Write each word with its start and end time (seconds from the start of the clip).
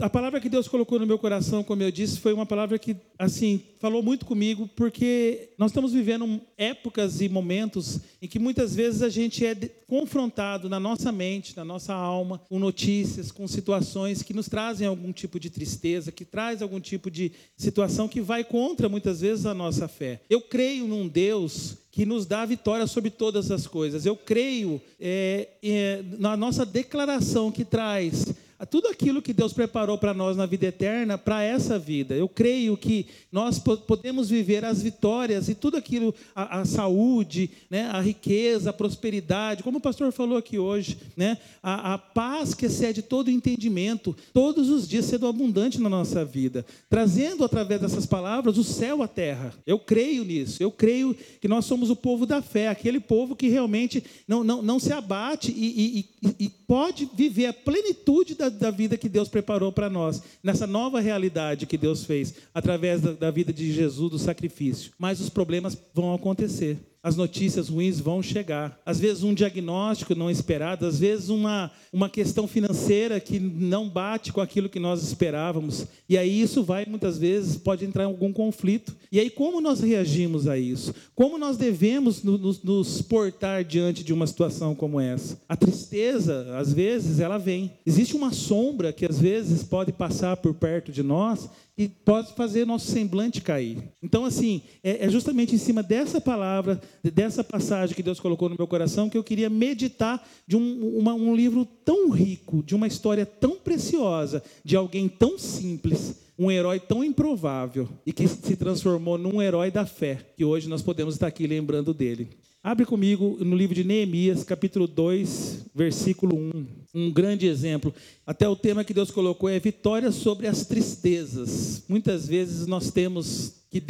A 0.00 0.08
palavra 0.08 0.40
que 0.40 0.48
Deus 0.48 0.68
colocou 0.68 0.98
no 1.00 1.06
meu 1.06 1.18
coração, 1.18 1.64
como 1.64 1.82
eu 1.82 1.90
disse, 1.90 2.20
foi 2.20 2.32
uma 2.32 2.46
palavra 2.46 2.78
que, 2.78 2.96
assim, 3.18 3.60
falou 3.80 4.00
muito 4.00 4.24
comigo, 4.24 4.70
porque 4.76 5.50
nós 5.58 5.72
estamos 5.72 5.92
vivendo 5.92 6.40
épocas 6.56 7.20
e 7.20 7.28
momentos 7.28 7.98
em 8.22 8.28
que 8.28 8.38
muitas 8.38 8.76
vezes 8.76 9.02
a 9.02 9.08
gente 9.08 9.44
é 9.44 9.56
confrontado 9.88 10.68
na 10.68 10.78
nossa 10.78 11.10
mente, 11.10 11.56
na 11.56 11.64
nossa 11.64 11.92
alma, 11.94 12.40
com 12.48 12.60
notícias, 12.60 13.32
com 13.32 13.48
situações 13.48 14.22
que 14.22 14.32
nos 14.32 14.48
trazem 14.48 14.86
algum 14.86 15.12
tipo 15.12 15.40
de 15.40 15.50
tristeza, 15.50 16.12
que 16.12 16.24
traz 16.24 16.62
algum 16.62 16.78
tipo 16.78 17.10
de 17.10 17.32
situação 17.56 18.06
que 18.06 18.20
vai 18.20 18.44
contra 18.44 18.88
muitas 18.88 19.20
vezes 19.20 19.46
a 19.46 19.54
nossa 19.54 19.88
fé. 19.88 20.20
Eu 20.30 20.40
creio 20.40 20.86
num 20.86 21.08
Deus 21.08 21.76
que 21.90 22.06
nos 22.06 22.24
dá 22.24 22.46
vitória 22.46 22.86
sobre 22.86 23.10
todas 23.10 23.50
as 23.50 23.66
coisas. 23.66 24.06
Eu 24.06 24.14
creio 24.14 24.80
é, 25.00 25.48
é, 25.60 26.04
na 26.18 26.36
nossa 26.36 26.64
declaração 26.64 27.50
que 27.50 27.64
traz 27.64 28.26
tudo 28.66 28.88
aquilo 28.88 29.22
que 29.22 29.32
Deus 29.32 29.52
preparou 29.52 29.96
para 29.96 30.12
nós 30.12 30.36
na 30.36 30.44
vida 30.44 30.66
eterna, 30.66 31.16
para 31.16 31.42
essa 31.42 31.78
vida. 31.78 32.14
Eu 32.14 32.28
creio 32.28 32.76
que 32.76 33.06
nós 33.30 33.58
podemos 33.58 34.28
viver 34.28 34.64
as 34.64 34.82
vitórias 34.82 35.48
e 35.48 35.54
tudo 35.54 35.76
aquilo, 35.76 36.12
a, 36.34 36.60
a, 36.60 36.64
saúde, 36.64 37.50
né, 37.70 37.88
a 37.92 38.00
riqueza, 38.00 38.70
a 38.70 38.72
prosperidade, 38.72 39.62
como 39.62 39.78
o 39.78 39.80
pastor 39.80 40.10
falou 40.10 40.36
aqui 40.36 40.58
hoje, 40.58 40.98
né, 41.16 41.38
a, 41.62 41.94
a 41.94 41.98
paz 41.98 42.52
que 42.52 42.66
excede 42.66 43.00
todo 43.00 43.30
entendimento, 43.30 44.16
todos 44.32 44.68
os 44.68 44.88
dias 44.88 45.04
sendo 45.04 45.28
abundante 45.28 45.80
na 45.80 45.88
nossa 45.88 46.24
vida, 46.24 46.66
trazendo 46.90 47.44
através 47.44 47.80
dessas 47.80 48.06
palavras 48.06 48.58
o 48.58 48.64
céu 48.64 49.02
à 49.02 49.08
terra. 49.08 49.54
Eu 49.64 49.78
creio 49.78 50.24
nisso, 50.24 50.60
eu 50.60 50.72
creio 50.72 51.14
que 51.40 51.46
nós 51.46 51.64
somos 51.64 51.90
o 51.90 51.96
povo 51.96 52.26
da 52.26 52.42
fé, 52.42 52.68
aquele 52.68 52.98
povo 52.98 53.36
que 53.36 53.48
realmente 53.48 54.02
não, 54.26 54.42
não, 54.42 54.62
não 54.62 54.80
se 54.80 54.92
abate 54.92 55.52
e, 55.52 56.08
e, 56.22 56.34
e 56.40 56.48
pode 56.48 57.08
viver 57.14 57.46
a 57.46 57.52
plenitude 57.52 58.34
da 58.34 58.47
da 58.50 58.70
vida 58.70 58.96
que 58.96 59.08
Deus 59.08 59.28
preparou 59.28 59.72
para 59.72 59.90
nós, 59.90 60.22
nessa 60.42 60.66
nova 60.66 61.00
realidade 61.00 61.66
que 61.66 61.78
Deus 61.78 62.04
fez, 62.04 62.34
através 62.54 63.00
da, 63.00 63.12
da 63.12 63.30
vida 63.30 63.52
de 63.52 63.72
Jesus, 63.72 64.10
do 64.10 64.18
sacrifício. 64.18 64.92
Mas 64.98 65.20
os 65.20 65.28
problemas 65.28 65.76
vão 65.94 66.14
acontecer 66.14 66.78
as 67.02 67.16
notícias 67.16 67.68
ruins 67.68 68.00
vão 68.00 68.22
chegar. 68.22 68.78
Às 68.84 68.98
vezes 68.98 69.22
um 69.22 69.32
diagnóstico 69.32 70.14
não 70.14 70.30
esperado, 70.30 70.86
às 70.86 70.98
vezes 70.98 71.28
uma, 71.28 71.70
uma 71.92 72.08
questão 72.08 72.46
financeira 72.46 73.20
que 73.20 73.38
não 73.38 73.88
bate 73.88 74.32
com 74.32 74.40
aquilo 74.40 74.68
que 74.68 74.80
nós 74.80 75.02
esperávamos. 75.02 75.86
E 76.08 76.18
aí 76.18 76.40
isso 76.40 76.62
vai, 76.62 76.84
muitas 76.86 77.18
vezes, 77.18 77.56
pode 77.56 77.84
entrar 77.84 78.02
em 78.02 78.06
algum 78.06 78.32
conflito. 78.32 78.96
E 79.12 79.20
aí 79.20 79.30
como 79.30 79.60
nós 79.60 79.80
reagimos 79.80 80.48
a 80.48 80.58
isso? 80.58 80.94
Como 81.14 81.38
nós 81.38 81.56
devemos 81.56 82.22
nos, 82.22 82.62
nos 82.62 83.02
portar 83.02 83.64
diante 83.64 84.02
de 84.02 84.12
uma 84.12 84.26
situação 84.26 84.74
como 84.74 85.00
essa? 85.00 85.40
A 85.48 85.56
tristeza, 85.56 86.56
às 86.56 86.72
vezes, 86.72 87.20
ela 87.20 87.38
vem. 87.38 87.72
Existe 87.86 88.16
uma 88.16 88.32
sombra 88.32 88.92
que 88.92 89.06
às 89.06 89.18
vezes 89.20 89.62
pode 89.62 89.92
passar 89.92 90.36
por 90.36 90.54
perto 90.54 90.90
de 90.90 91.02
nós 91.02 91.48
e 91.78 91.88
pode 91.88 92.34
fazer 92.34 92.66
nosso 92.66 92.90
semblante 92.90 93.40
cair. 93.40 93.78
Então, 94.02 94.24
assim, 94.24 94.62
é, 94.82 95.06
é, 95.06 95.08
justamente 95.08 95.54
em 95.54 95.58
cima 95.58 95.80
dessa 95.80 96.20
palavra, 96.20 96.80
dessa 97.04 97.44
passagem 97.44 97.94
que 97.94 98.02
Deus 98.02 98.18
colocou 98.18 98.48
no 98.48 98.56
meu 98.58 98.66
coração, 98.66 99.08
que 99.08 99.16
eu 99.16 99.22
queria 99.22 99.48
meditar 99.48 100.26
de 100.44 100.56
um, 100.56 100.98
uma, 100.98 101.14
um 101.14 101.36
livro 101.36 101.64
tão 101.84 102.10
rico, 102.10 102.64
de 102.64 102.74
uma 102.74 102.88
história 102.88 103.24
tão 103.24 103.56
preciosa, 103.56 104.42
de 104.64 104.74
alguém 104.74 105.08
tão 105.08 105.38
simples, 105.38 106.16
um 106.36 106.50
herói 106.50 106.80
tão 106.80 107.04
improvável 107.04 107.88
e 108.04 108.12
que 108.12 108.26
se 108.26 108.56
transformou 108.56 109.16
num 109.16 109.40
herói 109.40 109.70
da 109.70 109.86
fé, 109.86 110.18
que 110.36 110.44
hoje 110.44 110.68
nós 110.68 110.82
podemos 110.82 111.14
estar 111.14 111.28
aqui 111.28 111.46
lembrando 111.46 111.94
dele. 111.94 112.28
Abre 112.62 112.84
comigo 112.84 113.38
no 113.40 113.56
livro 113.56 113.72
de 113.72 113.84
Neemias, 113.84 114.42
capítulo 114.42 114.88
2, 114.88 115.66
versículo 115.72 116.36
1. 116.36 116.66
Um 116.92 117.10
grande 117.12 117.46
exemplo. 117.46 117.94
Até 118.26 118.48
o 118.48 118.56
tema 118.56 118.82
que 118.82 118.92
Deus 118.92 119.12
colocou 119.12 119.48
é 119.48 119.60
vitória 119.60 120.10
sobre 120.10 120.48
as 120.48 120.66
tristezas. 120.66 121.84
Muitas 121.88 122.26
vezes 122.26 122.66
nós 122.66 122.90
temos 122.90 123.54
que 123.70 123.82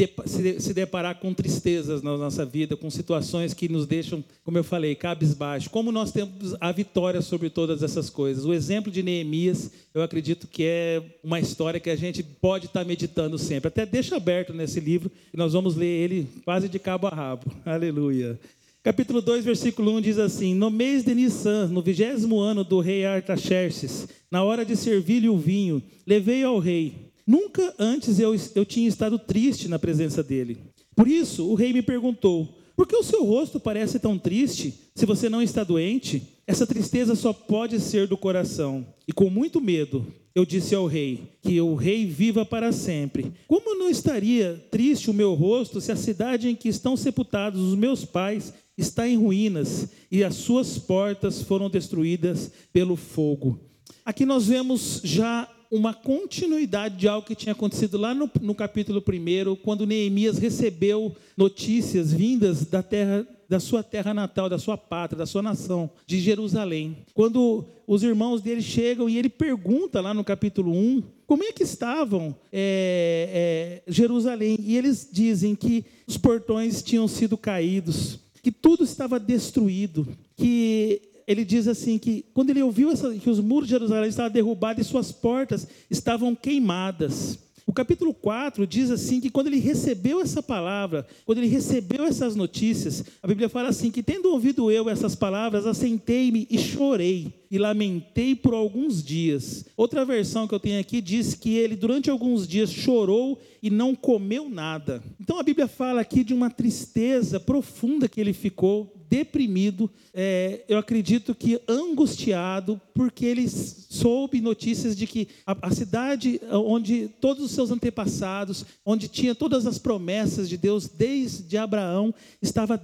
se 0.59 0.75
deparar 0.75 1.19
com 1.19 1.33
tristezas 1.33 2.03
na 2.03 2.17
nossa 2.19 2.45
vida, 2.45 2.77
com 2.77 2.91
situações 2.91 3.55
que 3.55 3.71
nos 3.71 3.87
deixam, 3.87 4.23
como 4.45 4.59
eu 4.59 4.65
falei, 4.65 4.95
cabisbaixo. 4.95 5.71
Como 5.71 5.91
nós 5.91 6.13
temos 6.13 6.55
a 6.61 6.71
vitória 6.71 7.23
sobre 7.23 7.49
todas 7.49 7.83
essas 7.83 8.11
coisas. 8.11 8.45
O 8.45 8.53
exemplo 8.53 8.93
de 8.93 9.03
Neemias, 9.03 9.71
eu 9.95 10.03
acredito 10.03 10.47
que 10.47 10.65
é 10.65 11.03
uma 11.25 11.41
história 11.41 11.81
que 11.81 11.89
a 11.89 11.97
gente 11.97 12.23
pode 12.23 12.67
estar 12.67 12.85
meditando 12.85 13.39
sempre. 13.39 13.69
Até 13.69 13.87
deixa 13.87 14.17
aberto 14.17 14.53
nesse 14.53 14.79
livro, 14.79 15.11
e 15.33 15.37
nós 15.39 15.55
vamos 15.55 15.75
ler 15.75 15.87
ele 15.87 16.29
quase 16.45 16.69
de 16.69 16.79
cabo 16.79 17.07
a 17.07 17.11
rabo. 17.11 17.51
Aleluia. 17.65 18.39
Capítulo 18.81 19.21
2, 19.21 19.45
versículo 19.45 19.97
1 19.97 20.01
diz 20.01 20.19
assim: 20.19 20.55
No 20.55 20.71
mês 20.71 21.05
de 21.05 21.13
Nissan, 21.13 21.67
no 21.67 21.83
vigésimo 21.83 22.39
ano 22.39 22.63
do 22.63 22.79
rei 22.79 23.05
Artaxerxes, 23.05 24.07
na 24.31 24.45
hora 24.45 24.65
de 24.65 24.77
servir-lhe 24.77 25.29
o 25.29 25.37
vinho, 25.37 25.83
levei 26.07 26.45
ao 26.45 26.59
rei. 26.59 27.11
Nunca 27.27 27.75
antes 27.79 28.21
eu, 28.21 28.35
eu 28.55 28.65
tinha 28.65 28.89
estado 28.89 29.19
triste 29.19 29.69
na 29.69 29.79
presença 29.79 30.23
dele. 30.23 30.59
Por 30.95 31.09
isso, 31.09 31.49
o 31.51 31.55
rei 31.55 31.73
me 31.73 31.83
perguntou: 31.83 32.57
Por 32.77 32.87
que 32.87 32.97
o 32.97 33.03
seu 33.03 33.25
rosto 33.25 33.59
parece 33.59 33.99
tão 33.99 34.17
triste 34.17 34.73
se 34.95 35.05
você 35.05 35.29
não 35.29 35.43
está 35.43 35.65
doente? 35.65 36.23
Essa 36.47 36.67
tristeza 36.67 37.17
só 37.17 37.33
pode 37.33 37.81
ser 37.81 38.07
do 38.07 38.17
coração. 38.17 38.87
E 39.07 39.13
com 39.13 39.29
muito 39.29 39.61
medo, 39.61 40.07
eu 40.35 40.47
disse 40.47 40.75
ao 40.77 40.87
rei: 40.87 41.33
Que 41.43 41.61
o 41.61 41.75
rei 41.75 42.07
viva 42.07 42.47
para 42.47 42.71
sempre. 42.71 43.33
Como 43.49 43.77
não 43.77 43.91
estaria 43.91 44.65
triste 44.71 45.11
o 45.11 45.15
meu 45.15 45.35
rosto 45.35 45.81
se 45.81 45.91
a 45.91 45.97
cidade 45.97 46.49
em 46.49 46.55
que 46.55 46.69
estão 46.69 46.97
sepultados 46.97 47.61
os 47.61 47.75
meus 47.75 48.05
pais 48.05 48.55
está 48.79 49.07
em 49.09 49.17
ruínas 49.17 49.89
e 50.11 50.23
as 50.23 50.37
suas 50.37 50.79
portas 50.79 51.43
foram 51.43 51.69
destruídas 51.69 52.51
pelo 52.73 52.95
fogo. 52.97 53.61
Aqui 54.05 54.25
nós 54.25 54.47
vemos 54.47 55.01
já 55.05 55.47
uma 55.71 55.93
continuidade 55.93 56.97
de 56.97 57.09
algo 57.09 57.27
que 57.27 57.35
tinha 57.35 57.53
acontecido 57.53 57.99
lá 57.99 58.15
no, 58.15 58.31
no 58.41 58.55
capítulo 58.55 59.03
1, 59.07 59.57
quando 59.57 59.87
Neemias 59.87 60.39
recebeu 60.39 61.15
notícias 61.37 62.13
vindas 62.13 62.65
da 62.65 62.83
terra 62.83 63.27
da 63.49 63.59
sua 63.59 63.83
terra 63.83 64.13
natal, 64.13 64.49
da 64.49 64.59
sua 64.59 64.77
pátria, 64.77 65.17
da 65.17 65.25
sua 65.25 65.41
nação, 65.41 65.91
de 66.07 66.21
Jerusalém. 66.21 66.99
Quando 67.15 67.65
os 67.87 68.03
irmãos 68.03 68.43
dele 68.43 68.61
chegam 68.61 69.09
e 69.09 69.17
ele 69.17 69.31
pergunta 69.31 70.03
lá 70.03 70.13
no 70.13 70.23
capítulo 70.23 70.71
1 70.71 71.03
como 71.27 71.43
é 71.43 71.53
que 71.53 71.63
estavam 71.63 72.37
é, 72.53 73.83
é, 73.87 73.91
Jerusalém. 73.91 74.59
E 74.61 74.77
eles 74.77 75.09
dizem 75.11 75.55
que 75.55 75.85
os 76.07 76.19
portões 76.19 76.83
tinham 76.83 77.09
sido 77.09 77.39
caídos, 77.39 78.21
que 78.43 78.53
tudo 78.53 78.85
estava 78.85 79.19
destruído, 79.19 80.07
que 80.37 81.03
ele 81.27 81.45
diz 81.45 81.69
assim 81.69 81.99
que 81.99 82.25
quando 82.33 82.51
ele 82.51 82.63
ouviu 82.63 82.91
essa, 82.91 83.15
que 83.15 83.29
os 83.29 83.39
muros 83.39 83.69
de 83.69 83.75
Jerusalém 83.75 84.09
estavam 84.09 84.33
derrubados 84.33 84.87
e 84.87 84.89
suas 84.89 85.13
portas 85.13 85.67
estavam 85.91 86.35
queimadas. 86.35 87.39
O 87.69 87.73
capítulo 87.75 88.15
4 88.15 88.67
diz 88.67 88.91
assim 88.91 89.21
que 89.21 89.29
quando 89.29 89.49
ele 89.49 89.59
recebeu 89.59 90.23
essa 90.23 90.43
palavra, 90.43 91.07
quando 91.27 91.37
ele 91.37 91.49
recebeu 91.49 92.07
essas 92.07 92.35
notícias, 92.35 93.05
a 93.23 93.27
Bíblia 93.27 93.47
fala 93.47 93.69
assim 93.69 93.91
que 93.91 94.03
tendo 94.03 94.33
ouvido 94.33 94.71
eu 94.71 94.89
essas 94.89 95.15
palavras, 95.15 95.67
assentei-me 95.67 96.47
e 96.49 96.57
chorei 96.57 97.31
e 97.51 97.59
lamentei 97.59 98.35
por 98.35 98.55
alguns 98.55 99.03
dias. 99.03 99.67
Outra 99.77 100.03
versão 100.03 100.49
que 100.49 100.55
eu 100.55 100.59
tenho 100.59 100.81
aqui 100.81 101.03
diz 101.03 101.35
que 101.35 101.59
ele 101.59 101.77
durante 101.77 102.09
alguns 102.09 102.49
dias 102.49 102.73
chorou 102.73 103.39
e 103.63 103.69
não 103.69 103.95
comeu 103.95 104.49
nada. 104.49 105.03
Então 105.21 105.39
a 105.39 105.43
Bíblia 105.43 105.69
fala 105.69 106.01
aqui 106.01 106.25
de 106.25 106.33
uma 106.33 106.49
tristeza 106.49 107.39
profunda 107.39 108.09
que 108.09 108.19
ele 108.19 108.33
ficou 108.33 108.98
deprimido, 109.09 109.91
é, 110.13 110.65
eu 110.69 110.79
acredito 110.79 111.35
que 111.35 111.61
angustiado, 111.69 112.81
porque 112.95 113.25
ele 113.25 113.49
soube 113.49 114.41
notícias 114.41 114.97
de 114.97 115.07
que 115.07 115.29
a, 115.47 115.57
a, 115.63 115.71
cidade 115.71 116.41
onde 116.51 117.09
todos 117.21 117.45
os 117.45 117.51
seus 117.53 117.71
antepassados, 117.71 118.65
onde 118.85 119.09
tinha 119.09 119.35
todas 119.35 119.67
as 119.67 119.79
promessas 119.79 120.49
de 120.49 120.57
Deus 120.57 120.89
desde 120.89 121.57
Abraão, 121.57 122.15
estava 122.43 122.81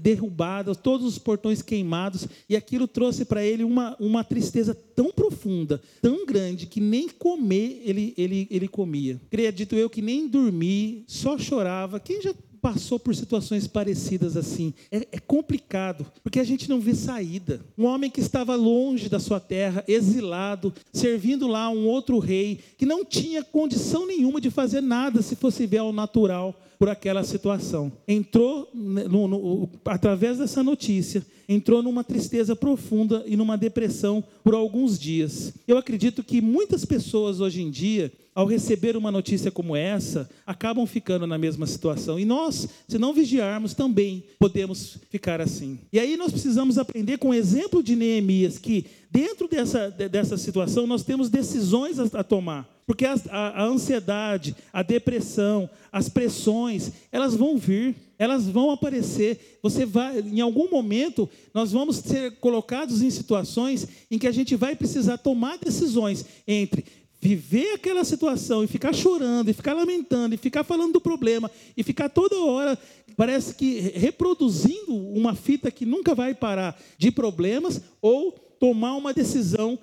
derrubada, 0.00 0.74
todos 0.74 1.06
os 1.06 1.18
portões 1.18 1.62
queimados, 1.62 2.26
e 2.48 2.56
aquilo 2.56 2.86
trouxe 2.86 3.24
para 3.24 3.44
ele 3.44 3.64
uma, 3.64 3.96
uma 3.98 4.22
tristeza 4.22 4.74
tão 4.74 5.10
profunda, 5.10 5.80
tão 6.00 6.24
grande, 6.24 6.66
que 6.66 6.80
nem 6.80 7.08
comer 7.08 7.82
ele, 7.84 8.14
ele, 8.16 8.46
ele 8.50 8.68
comia. 8.68 9.20
Acredito 9.26 9.74
eu 9.74 9.90
que 9.90 10.02
nem 10.02 10.28
dormir, 10.28 11.04
só 11.06 11.38
chorava. 11.38 11.98
Quem 11.98 12.20
já 12.22 12.34
passou 12.66 12.98
por 12.98 13.14
situações 13.14 13.68
parecidas 13.68 14.36
assim. 14.36 14.74
É, 14.90 15.06
é, 15.12 15.18
complicado, 15.20 16.04
porque 16.20 16.40
a 16.40 16.44
gente 16.44 16.68
não 16.68 16.80
vê 16.80 16.96
saída. 16.96 17.64
Um 17.78 17.84
homem 17.84 18.10
que 18.10 18.18
estava 18.18 18.56
longe 18.56 19.08
da 19.08 19.20
sua 19.20 19.38
terra, 19.38 19.84
exilado, 19.86 20.74
servindo 20.92 21.46
lá 21.46 21.70
um 21.70 21.86
outro 21.86 22.18
rei, 22.18 22.58
que 22.76 22.84
não 22.84 23.04
tinha 23.04 23.44
condição 23.44 24.04
nenhuma 24.04 24.40
de 24.40 24.50
fazer 24.50 24.80
nada 24.80 25.22
se 25.22 25.36
fosse 25.36 25.64
ver 25.64 25.78
ao 25.78 25.92
natural 25.92 26.60
por 26.76 26.88
aquela 26.88 27.22
situação. 27.22 27.92
Entrou, 28.08 28.68
no, 28.74 29.28
no, 29.28 29.68
através 29.84 30.38
dessa 30.38 30.60
notícia, 30.60 31.24
entrou 31.48 31.84
numa 31.84 32.02
tristeza 32.02 32.56
profunda 32.56 33.22
e 33.28 33.36
numa 33.36 33.56
depressão 33.56 34.24
por 34.42 34.54
alguns 34.54 34.98
dias. 34.98 35.54
Eu 35.68 35.78
acredito 35.78 36.24
que 36.24 36.40
muitas 36.40 36.84
pessoas 36.84 37.40
hoje 37.40 37.62
em 37.62 37.70
dia 37.70 38.12
ao 38.36 38.44
receber 38.44 38.98
uma 38.98 39.10
notícia 39.10 39.50
como 39.50 39.74
essa, 39.74 40.28
acabam 40.46 40.86
ficando 40.86 41.26
na 41.26 41.38
mesma 41.38 41.66
situação. 41.66 42.20
E 42.20 42.26
nós, 42.26 42.68
se 42.86 42.98
não 42.98 43.14
vigiarmos, 43.14 43.72
também 43.72 44.24
podemos 44.38 44.98
ficar 45.08 45.40
assim. 45.40 45.78
E 45.90 45.98
aí 45.98 46.18
nós 46.18 46.32
precisamos 46.32 46.76
aprender 46.76 47.16
com 47.16 47.30
o 47.30 47.34
exemplo 47.34 47.82
de 47.82 47.96
Neemias, 47.96 48.58
que 48.58 48.84
dentro 49.10 49.48
dessa, 49.48 49.90
dessa 49.90 50.36
situação 50.36 50.86
nós 50.86 51.02
temos 51.02 51.30
decisões 51.30 51.98
a, 51.98 52.04
a 52.12 52.22
tomar. 52.22 52.68
Porque 52.86 53.06
a, 53.06 53.14
a, 53.30 53.62
a 53.62 53.64
ansiedade, 53.64 54.54
a 54.70 54.82
depressão, 54.82 55.68
as 55.90 56.10
pressões, 56.10 56.92
elas 57.10 57.34
vão 57.34 57.56
vir, 57.56 57.96
elas 58.18 58.46
vão 58.46 58.70
aparecer. 58.70 59.58
Você 59.62 59.86
vai, 59.86 60.20
em 60.20 60.42
algum 60.42 60.70
momento, 60.70 61.26
nós 61.54 61.72
vamos 61.72 61.96
ser 61.96 62.32
colocados 62.32 63.00
em 63.00 63.08
situações 63.08 63.88
em 64.10 64.18
que 64.18 64.26
a 64.26 64.32
gente 64.32 64.54
vai 64.54 64.76
precisar 64.76 65.16
tomar 65.16 65.56
decisões 65.56 66.24
entre 66.46 66.84
viver 67.26 67.72
aquela 67.72 68.04
situação 68.04 68.62
e 68.62 68.68
ficar 68.68 68.94
chorando, 68.94 69.48
e 69.48 69.52
ficar 69.52 69.74
lamentando, 69.74 70.36
e 70.36 70.38
ficar 70.38 70.62
falando 70.62 70.92
do 70.92 71.00
problema, 71.00 71.50
e 71.76 71.82
ficar 71.82 72.08
toda 72.08 72.38
hora, 72.38 72.78
parece 73.16 73.52
que 73.52 73.80
reproduzindo 73.80 74.94
uma 74.94 75.34
fita 75.34 75.68
que 75.68 75.84
nunca 75.84 76.14
vai 76.14 76.36
parar 76.36 76.80
de 76.96 77.10
problemas, 77.10 77.82
ou 78.00 78.30
tomar 78.60 78.94
uma 78.94 79.12
decisão 79.12 79.76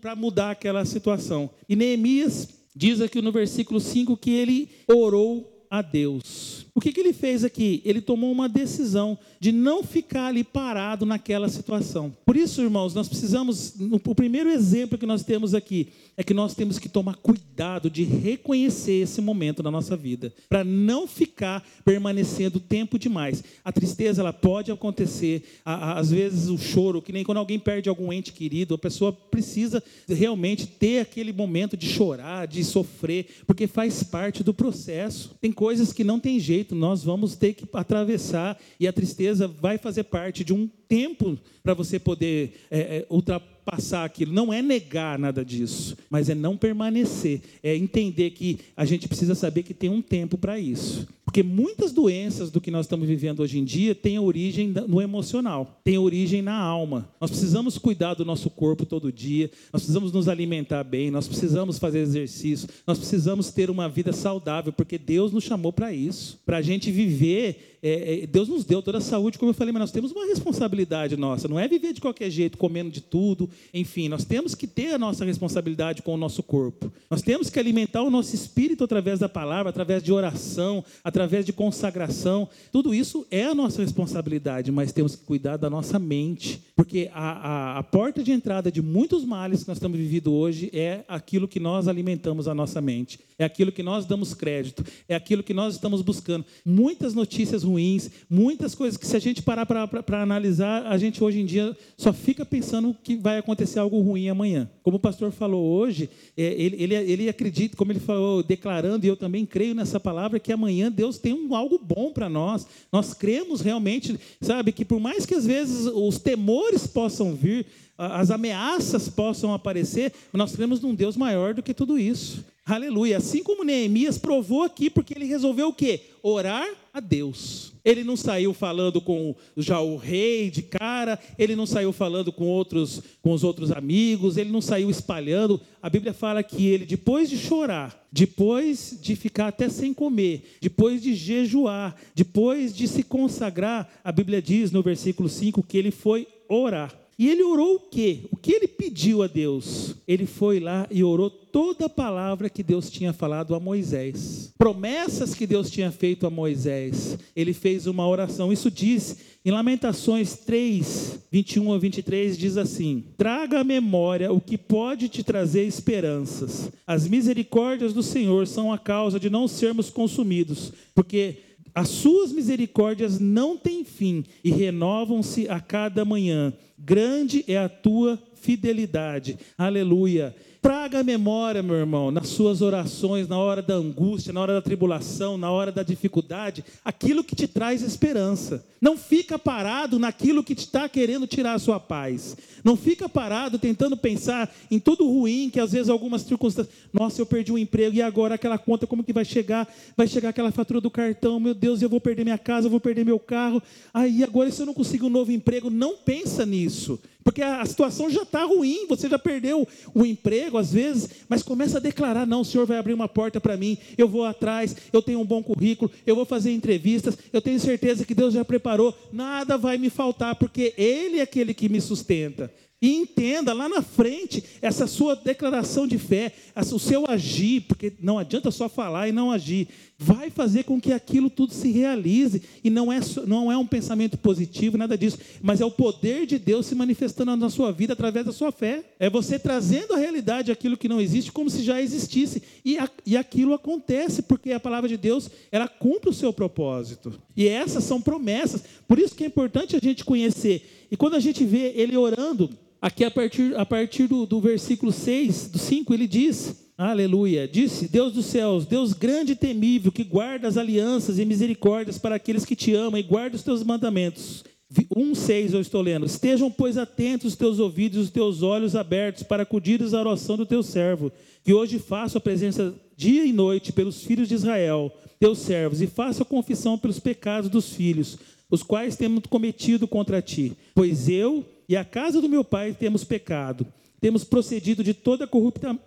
para 0.00 0.16
mudar 0.16 0.50
aquela 0.50 0.84
situação. 0.84 1.48
E 1.68 1.76
Neemias 1.76 2.48
diz 2.74 3.00
aqui 3.00 3.22
no 3.22 3.30
versículo 3.30 3.78
5 3.78 4.16
que 4.16 4.32
ele 4.32 4.68
orou 4.88 5.53
a 5.78 5.82
Deus. 5.82 6.66
O 6.74 6.80
que, 6.80 6.92
que 6.92 7.00
ele 7.00 7.12
fez 7.12 7.44
aqui? 7.44 7.80
Ele 7.84 8.00
tomou 8.00 8.32
uma 8.32 8.48
decisão 8.48 9.16
de 9.38 9.52
não 9.52 9.84
ficar 9.84 10.26
ali 10.26 10.42
parado 10.42 11.06
naquela 11.06 11.48
situação. 11.48 12.12
Por 12.26 12.36
isso, 12.36 12.60
irmãos, 12.62 12.94
nós 12.94 13.08
precisamos. 13.08 13.74
O 14.04 14.14
primeiro 14.14 14.50
exemplo 14.50 14.98
que 14.98 15.06
nós 15.06 15.22
temos 15.22 15.54
aqui 15.54 15.88
é 16.16 16.22
que 16.22 16.34
nós 16.34 16.54
temos 16.54 16.78
que 16.78 16.88
tomar 16.88 17.16
cuidado 17.16 17.90
de 17.90 18.04
reconhecer 18.04 19.02
esse 19.02 19.20
momento 19.20 19.62
na 19.62 19.70
nossa 19.70 19.96
vida, 19.96 20.32
para 20.48 20.64
não 20.64 21.06
ficar 21.06 21.64
permanecendo 21.84 22.60
tempo 22.60 22.98
demais. 22.98 23.42
A 23.64 23.72
tristeza 23.72 24.22
ela 24.22 24.32
pode 24.32 24.70
acontecer, 24.70 25.44
às 25.64 26.10
vezes 26.10 26.48
o 26.48 26.58
choro, 26.58 27.02
que 27.02 27.12
nem 27.12 27.24
quando 27.24 27.38
alguém 27.38 27.58
perde 27.58 27.88
algum 27.88 28.12
ente 28.12 28.32
querido, 28.32 28.74
a 28.74 28.78
pessoa 28.78 29.12
precisa 29.12 29.82
realmente 30.08 30.66
ter 30.66 31.00
aquele 31.00 31.32
momento 31.32 31.76
de 31.76 31.86
chorar, 31.86 32.46
de 32.46 32.64
sofrer, 32.64 33.26
porque 33.46 33.66
faz 33.66 34.02
parte 34.02 34.42
do 34.42 34.54
processo. 34.54 35.36
Tem 35.40 35.52
que 35.92 36.04
não 36.04 36.20
tem 36.20 36.38
jeito, 36.38 36.74
nós 36.74 37.02
vamos 37.02 37.36
ter 37.36 37.54
que 37.54 37.66
atravessar 37.72 38.58
e 38.78 38.86
a 38.86 38.92
tristeza 38.92 39.48
vai 39.48 39.78
fazer 39.78 40.04
parte 40.04 40.44
de 40.44 40.52
um 40.52 40.68
tempo 40.88 41.38
para 41.62 41.74
você 41.74 41.98
poder 41.98 42.54
é, 42.70 42.78
é, 42.78 43.06
ultrapassar 43.08 44.04
aquilo. 44.04 44.32
Não 44.32 44.52
é 44.52 44.60
negar 44.60 45.18
nada 45.18 45.44
disso, 45.44 45.96
mas 46.10 46.28
é 46.28 46.34
não 46.34 46.56
permanecer. 46.56 47.40
É 47.62 47.74
entender 47.74 48.30
que 48.30 48.58
a 48.76 48.84
gente 48.84 49.08
precisa 49.08 49.34
saber 49.34 49.62
que 49.62 49.74
tem 49.74 49.90
um 49.90 50.02
tempo 50.02 50.36
para 50.36 50.58
isso. 50.58 51.06
Porque 51.34 51.42
muitas 51.42 51.90
doenças 51.90 52.48
do 52.48 52.60
que 52.60 52.70
nós 52.70 52.86
estamos 52.86 53.08
vivendo 53.08 53.40
hoje 53.40 53.58
em 53.58 53.64
dia 53.64 53.92
têm 53.92 54.20
origem 54.20 54.72
no 54.86 55.02
emocional, 55.02 55.80
têm 55.82 55.98
origem 55.98 56.40
na 56.40 56.56
alma. 56.56 57.08
Nós 57.20 57.28
precisamos 57.28 57.76
cuidar 57.76 58.14
do 58.14 58.24
nosso 58.24 58.48
corpo 58.48 58.86
todo 58.86 59.10
dia, 59.10 59.50
nós 59.72 59.82
precisamos 59.82 60.12
nos 60.12 60.28
alimentar 60.28 60.84
bem, 60.84 61.10
nós 61.10 61.26
precisamos 61.26 61.76
fazer 61.76 61.98
exercício, 61.98 62.68
nós 62.86 62.98
precisamos 62.98 63.50
ter 63.50 63.68
uma 63.68 63.88
vida 63.88 64.12
saudável, 64.12 64.72
porque 64.72 64.96
Deus 64.96 65.32
nos 65.32 65.42
chamou 65.42 65.72
para 65.72 65.92
isso, 65.92 66.38
para 66.46 66.58
a 66.58 66.62
gente 66.62 66.92
viver 66.92 67.74
é, 67.86 68.22
é, 68.22 68.26
Deus 68.26 68.48
nos 68.48 68.64
deu 68.64 68.80
toda 68.80 68.96
a 68.96 69.00
saúde, 69.02 69.38
como 69.38 69.50
eu 69.50 69.54
falei, 69.54 69.70
mas 69.70 69.80
nós 69.80 69.92
temos 69.92 70.10
uma 70.10 70.24
responsabilidade 70.24 71.18
nossa. 71.18 71.46
Não 71.46 71.60
é 71.60 71.68
viver 71.68 71.92
de 71.92 72.00
qualquer 72.00 72.30
jeito, 72.30 72.56
comendo 72.56 72.90
de 72.90 73.02
tudo. 73.02 73.46
Enfim, 73.74 74.08
nós 74.08 74.24
temos 74.24 74.54
que 74.54 74.66
ter 74.66 74.94
a 74.94 74.98
nossa 74.98 75.22
responsabilidade 75.22 76.00
com 76.00 76.14
o 76.14 76.16
nosso 76.16 76.42
corpo. 76.42 76.90
Nós 77.10 77.20
temos 77.20 77.50
que 77.50 77.60
alimentar 77.60 78.02
o 78.02 78.08
nosso 78.08 78.34
espírito 78.34 78.84
através 78.84 79.18
da 79.18 79.28
palavra, 79.28 79.68
através 79.68 80.02
de 80.02 80.10
oração, 80.10 80.82
através 81.04 81.23
de 81.26 81.52
consagração. 81.52 82.48
Tudo 82.72 82.94
isso 82.94 83.26
é 83.30 83.44
a 83.44 83.54
nossa 83.54 83.82
responsabilidade, 83.82 84.72
mas 84.72 84.92
temos 84.92 85.14
que 85.14 85.24
cuidar 85.24 85.56
da 85.56 85.70
nossa 85.70 85.98
mente. 85.98 86.62
Porque 86.74 87.10
a, 87.12 87.30
a, 87.30 87.78
a 87.78 87.82
porta 87.82 88.22
de 88.22 88.32
entrada 88.32 88.70
de 88.70 88.82
muitos 88.82 89.24
males 89.24 89.62
que 89.62 89.68
nós 89.68 89.76
estamos 89.76 89.98
vivendo 89.98 90.32
hoje 90.32 90.70
é 90.72 91.04
aquilo 91.06 91.46
que 91.46 91.60
nós 91.60 91.86
alimentamos 91.86 92.48
a 92.48 92.54
nossa 92.54 92.80
mente. 92.80 93.20
É 93.38 93.44
aquilo 93.44 93.72
que 93.72 93.82
nós 93.82 94.06
damos 94.06 94.34
crédito. 94.34 94.84
É 95.08 95.14
aquilo 95.14 95.42
que 95.42 95.54
nós 95.54 95.74
estamos 95.74 96.02
buscando. 96.02 96.44
Muitas 96.64 97.14
notícias 97.14 97.62
ruins 97.62 97.74
ruins, 97.74 98.10
muitas 98.30 98.74
coisas 98.74 98.96
que 98.96 99.06
se 99.06 99.16
a 99.16 99.20
gente 99.20 99.42
parar 99.42 99.66
para 99.66 100.22
analisar, 100.22 100.86
a 100.86 100.96
gente 100.96 101.22
hoje 101.22 101.40
em 101.40 101.46
dia 101.46 101.76
só 101.96 102.12
fica 102.12 102.44
pensando 102.44 102.96
que 103.02 103.16
vai 103.16 103.38
acontecer 103.38 103.78
algo 103.78 104.00
ruim 104.00 104.28
amanhã. 104.28 104.70
Como 104.82 104.96
o 104.96 105.00
pastor 105.00 105.32
falou 105.32 105.64
hoje, 105.64 106.08
é, 106.36 106.42
ele, 106.42 106.82
ele, 106.82 106.94
ele 106.94 107.28
acredita, 107.28 107.76
como 107.76 107.92
ele 107.92 108.00
falou, 108.00 108.42
declarando, 108.42 109.04
e 109.04 109.08
eu 109.08 109.16
também 109.16 109.44
creio 109.44 109.74
nessa 109.74 109.98
palavra, 109.98 110.38
que 110.38 110.52
amanhã 110.52 110.90
Deus 110.90 111.13
tem 111.18 111.32
um, 111.32 111.54
algo 111.54 111.78
bom 111.78 112.12
para 112.12 112.28
nós. 112.28 112.66
Nós 112.92 113.14
cremos 113.14 113.60
realmente, 113.60 114.18
sabe, 114.40 114.72
que 114.72 114.84
por 114.84 115.00
mais 115.00 115.26
que 115.26 115.34
às 115.34 115.46
vezes 115.46 115.86
os 115.86 116.18
temores 116.18 116.86
possam 116.86 117.34
vir, 117.34 117.66
as 117.96 118.30
ameaças 118.30 119.08
possam 119.08 119.54
aparecer, 119.54 120.12
nós 120.32 120.54
cremos 120.54 120.80
num 120.80 120.94
Deus 120.94 121.16
maior 121.16 121.54
do 121.54 121.62
que 121.62 121.72
tudo 121.72 121.98
isso. 121.98 122.44
Aleluia. 122.66 123.18
Assim 123.18 123.42
como 123.42 123.62
Neemias 123.62 124.16
provou 124.16 124.62
aqui, 124.62 124.88
porque 124.88 125.12
ele 125.12 125.26
resolveu 125.26 125.68
o 125.68 125.72
quê? 125.72 126.00
Orar 126.22 126.66
a 126.94 126.98
Deus. 126.98 127.74
Ele 127.84 128.02
não 128.02 128.16
saiu 128.16 128.54
falando 128.54 129.02
com 129.02 129.36
já 129.54 129.80
o 129.80 129.96
rei 129.96 130.50
de 130.50 130.62
cara, 130.62 131.18
ele 131.38 131.54
não 131.54 131.66
saiu 131.66 131.92
falando 131.92 132.32
com 132.32 132.46
outros, 132.46 133.02
com 133.20 133.32
os 133.32 133.44
outros 133.44 133.70
amigos, 133.70 134.38
ele 134.38 134.50
não 134.50 134.62
saiu 134.62 134.88
espalhando. 134.88 135.60
A 135.82 135.90
Bíblia 135.90 136.14
fala 136.14 136.42
que 136.42 136.66
ele, 136.66 136.86
depois 136.86 137.28
de 137.28 137.36
chorar, 137.36 138.02
depois 138.10 138.98
de 138.98 139.14
ficar 139.14 139.48
até 139.48 139.68
sem 139.68 139.92
comer, 139.92 140.56
depois 140.62 141.02
de 141.02 141.14
jejuar, 141.14 141.94
depois 142.14 142.74
de 142.74 142.88
se 142.88 143.02
consagrar, 143.02 144.00
a 144.02 144.10
Bíblia 144.10 144.40
diz 144.40 144.70
no 144.70 144.82
versículo 144.82 145.28
5 145.28 145.62
que 145.62 145.76
ele 145.76 145.90
foi 145.90 146.26
orar. 146.48 147.03
E 147.18 147.28
ele 147.28 147.42
orou 147.42 147.76
o 147.76 147.80
quê? 147.80 148.26
O 148.30 148.36
que 148.36 148.52
ele 148.52 148.66
pediu 148.66 149.22
a 149.22 149.26
Deus? 149.26 149.94
Ele 150.06 150.26
foi 150.26 150.58
lá 150.58 150.86
e 150.90 151.04
orou 151.04 151.30
toda 151.30 151.86
a 151.86 151.88
palavra 151.88 152.50
que 152.50 152.62
Deus 152.62 152.90
tinha 152.90 153.12
falado 153.12 153.54
a 153.54 153.60
Moisés. 153.60 154.52
Promessas 154.58 155.34
que 155.34 155.46
Deus 155.46 155.70
tinha 155.70 155.92
feito 155.92 156.26
a 156.26 156.30
Moisés. 156.30 157.16
Ele 157.36 157.52
fez 157.52 157.86
uma 157.86 158.06
oração. 158.06 158.52
Isso 158.52 158.70
diz 158.70 159.16
em 159.44 159.50
Lamentações 159.50 160.36
3, 160.38 161.20
21 161.30 161.72
a 161.72 161.78
23, 161.78 162.38
diz 162.38 162.56
assim: 162.56 163.04
Traga 163.16 163.60
à 163.60 163.64
memória 163.64 164.32
o 164.32 164.40
que 164.40 164.56
pode 164.56 165.08
te 165.08 165.22
trazer 165.22 165.64
esperanças. 165.64 166.70
As 166.86 167.06
misericórdias 167.06 167.92
do 167.92 168.02
Senhor 168.02 168.46
são 168.46 168.72
a 168.72 168.78
causa 168.78 169.20
de 169.20 169.28
não 169.28 169.46
sermos 169.46 169.90
consumidos, 169.90 170.72
porque 170.94 171.36
as 171.74 171.88
suas 171.88 172.30
misericórdias 172.30 173.18
não 173.18 173.56
têm 173.56 173.84
fim 173.84 174.24
e 174.44 174.50
renovam-se 174.50 175.48
a 175.48 175.58
cada 175.58 176.04
manhã. 176.04 176.52
Grande 176.78 177.44
é 177.48 177.58
a 177.58 177.68
tua 177.68 178.18
fidelidade. 178.36 179.38
Aleluia. 179.58 180.34
Traga 180.64 181.00
a 181.00 181.04
memória, 181.04 181.62
meu 181.62 181.76
irmão, 181.76 182.10
nas 182.10 182.28
suas 182.28 182.62
orações, 182.62 183.28
na 183.28 183.36
hora 183.36 183.60
da 183.60 183.74
angústia, 183.74 184.32
na 184.32 184.40
hora 184.40 184.54
da 184.54 184.62
tribulação, 184.62 185.36
na 185.36 185.50
hora 185.50 185.70
da 185.70 185.82
dificuldade, 185.82 186.64
aquilo 186.82 187.22
que 187.22 187.36
te 187.36 187.46
traz 187.46 187.82
esperança. 187.82 188.64
Não 188.80 188.96
fica 188.96 189.38
parado 189.38 189.98
naquilo 189.98 190.42
que 190.42 190.54
está 190.54 190.88
querendo 190.88 191.26
tirar 191.26 191.52
a 191.52 191.58
sua 191.58 191.78
paz. 191.78 192.34
Não 192.64 192.78
fica 192.78 193.10
parado 193.10 193.58
tentando 193.58 193.94
pensar 193.94 194.50
em 194.70 194.78
tudo 194.78 195.06
ruim, 195.06 195.50
que 195.50 195.60
às 195.60 195.72
vezes 195.72 195.90
algumas 195.90 196.22
circunstâncias, 196.22 196.74
nossa, 196.90 197.20
eu 197.20 197.26
perdi 197.26 197.52
um 197.52 197.58
emprego 197.58 197.96
e 197.96 198.00
agora 198.00 198.36
aquela 198.36 198.56
conta 198.56 198.86
como 198.86 199.04
que 199.04 199.12
vai 199.12 199.24
chegar? 199.26 199.68
Vai 199.94 200.06
chegar 200.06 200.30
aquela 200.30 200.50
fatura 200.50 200.80
do 200.80 200.90
cartão, 200.90 201.38
meu 201.38 201.52
Deus, 201.52 201.82
eu 201.82 201.90
vou 201.90 202.00
perder 202.00 202.24
minha 202.24 202.38
casa, 202.38 202.68
eu 202.68 202.70
vou 202.70 202.80
perder 202.80 203.04
meu 203.04 203.18
carro. 203.18 203.62
Aí 203.92 204.24
agora 204.24 204.50
se 204.50 204.62
eu 204.62 204.66
não 204.66 204.72
consigo 204.72 205.08
um 205.08 205.10
novo 205.10 205.30
emprego, 205.30 205.68
não 205.68 205.94
pensa 205.98 206.46
nisso. 206.46 206.98
Porque 207.24 207.40
a 207.40 207.64
situação 207.64 208.10
já 208.10 208.22
está 208.22 208.44
ruim, 208.44 208.86
você 208.86 209.08
já 209.08 209.18
perdeu 209.18 209.66
o 209.94 210.04
emprego 210.04 210.58
às 210.58 210.72
vezes, 210.72 211.08
mas 211.26 211.42
começa 211.42 211.78
a 211.78 211.80
declarar: 211.80 212.26
não, 212.26 212.42
o 212.42 212.44
Senhor 212.44 212.66
vai 212.66 212.76
abrir 212.76 212.92
uma 212.92 213.08
porta 213.08 213.40
para 213.40 213.56
mim, 213.56 213.78
eu 213.96 214.06
vou 214.06 214.24
atrás, 214.24 214.76
eu 214.92 215.00
tenho 215.00 215.20
um 215.20 215.24
bom 215.24 215.42
currículo, 215.42 215.90
eu 216.06 216.14
vou 216.14 216.26
fazer 216.26 216.52
entrevistas, 216.52 217.16
eu 217.32 217.40
tenho 217.40 217.58
certeza 217.58 218.04
que 218.04 218.14
Deus 218.14 218.34
já 218.34 218.44
preparou, 218.44 218.94
nada 219.10 219.56
vai 219.56 219.78
me 219.78 219.88
faltar, 219.88 220.36
porque 220.36 220.74
Ele 220.76 221.18
é 221.18 221.22
aquele 221.22 221.54
que 221.54 221.68
me 221.68 221.80
sustenta. 221.80 222.52
E 222.84 222.96
entenda 222.96 223.54
lá 223.54 223.66
na 223.66 223.80
frente 223.80 224.44
essa 224.60 224.86
sua 224.86 225.16
declaração 225.16 225.86
de 225.86 225.96
fé, 225.96 226.34
o 226.70 226.78
seu 226.78 227.06
agir, 227.08 227.62
porque 227.62 227.94
não 227.98 228.18
adianta 228.18 228.50
só 228.50 228.68
falar 228.68 229.08
e 229.08 229.12
não 229.12 229.30
agir. 229.30 229.68
Vai 229.96 230.28
fazer 230.28 230.64
com 230.64 230.78
que 230.78 230.92
aquilo 230.92 231.30
tudo 231.30 231.54
se 231.54 231.70
realize. 231.70 232.42
E 232.62 232.68
não 232.68 232.92
é, 232.92 233.00
não 233.26 233.50
é 233.50 233.56
um 233.56 233.66
pensamento 233.66 234.18
positivo, 234.18 234.76
nada 234.76 234.98
disso, 234.98 235.16
mas 235.40 235.62
é 235.62 235.64
o 235.64 235.70
poder 235.70 236.26
de 236.26 236.38
Deus 236.38 236.66
se 236.66 236.74
manifestando 236.74 237.34
na 237.34 237.48
sua 237.48 237.72
vida 237.72 237.94
através 237.94 238.26
da 238.26 238.32
sua 238.32 238.52
fé. 238.52 238.84
É 238.98 239.08
você 239.08 239.38
trazendo 239.38 239.94
à 239.94 239.96
realidade 239.96 240.52
aquilo 240.52 240.76
que 240.76 240.86
não 240.86 241.00
existe 241.00 241.32
como 241.32 241.48
se 241.48 241.62
já 241.62 241.80
existisse. 241.80 242.42
E, 242.62 242.76
a, 242.76 242.86
e 243.06 243.16
aquilo 243.16 243.54
acontece, 243.54 244.20
porque 244.20 244.52
a 244.52 244.60
palavra 244.60 244.90
de 244.90 244.98
Deus 244.98 245.30
ela 245.50 245.68
cumpre 245.68 246.10
o 246.10 246.14
seu 246.14 246.34
propósito. 246.34 247.18
E 247.34 247.48
essas 247.48 247.84
são 247.84 247.98
promessas. 247.98 248.62
Por 248.86 248.98
isso 248.98 249.14
que 249.14 249.24
é 249.24 249.26
importante 249.26 249.74
a 249.74 249.78
gente 249.78 250.04
conhecer. 250.04 250.86
E 250.90 250.98
quando 250.98 251.14
a 251.14 251.20
gente 251.20 251.46
vê 251.46 251.72
ele 251.74 251.96
orando, 251.96 252.50
Aqui 252.84 253.02
a 253.02 253.10
partir, 253.10 253.56
a 253.56 253.64
partir 253.64 254.06
do, 254.06 254.26
do 254.26 254.38
versículo 254.42 254.92
6, 254.92 255.48
do 255.48 255.58
5, 255.58 255.94
ele 255.94 256.06
diz 256.06 256.68
Aleluia. 256.76 257.48
Disse: 257.48 257.88
Deus 257.88 258.12
dos 258.12 258.26
céus, 258.26 258.66
Deus 258.66 258.92
grande 258.92 259.32
e 259.32 259.36
temível, 259.36 259.90
que 259.90 260.04
guarda 260.04 260.46
as 260.46 260.58
alianças 260.58 261.18
e 261.18 261.24
misericórdias 261.24 261.96
para 261.96 262.16
aqueles 262.16 262.44
que 262.44 262.54
te 262.54 262.74
amam 262.74 263.00
e 263.00 263.02
guarda 263.02 263.36
os 263.36 263.42
teus 263.42 263.62
mandamentos. 263.62 264.44
1,6 264.70 265.54
eu 265.54 265.62
estou 265.62 265.80
lendo. 265.80 266.04
Estejam, 266.04 266.50
pois, 266.50 266.76
atentos 266.76 267.32
os 267.32 267.38
teus 267.38 267.58
ouvidos 267.58 267.96
e 267.96 268.02
os 268.02 268.10
teus 268.10 268.42
olhos 268.42 268.76
abertos 268.76 269.22
para 269.22 269.44
acudires 269.44 269.94
à 269.94 270.00
oração 270.00 270.36
do 270.36 270.44
teu 270.44 270.62
servo, 270.62 271.10
que 271.42 271.54
hoje 271.54 271.78
faço 271.78 272.18
a 272.18 272.20
presença 272.20 272.74
dia 272.94 273.24
e 273.24 273.32
noite 273.32 273.72
pelos 273.72 274.04
filhos 274.04 274.28
de 274.28 274.34
Israel, 274.34 274.92
teus 275.18 275.38
servos, 275.38 275.80
e 275.80 275.86
faço 275.86 276.22
a 276.22 276.26
confissão 276.26 276.76
pelos 276.76 276.98
pecados 276.98 277.48
dos 277.48 277.70
filhos, 277.70 278.18
os 278.50 278.62
quais 278.62 278.94
temos 278.94 279.22
cometido 279.26 279.88
contra 279.88 280.20
ti. 280.20 280.52
Pois 280.74 281.08
eu 281.08 281.46
e 281.68 281.76
a 281.76 281.84
casa 281.84 282.20
do 282.20 282.28
meu 282.28 282.44
pai 282.44 282.74
temos 282.74 283.04
pecado, 283.04 283.66
temos 284.00 284.24
procedido 284.24 284.84
de 284.84 284.92
toda 284.92 285.26
corrupta, 285.26 285.78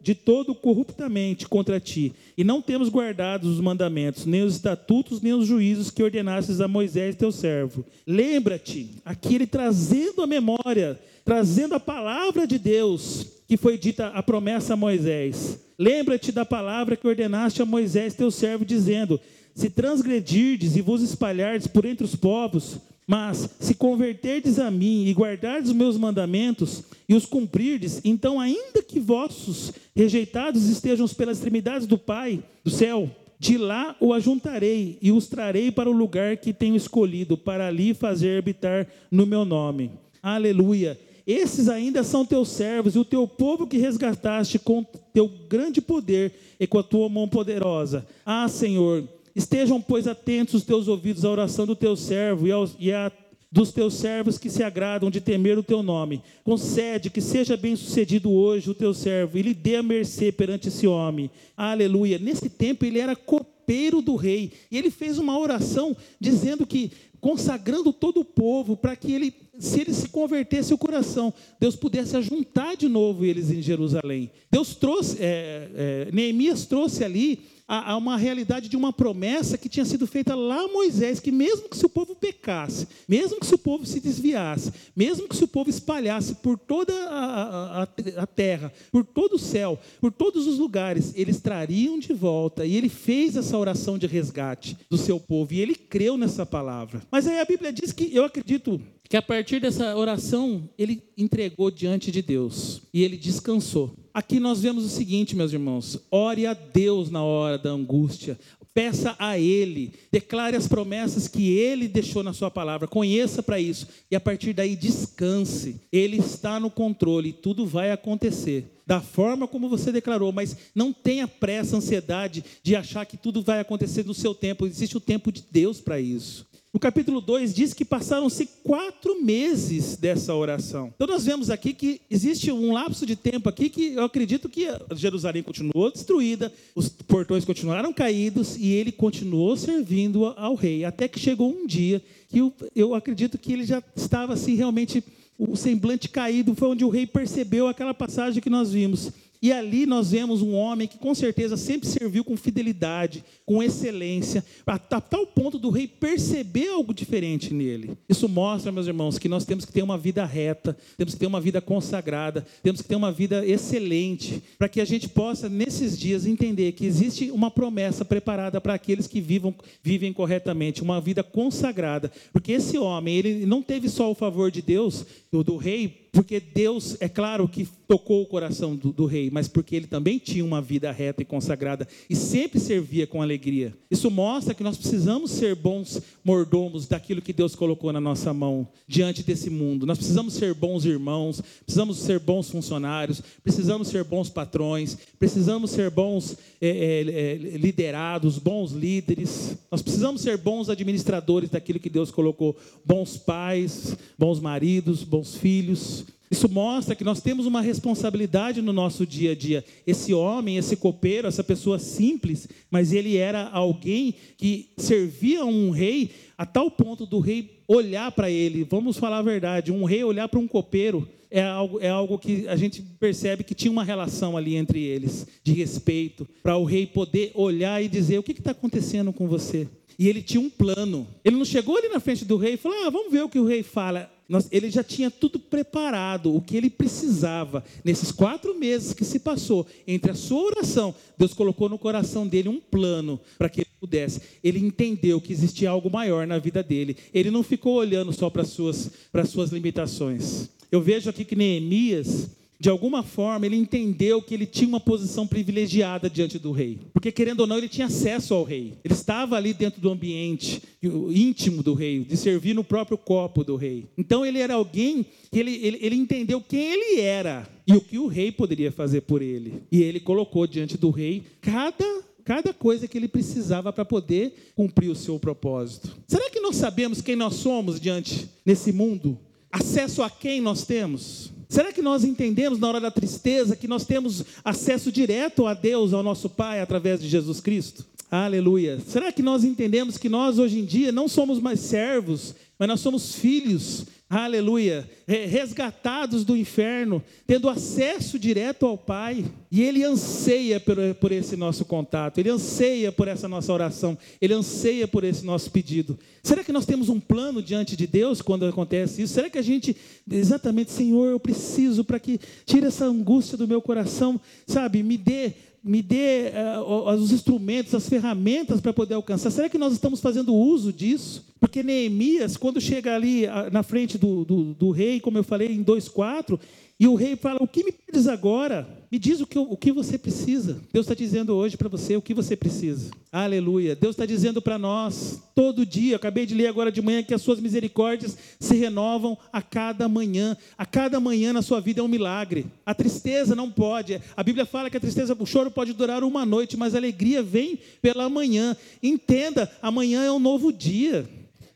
de 0.00 0.14
todo 0.14 0.54
corruptamente 0.54 1.46
contra 1.46 1.78
ti, 1.78 2.12
e 2.36 2.42
não 2.42 2.60
temos 2.60 2.88
guardado 2.88 3.44
os 3.44 3.60
mandamentos, 3.60 4.26
nem 4.26 4.42
os 4.42 4.56
estatutos, 4.56 5.20
nem 5.20 5.32
os 5.32 5.46
juízos 5.46 5.90
que 5.90 6.02
ordenastes 6.02 6.60
a 6.60 6.66
Moisés, 6.66 7.14
teu 7.14 7.30
servo. 7.30 7.84
Lembra-te, 8.06 8.90
aqui 9.04 9.36
ele 9.36 9.46
trazendo 9.46 10.22
a 10.22 10.26
memória, 10.26 10.98
trazendo 11.24 11.74
a 11.74 11.80
palavra 11.80 12.46
de 12.46 12.58
Deus, 12.58 13.26
que 13.46 13.56
foi 13.56 13.78
dita 13.78 14.08
a 14.08 14.22
promessa 14.22 14.72
a 14.72 14.76
Moisés. 14.76 15.60
Lembra-te 15.78 16.32
da 16.32 16.44
palavra 16.44 16.96
que 16.96 17.06
ordenaste 17.06 17.62
a 17.62 17.66
Moisés, 17.66 18.14
teu 18.14 18.30
servo, 18.30 18.64
dizendo: 18.64 19.20
Se 19.54 19.70
transgredirdes 19.70 20.74
e 20.74 20.80
vos 20.80 21.02
espalhardes 21.02 21.66
por 21.66 21.84
entre 21.84 22.04
os 22.04 22.16
povos, 22.16 22.78
mas 23.06 23.48
se 23.58 23.74
converterdes 23.74 24.58
a 24.58 24.70
mim 24.70 25.04
e 25.06 25.12
guardardes 25.12 25.70
os 25.70 25.76
meus 25.76 25.96
mandamentos 25.96 26.84
e 27.08 27.14
os 27.14 27.26
cumprirdes, 27.26 28.00
então, 28.04 28.40
ainda 28.40 28.82
que 28.82 29.00
vossos 29.00 29.72
rejeitados 29.94 30.68
estejam 30.68 31.06
pelas 31.08 31.38
extremidades 31.38 31.86
do 31.86 31.98
Pai 31.98 32.42
do 32.64 32.70
céu, 32.70 33.10
de 33.38 33.58
lá 33.58 33.96
o 33.98 34.12
ajuntarei 34.12 34.98
e 35.02 35.10
os 35.10 35.26
trarei 35.26 35.72
para 35.72 35.90
o 35.90 35.92
lugar 35.92 36.36
que 36.36 36.52
tenho 36.52 36.76
escolhido, 36.76 37.36
para 37.36 37.66
ali 37.66 37.92
fazer 37.92 38.38
habitar 38.38 38.86
no 39.10 39.26
meu 39.26 39.44
nome. 39.44 39.90
Aleluia. 40.22 40.98
Esses 41.26 41.68
ainda 41.68 42.02
são 42.04 42.24
teus 42.24 42.48
servos 42.48 42.94
e 42.94 42.98
o 42.98 43.04
teu 43.04 43.26
povo 43.26 43.66
que 43.66 43.78
resgataste 43.78 44.58
com 44.58 44.84
teu 45.12 45.28
grande 45.48 45.80
poder 45.80 46.32
e 46.58 46.66
com 46.66 46.78
a 46.78 46.82
tua 46.82 47.08
mão 47.08 47.28
poderosa. 47.28 48.06
Ah, 48.24 48.48
Senhor, 48.48 49.08
Estejam, 49.34 49.80
pois, 49.80 50.06
atentos 50.06 50.54
os 50.54 50.64
teus 50.64 50.88
ouvidos 50.88 51.24
à 51.24 51.30
oração 51.30 51.66
do 51.66 51.76
teu 51.76 51.96
servo 51.96 52.46
e, 52.46 52.52
aos, 52.52 52.76
e 52.78 52.92
a 52.92 53.10
dos 53.52 53.70
teus 53.70 53.94
servos 53.94 54.38
que 54.38 54.48
se 54.48 54.62
agradam 54.62 55.10
de 55.10 55.20
temer 55.20 55.58
o 55.58 55.62
teu 55.62 55.82
nome. 55.82 56.22
Concede 56.42 57.10
que 57.10 57.20
seja 57.20 57.54
bem 57.54 57.76
sucedido 57.76 58.32
hoje 58.32 58.70
o 58.70 58.74
teu 58.74 58.94
servo 58.94 59.36
e 59.36 59.42
lhe 59.42 59.52
dê 59.52 59.76
a 59.76 59.82
mercê 59.82 60.32
perante 60.32 60.68
esse 60.68 60.86
homem. 60.86 61.30
Aleluia. 61.54 62.18
Nesse 62.18 62.48
tempo 62.48 62.86
ele 62.86 62.98
era 62.98 63.14
copeiro 63.14 64.00
do 64.00 64.16
rei 64.16 64.52
e 64.70 64.78
ele 64.78 64.90
fez 64.90 65.18
uma 65.18 65.38
oração 65.38 65.94
dizendo 66.18 66.66
que 66.66 66.90
consagrando 67.20 67.92
todo 67.92 68.20
o 68.20 68.24
povo 68.24 68.74
para 68.74 68.96
que 68.96 69.12
ele, 69.12 69.34
se 69.58 69.82
ele 69.82 69.92
se 69.92 70.08
convertesse 70.08 70.72
o 70.72 70.78
coração, 70.78 71.32
Deus 71.60 71.76
pudesse 71.76 72.16
ajuntar 72.16 72.76
de 72.76 72.88
novo 72.88 73.24
eles 73.24 73.50
em 73.50 73.62
Jerusalém. 73.62 74.30
Deus 74.50 74.74
trouxe, 74.74 75.18
é, 75.20 75.68
é, 75.74 76.08
Neemias 76.10 76.64
trouxe 76.64 77.04
ali 77.04 77.38
a, 77.72 77.92
a, 77.92 77.96
uma 77.96 78.18
realidade 78.18 78.68
de 78.68 78.76
uma 78.76 78.92
promessa 78.92 79.56
que 79.56 79.66
tinha 79.66 79.86
sido 79.86 80.06
feita 80.06 80.34
lá 80.34 80.60
a 80.60 80.68
Moisés, 80.68 81.18
que 81.18 81.32
mesmo 81.32 81.70
que 81.70 81.76
se 81.78 81.86
o 81.86 81.88
povo 81.88 82.14
pecasse, 82.14 82.86
mesmo 83.08 83.40
que 83.40 83.46
se 83.46 83.54
o 83.54 83.58
povo 83.58 83.86
se 83.86 83.98
desviasse, 83.98 84.70
mesmo 84.94 85.26
que 85.26 85.34
se 85.34 85.44
o 85.44 85.48
povo 85.48 85.70
espalhasse 85.70 86.34
por 86.34 86.58
toda 86.58 86.92
a, 86.92 87.80
a, 87.80 87.88
a 88.18 88.26
terra, 88.26 88.70
por 88.90 89.06
todo 89.06 89.36
o 89.36 89.38
céu, 89.38 89.80
por 90.02 90.12
todos 90.12 90.46
os 90.46 90.58
lugares, 90.58 91.14
eles 91.16 91.40
trariam 91.40 91.98
de 91.98 92.12
volta. 92.12 92.66
E 92.66 92.76
ele 92.76 92.90
fez 92.90 93.38
essa 93.38 93.56
oração 93.56 93.96
de 93.96 94.06
resgate 94.06 94.76
do 94.90 94.98
seu 94.98 95.18
povo, 95.18 95.54
e 95.54 95.60
ele 95.62 95.74
creu 95.74 96.18
nessa 96.18 96.44
palavra. 96.44 97.00
Mas 97.10 97.26
aí 97.26 97.40
a 97.40 97.44
Bíblia 97.46 97.72
diz 97.72 97.90
que, 97.90 98.14
eu 98.14 98.24
acredito, 98.24 98.78
que 99.12 99.16
a 99.18 99.20
partir 99.20 99.60
dessa 99.60 99.94
oração, 99.94 100.66
ele 100.78 101.02
entregou 101.18 101.70
diante 101.70 102.10
de 102.10 102.22
Deus 102.22 102.80
e 102.94 103.04
ele 103.04 103.18
descansou. 103.18 103.94
Aqui 104.14 104.40
nós 104.40 104.62
vemos 104.62 104.86
o 104.86 104.88
seguinte, 104.88 105.36
meus 105.36 105.52
irmãos: 105.52 106.00
ore 106.10 106.46
a 106.46 106.54
Deus 106.54 107.10
na 107.10 107.22
hora 107.22 107.58
da 107.58 107.68
angústia, 107.68 108.40
peça 108.72 109.14
a 109.18 109.38
Ele, 109.38 109.92
declare 110.10 110.56
as 110.56 110.66
promessas 110.66 111.28
que 111.28 111.50
Ele 111.50 111.88
deixou 111.88 112.22
na 112.22 112.32
Sua 112.32 112.50
palavra, 112.50 112.88
conheça 112.88 113.42
para 113.42 113.60
isso, 113.60 113.86
e 114.10 114.16
a 114.16 114.20
partir 114.20 114.54
daí 114.54 114.74
descanse. 114.74 115.78
Ele 115.92 116.16
está 116.16 116.58
no 116.58 116.70
controle, 116.70 117.34
tudo 117.34 117.66
vai 117.66 117.90
acontecer. 117.90 118.64
Da 118.86 119.02
forma 119.02 119.46
como 119.46 119.68
você 119.68 119.92
declarou, 119.92 120.32
mas 120.32 120.56
não 120.74 120.90
tenha 120.90 121.28
pressa, 121.28 121.76
ansiedade 121.76 122.42
de 122.62 122.74
achar 122.74 123.04
que 123.04 123.18
tudo 123.18 123.42
vai 123.42 123.60
acontecer 123.60 124.06
no 124.06 124.14
seu 124.14 124.34
tempo. 124.34 124.66
Existe 124.66 124.96
o 124.96 125.00
tempo 125.00 125.30
de 125.30 125.44
Deus 125.50 125.82
para 125.82 126.00
isso. 126.00 126.50
No 126.72 126.80
capítulo 126.80 127.20
2 127.20 127.52
diz 127.52 127.74
que 127.74 127.84
passaram-se 127.84 128.46
quatro 128.64 129.22
meses 129.22 129.94
dessa 129.94 130.34
oração. 130.34 130.90
Então 130.94 131.06
nós 131.06 131.22
vemos 131.22 131.50
aqui 131.50 131.74
que 131.74 132.00
existe 132.10 132.50
um 132.50 132.72
lapso 132.72 133.04
de 133.04 133.14
tempo 133.14 133.46
aqui 133.46 133.68
que 133.68 133.92
eu 133.92 134.04
acredito 134.04 134.48
que 134.48 134.68
Jerusalém 134.94 135.42
continuou 135.42 135.92
destruída, 135.92 136.50
os 136.74 136.88
portões 136.88 137.44
continuaram 137.44 137.92
caídos 137.92 138.56
e 138.56 138.68
ele 138.68 138.90
continuou 138.90 139.54
servindo 139.54 140.24
ao 140.34 140.54
rei. 140.54 140.82
Até 140.82 141.06
que 141.08 141.20
chegou 141.20 141.52
um 141.52 141.66
dia 141.66 142.02
que 142.30 142.38
eu, 142.38 142.50
eu 142.74 142.94
acredito 142.94 143.36
que 143.36 143.52
ele 143.52 143.66
já 143.66 143.82
estava 143.94 144.32
assim 144.32 144.54
realmente 144.54 145.04
o 145.38 145.56
semblante 145.56 146.08
caído, 146.08 146.54
foi 146.54 146.68
onde 146.68 146.84
o 146.86 146.88
rei 146.88 147.06
percebeu 147.06 147.66
aquela 147.66 147.92
passagem 147.92 148.40
que 148.40 148.48
nós 148.48 148.72
vimos. 148.72 149.10
E 149.42 149.52
ali 149.52 149.86
nós 149.86 150.12
vemos 150.12 150.40
um 150.40 150.54
homem 150.54 150.86
que 150.86 150.96
com 150.96 151.12
certeza 151.16 151.56
sempre 151.56 151.88
serviu 151.88 152.22
com 152.22 152.36
fidelidade, 152.36 153.24
com 153.44 153.60
excelência, 153.60 154.44
a 154.64 154.78
tal 154.78 155.26
ponto 155.26 155.58
do 155.58 155.68
rei 155.68 155.88
perceber 155.88 156.68
algo 156.68 156.94
diferente 156.94 157.52
nele. 157.52 157.98
Isso 158.08 158.28
mostra, 158.28 158.70
meus 158.70 158.86
irmãos, 158.86 159.18
que 159.18 159.28
nós 159.28 159.44
temos 159.44 159.64
que 159.64 159.72
ter 159.72 159.82
uma 159.82 159.98
vida 159.98 160.24
reta, 160.24 160.76
temos 160.96 161.14
que 161.14 161.18
ter 161.18 161.26
uma 161.26 161.40
vida 161.40 161.60
consagrada, 161.60 162.46
temos 162.62 162.80
que 162.80 162.86
ter 162.86 162.94
uma 162.94 163.10
vida 163.10 163.44
excelente, 163.44 164.40
para 164.56 164.68
que 164.68 164.80
a 164.80 164.84
gente 164.84 165.08
possa, 165.08 165.48
nesses 165.48 165.98
dias, 165.98 166.24
entender 166.24 166.70
que 166.72 166.86
existe 166.86 167.32
uma 167.32 167.50
promessa 167.50 168.04
preparada 168.04 168.60
para 168.60 168.74
aqueles 168.74 169.08
que 169.08 169.20
vivam, 169.20 169.52
vivem 169.82 170.12
corretamente, 170.12 170.82
uma 170.82 171.00
vida 171.00 171.24
consagrada. 171.24 172.12
Porque 172.32 172.52
esse 172.52 172.78
homem, 172.78 173.16
ele 173.16 173.44
não 173.44 173.60
teve 173.60 173.88
só 173.88 174.08
o 174.08 174.14
favor 174.14 174.52
de 174.52 174.62
Deus, 174.62 175.04
do, 175.32 175.42
do 175.42 175.56
rei, 175.56 176.01
porque 176.12 176.38
Deus, 176.38 176.94
é 177.00 177.08
claro 177.08 177.48
que 177.48 177.66
tocou 177.88 178.22
o 178.22 178.26
coração 178.26 178.76
do, 178.76 178.92
do, 178.92 179.06
rei, 179.06 179.30
mas 179.30 179.48
porque 179.48 179.74
ele 179.74 179.86
também 179.86 180.18
tinha 180.18 180.44
uma 180.44 180.60
vida 180.60 180.92
reta 180.92 181.22
e 181.22 181.24
consagrada 181.24 181.88
e 182.08 182.14
sempre 182.14 182.60
servia 182.60 183.06
com 183.06 183.22
alegria. 183.22 183.74
Isso 183.90 184.10
mostra 184.10 184.54
que 184.54 184.62
nós 184.62 184.76
precisamos 184.76 185.30
ser 185.30 185.54
bons 185.54 186.00
mordomos 186.22 186.86
daquilo 186.86 187.22
que 187.22 187.32
Deus 187.32 187.54
colocou 187.54 187.92
na 187.92 188.00
nossa 188.00 188.32
mão 188.32 188.68
diante 188.86 189.22
desse 189.22 189.48
mundo. 189.48 189.86
Nós 189.86 189.96
precisamos 189.96 190.34
ser 190.34 190.52
bons 190.54 190.84
irmãos, 190.84 191.42
precisamos 191.64 191.98
ser 191.98 192.18
bons 192.18 192.50
funcionários, 192.50 193.22
precisamos 193.42 193.88
ser 193.88 194.04
bons 194.04 194.28
patrões, 194.28 194.96
precisamos 195.18 195.70
ser 195.70 195.90
bons 195.90 196.36
é, 196.60 196.68
é, 196.68 197.00
é, 197.00 197.34
liderados, 197.56 198.38
bons 198.38 198.72
líderes. 198.72 199.56
Nós 199.70 199.80
precisamos 199.80 200.20
ser 200.20 200.36
bons 200.36 200.68
administradores 200.68 201.48
daquilo 201.50 201.80
que 201.80 201.90
Deus 201.90 202.10
colocou, 202.10 202.56
bons 202.84 203.16
pais, 203.16 203.96
bons 204.18 204.40
maridos, 204.40 205.04
bons 205.04 205.34
filhos. 205.34 206.01
Isso 206.32 206.48
mostra 206.48 206.94
que 206.94 207.04
nós 207.04 207.20
temos 207.20 207.44
uma 207.44 207.60
responsabilidade 207.60 208.62
no 208.62 208.72
nosso 208.72 209.06
dia 209.06 209.32
a 209.32 209.34
dia. 209.34 209.62
Esse 209.86 210.14
homem, 210.14 210.56
esse 210.56 210.74
copeiro, 210.76 211.28
essa 211.28 211.44
pessoa 211.44 211.78
simples, 211.78 212.48
mas 212.70 212.90
ele 212.90 213.18
era 213.18 213.50
alguém 213.50 214.14
que 214.38 214.70
servia 214.78 215.42
a 215.42 215.44
um 215.44 215.68
rei 215.68 216.10
a 216.38 216.46
tal 216.46 216.70
ponto 216.70 217.04
do 217.04 217.20
rei 217.20 217.58
olhar 217.68 218.10
para 218.12 218.30
ele. 218.30 218.64
Vamos 218.64 218.96
falar 218.96 219.18
a 219.18 219.22
verdade: 219.22 219.70
um 219.70 219.84
rei 219.84 220.02
olhar 220.02 220.26
para 220.26 220.40
um 220.40 220.48
copeiro 220.48 221.06
é 221.30 221.42
algo, 221.42 221.78
é 221.80 221.90
algo 221.90 222.18
que 222.18 222.48
a 222.48 222.56
gente 222.56 222.80
percebe 222.98 223.44
que 223.44 223.54
tinha 223.54 223.70
uma 223.70 223.84
relação 223.84 224.34
ali 224.34 224.56
entre 224.56 224.80
eles, 224.80 225.26
de 225.44 225.52
respeito, 225.52 226.26
para 226.42 226.56
o 226.56 226.64
rei 226.64 226.86
poder 226.86 227.30
olhar 227.34 227.84
e 227.84 227.88
dizer: 227.88 228.16
o 228.16 228.22
que 228.22 228.32
está 228.32 228.52
acontecendo 228.52 229.12
com 229.12 229.28
você? 229.28 229.68
E 229.98 230.08
ele 230.08 230.22
tinha 230.22 230.40
um 230.40 230.48
plano. 230.48 231.06
Ele 231.22 231.36
não 231.36 231.44
chegou 231.44 231.76
ali 231.76 231.90
na 231.90 232.00
frente 232.00 232.24
do 232.24 232.38
rei 232.38 232.54
e 232.54 232.56
falou: 232.56 232.86
ah, 232.86 232.90
vamos 232.90 233.12
ver 233.12 233.22
o 233.22 233.28
que 233.28 233.38
o 233.38 233.44
rei 233.44 233.62
fala 233.62 234.10
ele 234.50 234.70
já 234.70 234.82
tinha 234.82 235.10
tudo 235.10 235.38
preparado, 235.38 236.34
o 236.34 236.40
que 236.40 236.56
ele 236.56 236.70
precisava. 236.70 237.64
Nesses 237.84 238.12
quatro 238.12 238.58
meses 238.58 238.94
que 238.94 239.04
se 239.04 239.18
passou 239.18 239.66
entre 239.86 240.12
a 240.12 240.14
sua 240.14 240.42
oração, 240.42 240.94
Deus 241.18 241.34
colocou 241.34 241.68
no 241.68 241.78
coração 241.78 242.26
dele 242.26 242.48
um 242.48 242.60
plano 242.60 243.20
para 243.38 243.48
que 243.48 243.60
ele 243.60 243.70
pudesse. 243.80 244.20
Ele 244.42 244.58
entendeu 244.58 245.20
que 245.20 245.32
existia 245.32 245.70
algo 245.70 245.90
maior 245.90 246.26
na 246.26 246.38
vida 246.38 246.62
dele. 246.62 246.96
Ele 247.12 247.30
não 247.30 247.42
ficou 247.42 247.74
olhando 247.74 248.12
só 248.12 248.30
para 248.30 248.42
as 248.42 248.48
suas, 248.48 248.90
para 249.10 249.22
as 249.22 249.28
suas 249.28 249.50
limitações. 249.50 250.48
Eu 250.70 250.80
vejo 250.80 251.10
aqui 251.10 251.24
que 251.24 251.36
Neemias, 251.36 252.30
de 252.62 252.68
alguma 252.68 253.02
forma, 253.02 253.44
ele 253.44 253.56
entendeu 253.56 254.22
que 254.22 254.32
ele 254.32 254.46
tinha 254.46 254.68
uma 254.68 254.78
posição 254.78 255.26
privilegiada 255.26 256.08
diante 256.08 256.38
do 256.38 256.52
rei. 256.52 256.78
Porque, 256.92 257.10
querendo 257.10 257.40
ou 257.40 257.46
não, 257.48 257.58
ele 257.58 257.68
tinha 257.68 257.88
acesso 257.88 258.34
ao 258.34 258.44
rei. 258.44 258.74
Ele 258.84 258.94
estava 258.94 259.34
ali 259.34 259.52
dentro 259.52 259.80
do 259.80 259.90
ambiente 259.90 260.62
íntimo 260.80 261.60
do 261.60 261.74
rei, 261.74 262.04
de 262.04 262.16
servir 262.16 262.54
no 262.54 262.62
próprio 262.62 262.96
copo 262.96 263.42
do 263.42 263.56
rei. 263.56 263.86
Então, 263.98 264.24
ele 264.24 264.38
era 264.38 264.54
alguém 264.54 265.04
que 265.32 265.40
ele, 265.40 265.58
ele, 265.60 265.78
ele 265.82 265.96
entendeu 265.96 266.40
quem 266.40 266.60
ele 266.60 267.00
era 267.00 267.48
e 267.66 267.72
o 267.72 267.80
que 267.80 267.98
o 267.98 268.06
rei 268.06 268.30
poderia 268.30 268.70
fazer 268.70 269.00
por 269.00 269.22
ele. 269.22 269.64
E 269.72 269.82
ele 269.82 269.98
colocou 269.98 270.46
diante 270.46 270.78
do 270.78 270.90
rei 270.90 271.24
cada 271.40 272.12
cada 272.24 272.54
coisa 272.54 272.86
que 272.86 272.96
ele 272.96 273.08
precisava 273.08 273.72
para 273.72 273.84
poder 273.84 274.52
cumprir 274.54 274.88
o 274.88 274.94
seu 274.94 275.18
propósito. 275.18 275.96
Será 276.06 276.30
que 276.30 276.38
nós 276.38 276.54
sabemos 276.54 277.00
quem 277.00 277.16
nós 277.16 277.34
somos 277.34 277.80
diante 277.80 278.28
nesse 278.46 278.70
mundo? 278.70 279.18
Acesso 279.50 280.00
a 280.04 280.08
quem 280.08 280.40
nós 280.40 280.64
temos? 280.64 281.32
Será 281.52 281.70
que 281.70 281.82
nós 281.82 282.02
entendemos 282.02 282.58
na 282.58 282.66
hora 282.66 282.80
da 282.80 282.90
tristeza 282.90 283.54
que 283.54 283.68
nós 283.68 283.84
temos 283.84 284.24
acesso 284.42 284.90
direto 284.90 285.46
a 285.46 285.52
Deus, 285.52 285.92
ao 285.92 286.02
nosso 286.02 286.30
Pai, 286.30 286.62
através 286.62 286.98
de 286.98 287.06
Jesus 287.06 287.40
Cristo? 287.40 287.84
Aleluia. 288.10 288.80
Será 288.86 289.12
que 289.12 289.20
nós 289.20 289.44
entendemos 289.44 289.98
que 289.98 290.08
nós 290.08 290.38
hoje 290.38 290.60
em 290.60 290.64
dia 290.64 290.90
não 290.90 291.06
somos 291.06 291.38
mais 291.38 291.60
servos, 291.60 292.34
mas 292.58 292.68
nós 292.68 292.80
somos 292.80 293.16
filhos 293.16 293.84
aleluia, 294.20 294.88
resgatados 295.06 296.24
do 296.24 296.36
inferno, 296.36 297.02
tendo 297.26 297.48
acesso 297.48 298.18
direto 298.18 298.66
ao 298.66 298.76
Pai. 298.76 299.24
E 299.50 299.62
Ele 299.62 299.82
anseia 299.82 300.60
por, 300.60 300.76
por 301.00 301.12
esse 301.12 301.36
nosso 301.36 301.64
contato, 301.64 302.18
Ele 302.18 302.28
anseia 302.28 302.92
por 302.92 303.08
essa 303.08 303.26
nossa 303.26 303.52
oração, 303.52 303.96
Ele 304.20 304.34
anseia 304.34 304.86
por 304.86 305.04
esse 305.04 305.24
nosso 305.24 305.50
pedido. 305.50 305.98
Será 306.22 306.44
que 306.44 306.52
nós 306.52 306.66
temos 306.66 306.88
um 306.88 307.00
plano 307.00 307.42
diante 307.42 307.76
de 307.76 307.86
Deus 307.86 308.20
quando 308.20 308.44
acontece 308.44 309.02
isso? 309.02 309.14
Será 309.14 309.30
que 309.30 309.38
a 309.38 309.42
gente, 309.42 309.76
exatamente, 310.10 310.70
Senhor, 310.70 311.10
eu 311.10 311.18
preciso 311.18 311.82
para 311.82 311.98
que 311.98 312.20
tire 312.44 312.66
essa 312.66 312.84
angústia 312.84 313.38
do 313.38 313.48
meu 313.48 313.62
coração, 313.62 314.20
sabe, 314.46 314.82
me 314.82 314.96
dê 314.96 315.32
me 315.64 315.80
dê 315.80 316.32
uh, 316.58 316.90
os 316.90 317.12
instrumentos, 317.12 317.74
as 317.74 317.88
ferramentas 317.88 318.60
para 318.60 318.72
poder 318.72 318.94
alcançar. 318.94 319.30
Será 319.30 319.48
que 319.48 319.58
nós 319.58 319.72
estamos 319.72 320.00
fazendo 320.00 320.34
uso 320.34 320.72
disso? 320.72 321.24
Porque 321.38 321.62
Neemias, 321.62 322.36
quando 322.36 322.60
chega 322.60 322.94
ali 322.94 323.26
uh, 323.26 323.50
na 323.52 323.62
frente 323.62 323.96
do, 323.96 324.24
do, 324.24 324.44
do, 324.54 324.70
rei, 324.70 324.98
como 324.98 325.18
eu 325.18 325.24
falei 325.24 325.52
em 325.52 325.62
2,4, 325.62 326.38
e 326.78 326.88
o 326.88 326.94
rei 326.94 327.16
fala: 327.16 327.42
O 327.42 327.46
que 327.46 327.64
me 327.64 327.72
pedes 327.72 328.08
agora? 328.08 328.66
Me 328.90 328.98
diz 328.98 329.20
o 329.20 329.26
que, 329.26 329.38
o 329.38 329.56
que 329.56 329.72
você 329.72 329.96
precisa. 329.96 330.60
Deus 330.70 330.84
está 330.84 330.94
dizendo 330.94 331.34
hoje 331.34 331.56
para 331.56 331.68
você 331.68 331.96
o 331.96 332.02
que 332.02 332.12
você 332.12 332.36
precisa. 332.36 332.90
Aleluia. 333.10 333.74
Deus 333.74 333.94
está 333.94 334.04
dizendo 334.04 334.42
para 334.42 334.58
nós, 334.58 335.22
todo 335.34 335.64
dia, 335.64 335.96
acabei 335.96 336.26
de 336.26 336.34
ler 336.34 336.48
agora 336.48 336.70
de 336.70 336.82
manhã, 336.82 337.02
que 337.02 337.14
as 337.14 337.22
suas 337.22 337.40
misericórdias 337.40 338.18
se 338.38 338.54
renovam 338.56 339.16
a 339.32 339.40
cada 339.40 339.88
manhã. 339.88 340.36
A 340.58 340.66
cada 340.66 341.00
manhã 341.00 341.32
na 341.32 341.40
sua 341.40 341.60
vida 341.60 341.80
é 341.80 341.82
um 341.82 341.88
milagre. 341.88 342.46
A 342.66 342.74
tristeza 342.74 343.34
não 343.34 343.50
pode. 343.50 343.98
A 344.14 344.22
Bíblia 344.22 344.44
fala 344.44 344.68
que 344.68 344.76
a 344.76 344.80
tristeza, 344.80 345.16
o 345.18 345.26
choro 345.26 345.50
pode 345.50 345.72
durar 345.72 346.04
uma 346.04 346.26
noite, 346.26 346.56
mas 346.56 346.74
a 346.74 346.78
alegria 346.78 347.22
vem 347.22 347.58
pela 347.80 348.10
manhã. 348.10 348.54
Entenda, 348.82 349.50
amanhã 349.62 350.04
é 350.04 350.12
um 350.12 350.18
novo 350.18 350.52
dia. 350.52 351.08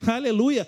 Aleluia. 0.06 0.66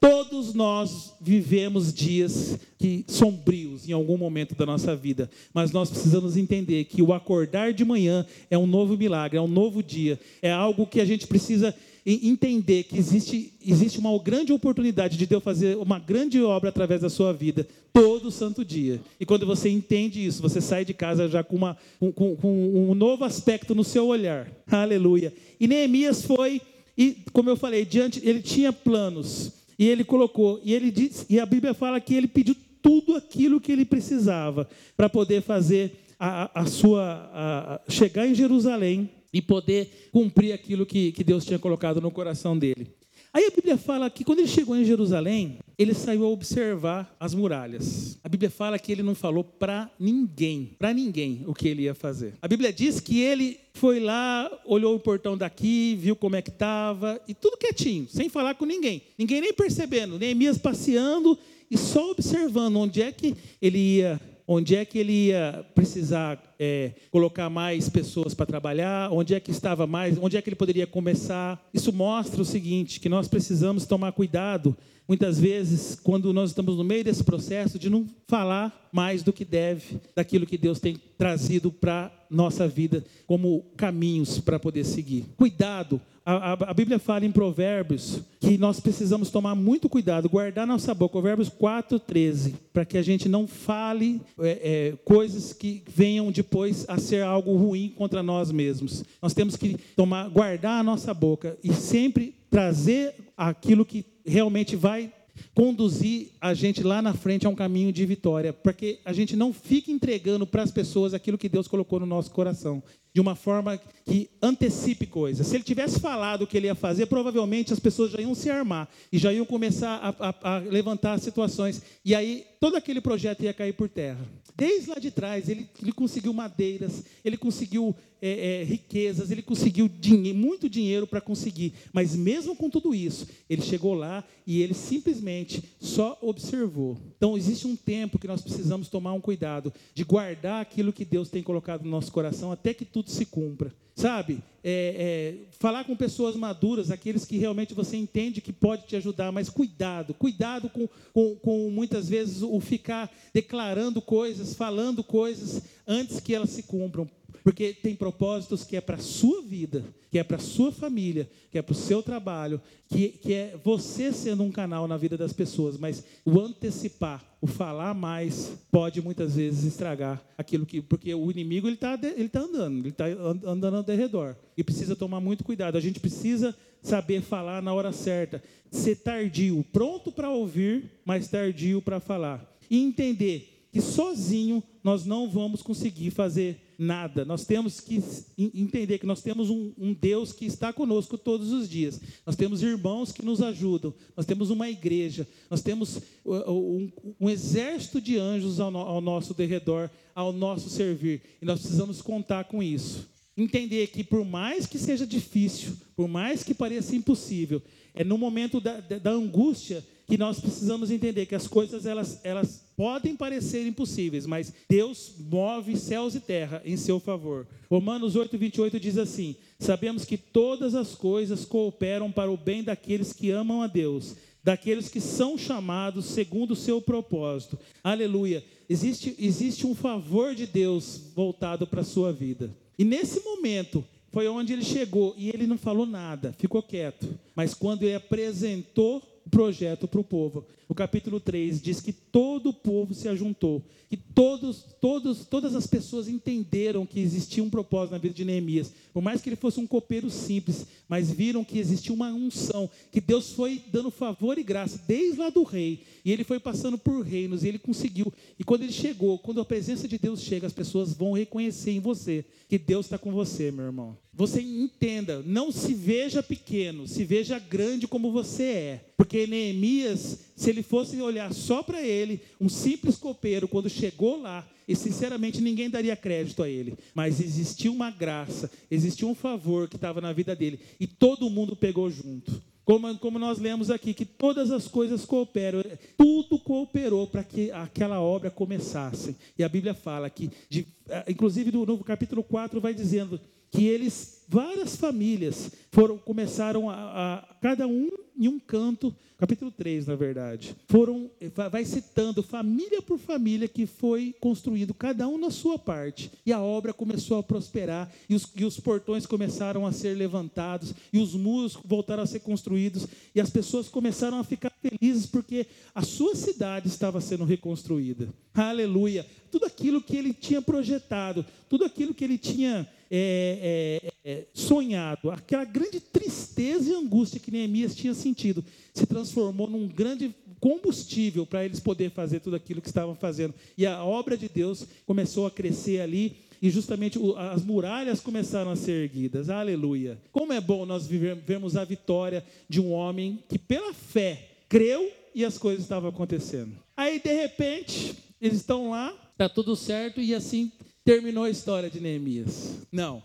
Todos 0.00 0.54
nós 0.54 1.14
vivemos 1.20 1.94
dias 1.94 2.58
que 2.76 3.04
sombrios 3.06 3.88
em 3.88 3.92
algum 3.92 4.18
momento 4.18 4.56
da 4.56 4.66
nossa 4.66 4.96
vida, 4.96 5.30
mas 5.54 5.70
nós 5.70 5.88
precisamos 5.88 6.36
entender 6.36 6.84
que 6.84 7.00
o 7.00 7.12
acordar 7.12 7.72
de 7.72 7.84
manhã 7.84 8.26
é 8.50 8.58
um 8.58 8.66
novo 8.66 8.96
milagre, 8.96 9.38
é 9.38 9.40
um 9.40 9.46
novo 9.46 9.84
dia, 9.84 10.18
é 10.42 10.50
algo 10.50 10.84
que 10.84 11.00
a 11.00 11.04
gente 11.04 11.28
precisa 11.28 11.72
entender 12.04 12.84
que 12.84 12.98
existe, 12.98 13.52
existe 13.64 13.98
uma 13.98 14.16
grande 14.18 14.52
oportunidade 14.52 15.16
de 15.16 15.26
Deus 15.26 15.42
fazer 15.42 15.76
uma 15.76 15.98
grande 15.98 16.40
obra 16.42 16.68
através 16.68 17.00
da 17.00 17.08
sua 17.08 17.32
vida, 17.32 17.66
todo 17.92 18.30
santo 18.30 18.64
dia. 18.64 19.00
E 19.18 19.24
quando 19.26 19.46
você 19.46 19.68
entende 19.68 20.24
isso, 20.24 20.42
você 20.42 20.60
sai 20.60 20.84
de 20.84 20.94
casa 20.94 21.28
já 21.28 21.42
com, 21.42 21.56
uma, 21.56 21.76
com, 21.98 22.36
com 22.36 22.90
um 22.90 22.94
novo 22.94 23.24
aspecto 23.24 23.74
no 23.74 23.82
seu 23.82 24.06
olhar. 24.06 24.50
Aleluia. 24.70 25.32
E 25.58 25.66
Neemias 25.66 26.24
foi 26.24 26.60
e, 26.96 27.18
como 27.32 27.50
eu 27.50 27.56
falei, 27.56 27.84
diante, 27.84 28.20
ele 28.24 28.40
tinha 28.40 28.72
planos. 28.72 29.52
E 29.78 29.86
ele 29.86 30.04
colocou, 30.04 30.60
e 30.64 30.72
ele 30.72 30.90
diz, 30.90 31.26
e 31.28 31.38
a 31.38 31.44
Bíblia 31.44 31.74
fala 31.74 32.00
que 32.00 32.14
ele 32.14 32.26
pediu 32.26 32.56
tudo 32.80 33.14
aquilo 33.14 33.60
que 33.60 33.70
ele 33.70 33.84
precisava 33.84 34.66
para 34.96 35.08
poder 35.08 35.42
fazer 35.42 35.92
a, 36.18 36.62
a 36.62 36.66
sua 36.66 37.30
a, 37.34 37.80
chegar 37.90 38.26
em 38.26 38.34
Jerusalém 38.34 39.10
e 39.32 39.42
poder 39.42 40.08
cumprir 40.12 40.52
aquilo 40.52 40.86
que, 40.86 41.12
que 41.12 41.22
Deus 41.22 41.44
tinha 41.44 41.58
colocado 41.58 42.00
no 42.00 42.10
coração 42.10 42.58
dele. 42.58 42.86
Aí 43.34 43.44
a 43.44 43.50
Bíblia 43.50 43.76
fala 43.76 44.08
que 44.08 44.24
quando 44.24 44.38
ele 44.38 44.48
chegou 44.48 44.74
em 44.74 44.84
Jerusalém, 44.84 45.58
ele 45.78 45.92
saiu 45.92 46.24
a 46.24 46.28
observar 46.28 47.14
as 47.20 47.34
muralhas. 47.34 48.18
A 48.24 48.28
Bíblia 48.28 48.50
fala 48.50 48.78
que 48.78 48.90
ele 48.90 49.02
não 49.02 49.14
falou 49.14 49.44
para 49.44 49.90
ninguém, 49.98 50.74
para 50.78 50.92
ninguém 50.92 51.44
o 51.46 51.54
que 51.54 51.68
ele 51.68 51.82
ia 51.82 51.94
fazer. 51.94 52.34
A 52.40 52.48
Bíblia 52.48 52.72
diz 52.72 52.98
que 52.98 53.20
ele 53.20 53.60
foi 53.74 54.00
lá, 54.00 54.50
olhou 54.64 54.94
o 54.94 55.00
portão 55.00 55.36
daqui, 55.36 55.96
viu 56.00 56.16
como 56.16 56.36
é 56.36 56.42
que 56.42 56.48
estava, 56.48 57.20
e 57.28 57.34
tudo 57.34 57.58
quietinho, 57.58 58.08
sem 58.08 58.28
falar 58.28 58.54
com 58.54 58.64
ninguém. 58.64 59.02
Ninguém 59.18 59.40
nem 59.40 59.52
percebendo, 59.52 60.18
Neemias 60.18 60.56
passeando 60.56 61.38
e 61.70 61.76
só 61.76 62.10
observando 62.10 62.76
onde 62.76 63.02
é 63.02 63.12
que 63.12 63.36
ele 63.60 63.78
ia 63.78 64.20
onde 64.46 64.76
é 64.76 64.84
que 64.84 64.98
ele 64.98 65.28
ia 65.28 65.64
precisar 65.74 66.40
é, 66.58 66.92
colocar 67.10 67.50
mais 67.50 67.88
pessoas 67.88 68.34
para 68.34 68.46
trabalhar, 68.46 69.10
onde 69.12 69.34
é 69.34 69.40
que 69.40 69.50
estava 69.50 69.86
mais, 69.86 70.16
onde 70.18 70.36
é 70.36 70.42
que 70.42 70.48
ele 70.48 70.56
poderia 70.56 70.86
começar. 70.86 71.60
Isso 71.74 71.92
mostra 71.92 72.40
o 72.40 72.44
seguinte, 72.44 73.00
que 73.00 73.08
nós 73.08 73.26
precisamos 73.28 73.86
tomar 73.86 74.12
cuidado, 74.12 74.76
muitas 75.08 75.38
vezes, 75.38 75.98
quando 76.00 76.32
nós 76.32 76.50
estamos 76.50 76.76
no 76.76 76.84
meio 76.84 77.04
desse 77.04 77.24
processo, 77.24 77.78
de 77.78 77.90
não 77.90 78.06
falar 78.28 78.88
mais 78.92 79.22
do 79.22 79.32
que 79.32 79.44
deve, 79.44 80.00
daquilo 80.14 80.46
que 80.46 80.58
Deus 80.58 80.78
tem 80.80 80.96
trazido 81.18 81.70
para 81.72 82.12
nossa 82.30 82.66
vida 82.66 83.04
como 83.26 83.64
caminhos 83.76 84.38
para 84.38 84.58
poder 84.58 84.84
seguir. 84.84 85.24
Cuidado 85.36 86.00
a, 86.26 86.52
a, 86.70 86.74
Bíblia 86.74 86.98
fala 86.98 87.24
em 87.24 87.30
Provérbios 87.30 88.20
que 88.40 88.58
nós 88.58 88.80
precisamos 88.80 89.30
tomar 89.30 89.54
muito 89.54 89.88
cuidado, 89.88 90.28
guardar 90.28 90.66
nossa 90.66 90.92
boca. 90.92 91.12
Provérbios 91.12 91.48
4, 91.48 92.00
13, 92.00 92.56
para 92.72 92.84
que 92.84 92.98
a 92.98 93.02
gente 93.02 93.28
não 93.28 93.46
fale 93.46 94.20
é, 94.40 94.48
é, 94.48 94.96
coisas 95.04 95.52
que 95.52 95.84
venham 95.86 96.32
depois 96.32 96.84
a 96.88 96.98
ser 96.98 97.22
algo 97.22 97.56
ruim 97.56 97.94
contra 97.96 98.24
nós 98.24 98.50
mesmos. 98.50 99.04
Nós 99.22 99.34
temos 99.34 99.54
que 99.54 99.76
tomar, 99.94 100.28
guardar 100.28 100.80
a 100.80 100.82
nossa 100.82 101.14
boca 101.14 101.56
e 101.62 101.72
sempre 101.72 102.34
trazer 102.50 103.14
aquilo 103.36 103.84
que 103.84 104.04
realmente 104.24 104.74
vai 104.74 105.12
conduzir 105.56 106.32
a 106.38 106.52
gente 106.52 106.82
lá 106.82 107.00
na 107.00 107.14
frente 107.14 107.46
a 107.46 107.48
um 107.48 107.54
caminho 107.54 107.90
de 107.90 108.04
vitória, 108.04 108.52
porque 108.52 108.98
a 109.06 109.12
gente 109.14 109.34
não 109.34 109.54
fica 109.54 109.90
entregando 109.90 110.46
para 110.46 110.62
as 110.62 110.70
pessoas 110.70 111.14
aquilo 111.14 111.38
que 111.38 111.48
Deus 111.48 111.66
colocou 111.66 111.98
no 111.98 112.04
nosso 112.04 112.30
coração, 112.30 112.82
de 113.14 113.22
uma 113.22 113.34
forma 113.34 113.80
que 114.04 114.28
antecipe 114.42 115.06
coisas. 115.06 115.46
Se 115.46 115.56
ele 115.56 115.64
tivesse 115.64 115.98
falado 115.98 116.42
o 116.42 116.46
que 116.46 116.58
ele 116.58 116.66
ia 116.66 116.74
fazer, 116.74 117.06
provavelmente 117.06 117.72
as 117.72 117.80
pessoas 117.80 118.10
já 118.10 118.20
iam 118.20 118.34
se 118.34 118.50
armar 118.50 118.86
e 119.10 119.16
já 119.16 119.32
iam 119.32 119.46
começar 119.46 120.14
a, 120.20 120.28
a, 120.28 120.56
a 120.56 120.58
levantar 120.58 121.18
situações, 121.18 121.80
e 122.04 122.14
aí 122.14 122.44
todo 122.60 122.76
aquele 122.76 123.00
projeto 123.00 123.42
ia 123.42 123.54
cair 123.54 123.72
por 123.72 123.88
terra. 123.88 124.20
Desde 124.54 124.90
lá 124.90 124.98
de 124.98 125.10
trás, 125.10 125.48
ele, 125.48 125.68
ele 125.82 125.92
conseguiu 125.92 126.32
madeiras, 126.34 127.04
ele 127.24 127.36
conseguiu 127.38 127.94
é, 128.20 128.60
é, 128.60 128.64
riquezas, 128.64 129.30
ele 129.30 129.42
conseguiu 129.42 129.90
muito 130.34 130.68
dinheiro 130.68 131.06
para 131.06 131.20
conseguir. 131.20 131.74
Mas 131.92 132.16
mesmo 132.16 132.56
com 132.56 132.70
tudo 132.70 132.94
isso, 132.94 133.28
ele 133.48 133.60
chegou 133.60 133.92
lá 133.92 134.24
e 134.46 134.62
ele 134.62 134.72
simplesmente 134.72 135.45
só 135.80 136.18
observou. 136.20 136.98
Então, 137.16 137.36
existe 137.36 137.66
um 137.66 137.76
tempo 137.76 138.18
que 138.18 138.28
nós 138.28 138.42
precisamos 138.42 138.88
tomar 138.88 139.12
um 139.12 139.20
cuidado 139.20 139.72
de 139.94 140.04
guardar 140.04 140.60
aquilo 140.60 140.92
que 140.92 141.04
Deus 141.04 141.28
tem 141.28 141.42
colocado 141.42 141.84
no 141.84 141.90
nosso 141.90 142.12
coração 142.12 142.52
até 142.52 142.74
que 142.74 142.84
tudo 142.84 143.10
se 143.10 143.26
cumpra. 143.26 143.72
Sabe, 143.94 144.42
é, 144.62 145.38
é, 145.48 145.56
falar 145.58 145.84
com 145.84 145.96
pessoas 145.96 146.36
maduras, 146.36 146.90
aqueles 146.90 147.24
que 147.24 147.38
realmente 147.38 147.72
você 147.72 147.96
entende 147.96 148.42
que 148.42 148.52
pode 148.52 148.86
te 148.86 148.94
ajudar, 148.94 149.32
mas 149.32 149.48
cuidado, 149.48 150.12
cuidado 150.12 150.68
com, 150.68 150.86
com, 151.14 151.34
com 151.36 151.70
muitas 151.70 152.06
vezes 152.06 152.42
o 152.42 152.60
ficar 152.60 153.10
declarando 153.32 154.02
coisas, 154.02 154.54
falando 154.54 155.02
coisas 155.02 155.62
antes 155.86 156.20
que 156.20 156.34
elas 156.34 156.50
se 156.50 156.64
cumpram. 156.64 157.08
Porque 157.46 157.72
tem 157.72 157.94
propósitos 157.94 158.64
que 158.64 158.76
é 158.76 158.80
para 158.80 158.96
a 158.96 158.98
sua 158.98 159.40
vida, 159.40 159.84
que 160.10 160.18
é 160.18 160.24
para 160.24 160.36
a 160.36 160.40
sua 160.40 160.72
família, 160.72 161.30
que 161.48 161.56
é 161.56 161.62
para 161.62 161.74
o 161.74 161.76
seu 161.76 162.02
trabalho, 162.02 162.60
que, 162.88 163.10
que 163.10 163.32
é 163.32 163.56
você 163.62 164.12
sendo 164.12 164.42
um 164.42 164.50
canal 164.50 164.88
na 164.88 164.96
vida 164.96 165.16
das 165.16 165.32
pessoas. 165.32 165.78
Mas 165.78 166.02
o 166.24 166.40
antecipar, 166.40 167.24
o 167.40 167.46
falar 167.46 167.94
mais, 167.94 168.50
pode 168.68 169.00
muitas 169.00 169.36
vezes 169.36 169.62
estragar 169.62 170.20
aquilo 170.36 170.66
que. 170.66 170.82
Porque 170.82 171.14
o 171.14 171.30
inimigo 171.30 171.68
ele 171.68 171.76
está 171.76 171.96
ele 172.02 172.28
tá 172.28 172.40
andando, 172.40 172.78
ele 172.80 172.88
está 172.88 173.04
andando 173.06 173.76
ao 173.76 173.96
redor. 173.96 174.34
E 174.56 174.64
precisa 174.64 174.96
tomar 174.96 175.20
muito 175.20 175.44
cuidado. 175.44 175.78
A 175.78 175.80
gente 175.80 176.00
precisa 176.00 176.52
saber 176.82 177.22
falar 177.22 177.62
na 177.62 177.72
hora 177.72 177.92
certa. 177.92 178.42
Ser 178.72 178.96
tardio, 178.96 179.64
pronto 179.72 180.10
para 180.10 180.30
ouvir, 180.30 180.90
mas 181.04 181.28
tardio 181.28 181.80
para 181.80 182.00
falar. 182.00 182.44
E 182.68 182.82
entender 182.82 183.68
que 183.72 183.80
sozinho 183.80 184.60
nós 184.82 185.06
não 185.06 185.30
vamos 185.30 185.62
conseguir 185.62 186.10
fazer 186.10 186.65
nada. 186.78 187.24
Nós 187.24 187.44
temos 187.44 187.80
que 187.80 188.02
entender 188.36 188.98
que 188.98 189.06
nós 189.06 189.22
temos 189.22 189.50
um, 189.50 189.72
um, 189.78 189.94
Deus 189.94 190.32
que 190.32 190.46
está 190.46 190.72
conosco 190.72 191.16
todos 191.16 191.52
os 191.52 191.68
dias. 191.68 192.00
Nós 192.24 192.36
temos 192.36 192.62
irmãos 192.62 193.12
que 193.12 193.24
nos 193.24 193.40
ajudam. 193.42 193.94
Nós 194.16 194.26
temos 194.26 194.50
uma 194.50 194.68
igreja. 194.68 195.26
Nós 195.50 195.62
temos 195.62 196.00
um, 196.24 196.90
um 197.20 197.30
exército 197.30 198.00
de 198.00 198.18
anjos 198.18 198.60
ao, 198.60 198.74
ao 198.76 199.00
nosso 199.00 199.34
derredor, 199.34 199.90
ao 200.14 200.32
nosso 200.32 200.68
servir. 200.68 201.22
E 201.40 201.44
nós 201.44 201.60
precisamos 201.60 202.02
contar 202.02 202.44
com 202.44 202.62
isso. 202.62 203.08
Entender 203.36 203.88
que, 203.88 204.02
por 204.02 204.24
mais 204.24 204.66
que 204.66 204.78
seja 204.78 205.06
difícil, 205.06 205.76
por 205.94 206.08
mais 206.08 206.42
que 206.42 206.54
pareça 206.54 206.96
impossível, 206.96 207.60
é 207.94 208.02
no 208.02 208.16
momento 208.16 208.60
da, 208.60 208.80
da 208.80 209.10
angústia 209.10 209.84
que 210.06 210.16
nós 210.16 210.38
precisamos 210.38 210.90
entender 210.90 211.26
que 211.26 211.34
as 211.34 211.48
coisas 211.48 211.84
elas, 211.84 212.20
elas 212.22 212.64
podem 212.76 213.16
parecer 213.16 213.66
impossíveis, 213.66 214.24
mas 214.24 214.52
Deus 214.68 215.14
move 215.18 215.76
céus 215.76 216.14
e 216.14 216.20
terra 216.20 216.62
em 216.64 216.76
seu 216.76 217.00
favor. 217.00 217.46
Romanos 217.68 218.14
8, 218.14 218.38
28 218.38 218.78
diz 218.78 218.98
assim: 218.98 219.34
Sabemos 219.58 220.04
que 220.04 220.16
todas 220.16 220.74
as 220.74 220.94
coisas 220.94 221.44
cooperam 221.44 222.12
para 222.12 222.30
o 222.30 222.36
bem 222.36 222.62
daqueles 222.62 223.12
que 223.12 223.30
amam 223.30 223.62
a 223.62 223.66
Deus, 223.66 224.14
daqueles 224.44 224.88
que 224.88 225.00
são 225.00 225.36
chamados 225.36 226.04
segundo 226.04 226.52
o 226.52 226.56
seu 226.56 226.80
propósito. 226.80 227.58
Aleluia. 227.82 228.44
Existe, 228.68 229.14
existe 229.18 229.66
um 229.66 229.74
favor 229.74 230.34
de 230.34 230.46
Deus 230.46 231.00
voltado 231.14 231.66
para 231.66 231.80
a 231.80 231.84
sua 231.84 232.12
vida. 232.12 232.54
E 232.78 232.84
nesse 232.84 233.20
momento, 233.20 233.84
foi 234.12 234.28
onde 234.28 234.52
ele 234.52 234.64
chegou 234.64 235.14
e 235.16 235.28
ele 235.28 235.46
não 235.46 235.58
falou 235.58 235.84
nada, 235.84 236.34
ficou 236.38 236.62
quieto. 236.62 237.08
Mas 237.34 237.54
quando 237.54 237.82
ele 237.82 237.94
apresentou 237.94 239.02
projeto 239.30 239.88
para 239.88 240.00
o 240.00 240.04
povo. 240.04 240.46
O 240.68 240.74
capítulo 240.74 241.20
3 241.20 241.62
diz 241.62 241.80
que 241.80 241.92
todo 241.92 242.48
o 242.48 242.52
povo 242.52 242.92
se 242.92 243.08
ajuntou, 243.08 243.62
que 243.88 243.96
todos, 243.96 244.64
todos, 244.80 245.24
todas 245.24 245.54
as 245.54 245.64
pessoas 245.64 246.08
entenderam 246.08 246.84
que 246.84 246.98
existia 246.98 247.42
um 247.42 247.48
propósito 247.48 247.92
na 247.92 247.98
vida 247.98 248.14
de 248.14 248.24
Neemias. 248.24 248.72
Por 248.92 249.00
mais 249.00 249.20
que 249.20 249.28
ele 249.28 249.36
fosse 249.36 249.60
um 249.60 249.66
copeiro 249.66 250.10
simples, 250.10 250.66
mas 250.88 251.08
viram 251.08 251.44
que 251.44 251.60
existia 251.60 251.94
uma 251.94 252.12
unção, 252.12 252.68
que 252.90 253.00
Deus 253.00 253.30
foi 253.30 253.62
dando 253.70 253.92
favor 253.92 254.38
e 254.38 254.42
graça 254.42 254.82
desde 254.88 255.20
lá 255.20 255.30
do 255.30 255.44
rei, 255.44 255.84
e 256.04 256.10
ele 256.10 256.24
foi 256.24 256.40
passando 256.40 256.76
por 256.76 257.00
reinos, 257.00 257.44
e 257.44 257.48
ele 257.48 257.60
conseguiu. 257.60 258.12
E 258.36 258.42
quando 258.42 258.62
ele 258.62 258.72
chegou, 258.72 259.20
quando 259.20 259.40
a 259.40 259.44
presença 259.44 259.86
de 259.86 259.98
Deus 259.98 260.20
chega, 260.20 260.48
as 260.48 260.52
pessoas 260.52 260.92
vão 260.92 261.12
reconhecer 261.12 261.70
em 261.70 261.80
você 261.80 262.24
que 262.48 262.58
Deus 262.58 262.86
está 262.86 262.98
com 262.98 263.12
você, 263.12 263.52
meu 263.52 263.66
irmão. 263.66 263.96
Você 264.12 264.40
entenda, 264.40 265.22
não 265.26 265.52
se 265.52 265.74
veja 265.74 266.22
pequeno, 266.22 266.88
se 266.88 267.04
veja 267.04 267.38
grande 267.38 267.86
como 267.86 268.10
você 268.10 268.42
é. 268.44 268.84
Porque 268.96 269.26
Neemias, 269.26 270.20
se 270.36 270.50
ele 270.50 270.62
fosse 270.62 271.00
olhar 271.00 271.32
só 271.32 271.62
para 271.62 271.82
ele, 271.82 272.20
um 272.40 272.48
simples 272.48 272.96
copeiro, 272.96 273.48
quando 273.48 273.70
chegou 273.70 274.20
lá, 274.20 274.46
e 274.68 274.76
sinceramente 274.76 275.40
ninguém 275.40 275.70
daria 275.70 275.96
crédito 275.96 276.42
a 276.42 276.48
ele, 276.48 276.76
mas 276.94 277.20
existia 277.20 277.72
uma 277.72 277.90
graça, 277.90 278.50
existia 278.70 279.08
um 279.08 279.14
favor 279.14 279.68
que 279.68 279.76
estava 279.76 280.00
na 280.00 280.12
vida 280.12 280.36
dele, 280.36 280.60
e 280.78 280.86
todo 280.86 281.30
mundo 281.30 281.56
pegou 281.56 281.90
junto. 281.90 282.42
Como, 282.66 282.98
como, 282.98 283.16
nós 283.16 283.38
lemos 283.38 283.70
aqui, 283.70 283.94
que 283.94 284.04
todas 284.04 284.50
as 284.50 284.66
coisas 284.66 285.04
cooperam, 285.04 285.62
tudo 285.96 286.36
cooperou 286.36 287.06
para 287.06 287.22
que 287.22 287.48
aquela 287.52 288.00
obra 288.00 288.28
começasse. 288.28 289.16
E 289.38 289.44
a 289.44 289.48
Bíblia 289.48 289.72
fala 289.72 290.10
que, 290.10 290.32
de, 290.50 290.66
eh, 290.88 291.04
inclusive 291.08 291.52
no, 291.52 291.64
no 291.64 291.78
capítulo 291.84 292.24
4, 292.24 292.60
vai 292.60 292.74
dizendo 292.74 293.20
que 293.52 293.66
eles, 293.66 294.15
várias 294.28 294.76
famílias, 294.76 295.50
foram 295.70 295.98
começaram 295.98 296.68
a, 296.68 296.74
a, 296.74 297.34
cada 297.40 297.66
um 297.66 297.88
em 298.18 298.28
um 298.28 298.38
canto, 298.38 298.94
capítulo 299.18 299.50
3, 299.50 299.86
na 299.86 299.94
verdade. 299.94 300.56
Foram 300.68 301.10
vai 301.50 301.64
citando 301.64 302.22
família 302.22 302.80
por 302.80 302.98
família 302.98 303.46
que 303.46 303.66
foi 303.66 304.14
construído 304.20 304.72
cada 304.72 305.06
um 305.06 305.18
na 305.18 305.30
sua 305.30 305.58
parte. 305.58 306.10
E 306.24 306.32
a 306.32 306.40
obra 306.40 306.72
começou 306.72 307.18
a 307.18 307.22
prosperar 307.22 307.92
e 308.08 308.14
os, 308.14 308.26
e 308.34 308.44
os 308.44 308.58
portões 308.58 309.04
começaram 309.04 309.66
a 309.66 309.72
ser 309.72 309.94
levantados 309.96 310.72
e 310.92 310.98
os 310.98 311.14
muros 311.14 311.58
voltaram 311.64 312.02
a 312.02 312.06
ser 312.06 312.20
construídos 312.20 312.86
e 313.14 313.20
as 313.20 313.28
pessoas 313.28 313.68
começaram 313.68 314.18
a 314.18 314.24
ficar 314.24 314.52
felizes 314.62 315.06
porque 315.06 315.46
a 315.74 315.82
sua 315.82 316.14
cidade 316.14 316.68
estava 316.68 317.00
sendo 317.00 317.24
reconstruída. 317.24 318.08
Aleluia! 318.34 319.06
Tudo 319.30 319.44
aquilo 319.44 319.82
que 319.82 319.96
ele 319.96 320.14
tinha 320.14 320.40
projetado, 320.40 321.24
tudo 321.48 321.64
aquilo 321.64 321.92
que 321.92 322.04
ele 322.04 322.16
tinha 322.16 322.66
é, 322.90 323.80
é, 324.04 324.10
é, 324.10 324.26
sonhado, 324.32 325.10
aquela 325.10 325.44
grande 325.44 325.80
tristeza 325.80 326.70
e 326.70 326.74
angústia 326.74 327.20
que 327.20 327.30
Neemias 327.30 327.74
tinha 327.74 327.94
sentido, 327.94 328.44
se 328.72 328.86
transformou 328.86 329.48
num 329.48 329.66
grande 329.66 330.14
combustível 330.40 331.26
para 331.26 331.44
eles 331.44 331.60
poderem 331.60 331.90
fazer 331.90 332.20
tudo 332.20 332.36
aquilo 332.36 332.60
que 332.60 332.68
estavam 332.68 332.94
fazendo. 332.94 333.34
E 333.56 333.66
a 333.66 333.82
obra 333.82 334.16
de 334.16 334.28
Deus 334.28 334.66
começou 334.86 335.26
a 335.26 335.30
crescer 335.30 335.80
ali. 335.80 336.16
E 336.40 336.50
justamente 336.50 336.98
as 337.16 337.42
muralhas 337.42 338.00
começaram 338.00 338.50
a 338.50 338.56
ser 338.56 338.82
erguidas. 338.82 339.30
Aleluia. 339.30 339.98
Como 340.12 340.34
é 340.34 340.40
bom 340.40 340.66
nós 340.66 340.86
vermos 340.86 341.56
a 341.56 341.64
vitória 341.64 342.22
de 342.46 342.60
um 342.60 342.72
homem 342.72 343.18
que, 343.26 343.38
pela 343.38 343.72
fé, 343.72 344.28
creu 344.46 344.92
e 345.14 345.24
as 345.24 345.38
coisas 345.38 345.62
estavam 345.62 345.88
acontecendo. 345.88 346.52
Aí, 346.76 347.00
de 347.00 347.12
repente, 347.12 347.96
eles 348.20 348.36
estão 348.36 348.70
lá, 348.70 348.92
está 349.12 349.30
tudo 349.30 349.56
certo, 349.56 349.98
e 349.98 350.14
assim 350.14 350.52
terminou 350.86 351.24
a 351.24 351.30
história 351.30 351.68
de 351.68 351.80
Neemias. 351.80 352.60
Não. 352.70 353.02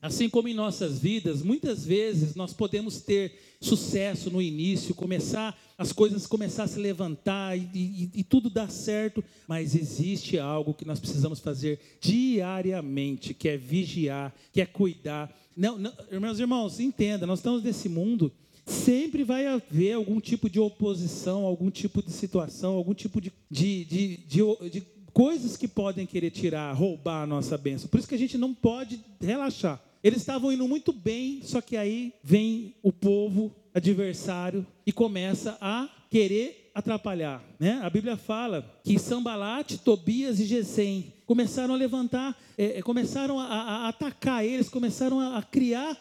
Assim 0.00 0.28
como 0.28 0.46
em 0.46 0.54
nossas 0.54 1.00
vidas, 1.00 1.42
muitas 1.42 1.84
vezes 1.84 2.36
nós 2.36 2.52
podemos 2.52 3.00
ter 3.00 3.56
sucesso 3.60 4.30
no 4.30 4.40
início, 4.40 4.94
começar 4.94 5.58
as 5.76 5.90
coisas 5.92 6.28
começar 6.28 6.62
a 6.62 6.68
se 6.68 6.78
levantar 6.78 7.58
e, 7.58 7.68
e, 7.74 8.10
e 8.14 8.22
tudo 8.22 8.48
dar 8.48 8.70
certo, 8.70 9.24
mas 9.48 9.74
existe 9.74 10.38
algo 10.38 10.72
que 10.72 10.84
nós 10.84 11.00
precisamos 11.00 11.40
fazer 11.40 11.80
diariamente, 12.00 13.34
que 13.34 13.48
é 13.48 13.56
vigiar, 13.56 14.32
que 14.52 14.60
é 14.60 14.66
cuidar. 14.66 15.36
Não, 15.56 15.76
não, 15.76 15.92
meus 16.20 16.38
irmãos, 16.38 16.78
entenda, 16.78 17.26
nós 17.26 17.40
estamos 17.40 17.64
nesse 17.64 17.88
mundo 17.88 18.30
sempre 18.66 19.24
vai 19.24 19.46
haver 19.46 19.92
algum 19.92 20.20
tipo 20.20 20.48
de 20.48 20.58
oposição, 20.58 21.44
algum 21.44 21.70
tipo 21.70 22.02
de 22.02 22.10
situação, 22.10 22.74
algum 22.74 22.94
tipo 22.94 23.20
de, 23.20 23.32
de, 23.50 23.84
de, 23.84 24.16
de, 24.16 24.70
de 24.70 24.86
coisas 25.14 25.56
que 25.56 25.68
podem 25.68 26.04
querer 26.04 26.30
tirar, 26.30 26.72
roubar 26.72 27.22
a 27.22 27.26
nossa 27.26 27.56
bênção. 27.56 27.88
Por 27.88 28.00
isso 28.00 28.08
que 28.08 28.16
a 28.16 28.18
gente 28.18 28.36
não 28.36 28.52
pode 28.52 29.00
relaxar. 29.20 29.80
Eles 30.02 30.18
estavam 30.18 30.52
indo 30.52 30.68
muito 30.68 30.92
bem, 30.92 31.40
só 31.44 31.60
que 31.60 31.76
aí 31.76 32.12
vem 32.22 32.74
o 32.82 32.92
povo 32.92 33.54
adversário 33.72 34.66
e 34.84 34.92
começa 34.92 35.56
a 35.60 35.88
querer 36.10 36.70
atrapalhar. 36.74 37.42
Né? 37.58 37.80
A 37.82 37.88
Bíblia 37.88 38.16
fala 38.16 38.68
que 38.82 38.98
Sambalate, 38.98 39.78
Tobias 39.78 40.40
e 40.40 40.44
Gesem 40.44 41.12
começaram 41.24 41.72
a 41.72 41.76
levantar, 41.76 42.36
é, 42.58 42.82
começaram 42.82 43.38
a, 43.38 43.46
a, 43.46 43.88
atacar 43.88 44.44
eles, 44.44 44.68
começaram 44.68 45.20
a, 45.20 45.38
a 45.38 45.42
criar 45.42 45.96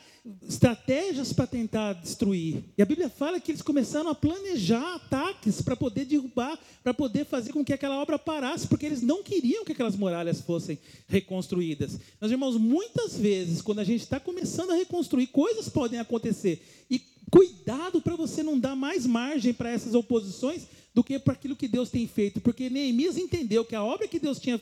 estratégias 0.48 1.34
para 1.34 1.46
tentar 1.46 1.94
destruir. 1.94 2.64
E 2.78 2.82
a 2.82 2.86
Bíblia 2.86 3.10
fala 3.10 3.40
que 3.40 3.52
eles 3.52 3.62
começaram 3.62 4.10
a 4.10 4.16
planejar 4.16 4.96
ataques 4.96 5.62
para 5.62 5.76
poder 5.76 6.06
derrubar, 6.06 6.58
para 6.82 6.94
poder 6.94 7.26
fazer 7.26 7.52
com 7.52 7.64
que 7.64 7.74
aquela 7.74 8.02
obra 8.02 8.18
parasse, 8.18 8.68
porque 8.68 8.86
eles 8.86 9.02
não 9.02 9.22
queriam 9.22 9.66
que 9.66 9.74
aquelas 9.74 9.98
muralhas 9.98 10.40
fossem 10.40 10.80
reconstruídas. 11.08 12.00
Meus 12.22 12.32
irmãos, 12.32 12.58
muitas 12.58 13.18
vezes, 13.18 13.62
quando 13.62 13.80
a 13.80 13.84
gente 13.84 14.02
está 14.02 14.20
começando 14.20 14.72
a 14.72 14.76
reconstruir, 14.76 15.28
coisas 15.28 15.68
podem 15.68 16.00
acontecer. 16.00 16.64
E 16.90 17.02
cuidado 17.34 18.00
para 18.00 18.16
você 18.16 18.44
não 18.44 18.60
dar 18.60 18.76
mais 18.76 19.08
margem 19.08 19.56
para 19.56 19.72
essas 19.72 19.96
oposições 19.96 20.68
do 20.94 21.04
que 21.04 21.18
para 21.18 21.34
aquilo 21.34 21.56
que 21.56 21.68
Deus 21.68 21.90
tem 21.90 22.08
feito, 22.08 22.40
porque 22.40 22.70
Neemias 22.70 23.18
entendeu 23.18 23.66
que 23.66 23.74
a 23.74 23.84
obra 23.84 24.08
que 24.08 24.20
Deus 24.20 24.38
tinha 24.38 24.62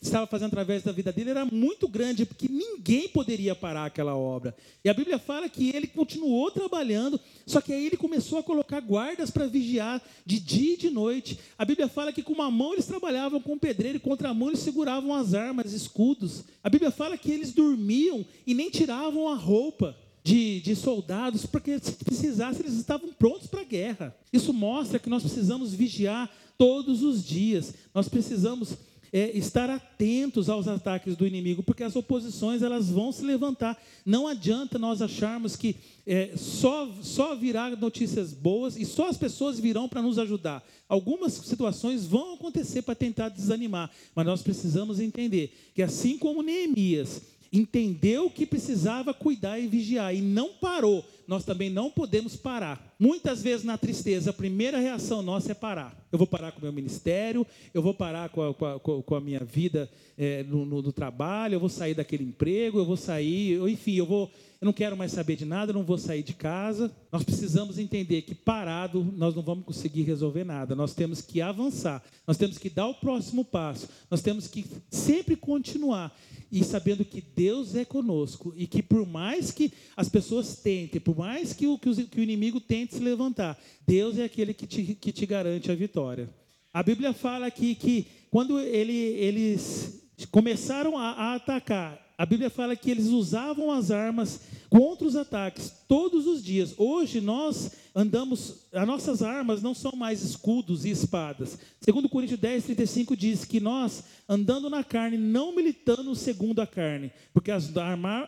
estava 0.00 0.24
fazendo 0.28 0.46
através 0.46 0.84
da 0.84 0.92
vida 0.92 1.12
dele 1.12 1.30
era 1.30 1.44
muito 1.44 1.88
grande, 1.88 2.24
porque 2.24 2.46
ninguém 2.48 3.08
poderia 3.08 3.56
parar 3.56 3.86
aquela 3.86 4.16
obra. 4.16 4.54
E 4.84 4.88
a 4.88 4.94
Bíblia 4.94 5.18
fala 5.18 5.48
que 5.48 5.74
ele 5.74 5.88
continuou 5.88 6.52
trabalhando, 6.52 7.18
só 7.44 7.60
que 7.60 7.72
aí 7.72 7.86
ele 7.86 7.96
começou 7.96 8.38
a 8.38 8.42
colocar 8.44 8.78
guardas 8.80 9.28
para 9.28 9.48
vigiar 9.48 10.00
de 10.24 10.38
dia 10.38 10.74
e 10.74 10.76
de 10.76 10.90
noite. 10.90 11.36
A 11.58 11.64
Bíblia 11.64 11.88
fala 11.88 12.12
que 12.12 12.22
com 12.22 12.32
uma 12.32 12.52
mão 12.52 12.74
eles 12.74 12.86
trabalhavam 12.86 13.40
com 13.40 13.58
pedreiro 13.58 13.96
e 13.96 14.00
com 14.00 14.10
outra 14.10 14.32
mão 14.32 14.50
eles 14.50 14.60
seguravam 14.60 15.12
as 15.12 15.34
armas, 15.34 15.72
escudos. 15.72 16.44
A 16.62 16.70
Bíblia 16.70 16.92
fala 16.92 17.18
que 17.18 17.32
eles 17.32 17.52
dormiam 17.52 18.24
e 18.46 18.54
nem 18.54 18.70
tiravam 18.70 19.26
a 19.26 19.34
roupa. 19.34 19.96
De, 20.24 20.60
de, 20.60 20.76
soldados, 20.76 21.44
porque 21.44 21.80
se 21.80 21.92
precisasse, 21.92 22.60
eles 22.60 22.74
estavam 22.74 23.12
prontos 23.12 23.48
para 23.48 23.62
a 23.62 23.64
guerra. 23.64 24.16
Isso 24.32 24.52
mostra 24.52 25.00
que 25.00 25.10
nós 25.10 25.24
precisamos 25.24 25.74
vigiar 25.74 26.30
todos 26.56 27.02
os 27.02 27.24
dias. 27.24 27.74
Nós 27.92 28.08
precisamos 28.08 28.76
é, 29.12 29.36
estar 29.36 29.68
atentos 29.68 30.48
aos 30.48 30.66
ataques 30.66 31.14
do 31.14 31.26
inimigo, 31.26 31.62
porque 31.62 31.84
as 31.84 31.94
oposições 31.94 32.62
elas 32.62 32.88
vão 32.88 33.12
se 33.12 33.22
levantar. 33.22 33.80
Não 34.06 34.26
adianta 34.26 34.78
nós 34.78 35.02
acharmos 35.02 35.54
que 35.54 35.76
é, 36.06 36.32
só, 36.36 36.90
só 37.02 37.34
virá 37.34 37.70
notícias 37.76 38.32
boas 38.32 38.76
e 38.76 38.86
só 38.86 39.08
as 39.08 39.18
pessoas 39.18 39.60
virão 39.60 39.86
para 39.86 40.00
nos 40.00 40.18
ajudar. 40.18 40.64
Algumas 40.88 41.34
situações 41.34 42.06
vão 42.06 42.34
acontecer 42.34 42.82
para 42.82 42.94
tentar 42.94 43.28
desanimar, 43.28 43.90
mas 44.14 44.24
nós 44.26 44.40
precisamos 44.40 44.98
entender 44.98 45.52
que 45.74 45.82
assim 45.82 46.16
como 46.16 46.42
Neemias 46.42 47.20
entendeu 47.52 48.30
que 48.30 48.46
precisava 48.46 49.12
cuidar 49.12 49.58
e 49.58 49.66
vigiar 49.66 50.14
e 50.14 50.22
não 50.22 50.54
parou, 50.54 51.04
nós 51.28 51.44
também 51.44 51.70
não 51.70 51.90
podemos 51.90 52.34
parar. 52.34 52.94
Muitas 52.98 53.42
vezes 53.42 53.64
na 53.64 53.76
tristeza, 53.76 54.30
a 54.30 54.32
primeira 54.32 54.78
reação 54.78 55.22
nossa 55.22 55.52
é 55.52 55.54
parar. 55.54 55.96
Eu 56.10 56.18
vou 56.18 56.26
parar 56.26 56.52
com 56.52 56.58
o 56.58 56.62
meu 56.62 56.72
ministério, 56.72 57.46
eu 57.72 57.82
vou 57.82 57.94
parar 57.94 58.28
com 58.30 58.42
a, 58.42 58.54
com 58.54 58.66
a, 58.66 59.02
com 59.02 59.14
a 59.14 59.20
minha 59.20 59.40
vida 59.40 59.90
é, 60.16 60.42
no, 60.44 60.64
no, 60.64 60.82
no, 60.82 60.92
trabalho, 60.92 61.54
eu 61.54 61.60
vou 61.60 61.68
sair 61.68 61.94
daquele 61.94 62.24
emprego, 62.24 62.78
eu 62.78 62.84
vou 62.84 62.96
sair, 62.96 63.52
eu, 63.52 63.68
enfim, 63.68 63.94
eu 63.94 64.06
vou. 64.06 64.30
Eu 64.60 64.66
não 64.66 64.72
quero 64.72 64.96
mais 64.96 65.10
saber 65.10 65.34
de 65.34 65.44
nada, 65.44 65.72
eu 65.72 65.74
não 65.74 65.82
vou 65.82 65.98
sair 65.98 66.22
de 66.22 66.34
casa. 66.34 66.92
Nós 67.10 67.24
precisamos 67.24 67.78
entender 67.78 68.22
que 68.22 68.32
parado 68.32 69.02
nós 69.16 69.34
não 69.34 69.42
vamos 69.42 69.64
conseguir 69.64 70.02
resolver 70.02 70.44
nada. 70.44 70.76
Nós 70.76 70.94
temos 70.94 71.20
que 71.20 71.40
avançar, 71.40 72.00
nós 72.26 72.36
temos 72.36 72.58
que 72.58 72.70
dar 72.70 72.86
o 72.86 72.94
próximo 72.94 73.44
passo, 73.44 73.88
nós 74.08 74.22
temos 74.22 74.46
que 74.46 74.64
sempre 74.88 75.34
continuar 75.34 76.16
e 76.52 76.62
sabendo 76.62 77.02
que 77.02 77.22
Deus 77.22 77.74
é 77.74 77.82
conosco 77.82 78.52
e 78.54 78.66
que 78.66 78.82
por 78.82 79.06
mais 79.06 79.50
que 79.50 79.72
as 79.96 80.10
pessoas 80.10 80.56
tentem, 80.56 81.00
por 81.00 81.16
mais 81.16 81.54
que 81.54 81.66
o, 81.66 81.78
que 81.78 81.88
o, 81.88 81.94
que 82.06 82.20
o 82.20 82.22
inimigo 82.22 82.60
tente 82.60 82.94
se 82.94 83.00
levantar, 83.00 83.58
Deus 83.86 84.18
é 84.18 84.24
aquele 84.24 84.52
que 84.52 84.66
te, 84.66 84.94
que 84.94 85.10
te 85.10 85.24
garante 85.24 85.72
a 85.72 85.74
vitória. 85.74 86.28
A 86.70 86.82
Bíblia 86.82 87.14
fala 87.14 87.46
aqui 87.46 87.74
que 87.74 88.06
quando 88.30 88.60
ele, 88.60 88.92
eles 88.92 90.02
começaram 90.30 90.98
a, 90.98 91.12
a 91.12 91.34
atacar, 91.36 92.12
a 92.18 92.26
Bíblia 92.26 92.50
fala 92.50 92.76
que 92.76 92.90
eles 92.90 93.06
usavam 93.06 93.70
as 93.70 93.90
armas 93.90 94.42
contra 94.72 95.06
os 95.06 95.16
ataques 95.16 95.70
todos 95.86 96.26
os 96.26 96.42
dias. 96.42 96.74
Hoje 96.78 97.20
nós 97.20 97.72
andamos, 97.94 98.64
as 98.72 98.86
nossas 98.86 99.22
armas 99.22 99.60
não 99.60 99.74
são 99.74 99.92
mais 99.94 100.22
escudos 100.22 100.86
e 100.86 100.90
espadas. 100.90 101.58
Segundo 101.78 102.08
Coríntios 102.08 102.40
10, 102.40 102.64
35 102.64 103.14
diz 103.14 103.44
que 103.44 103.60
nós 103.60 104.02
andando 104.26 104.70
na 104.70 104.82
carne, 104.82 105.18
não 105.18 105.54
militando 105.54 106.14
segundo 106.14 106.60
a 106.60 106.66
carne, 106.66 107.12
porque 107.34 107.50
as, 107.50 107.70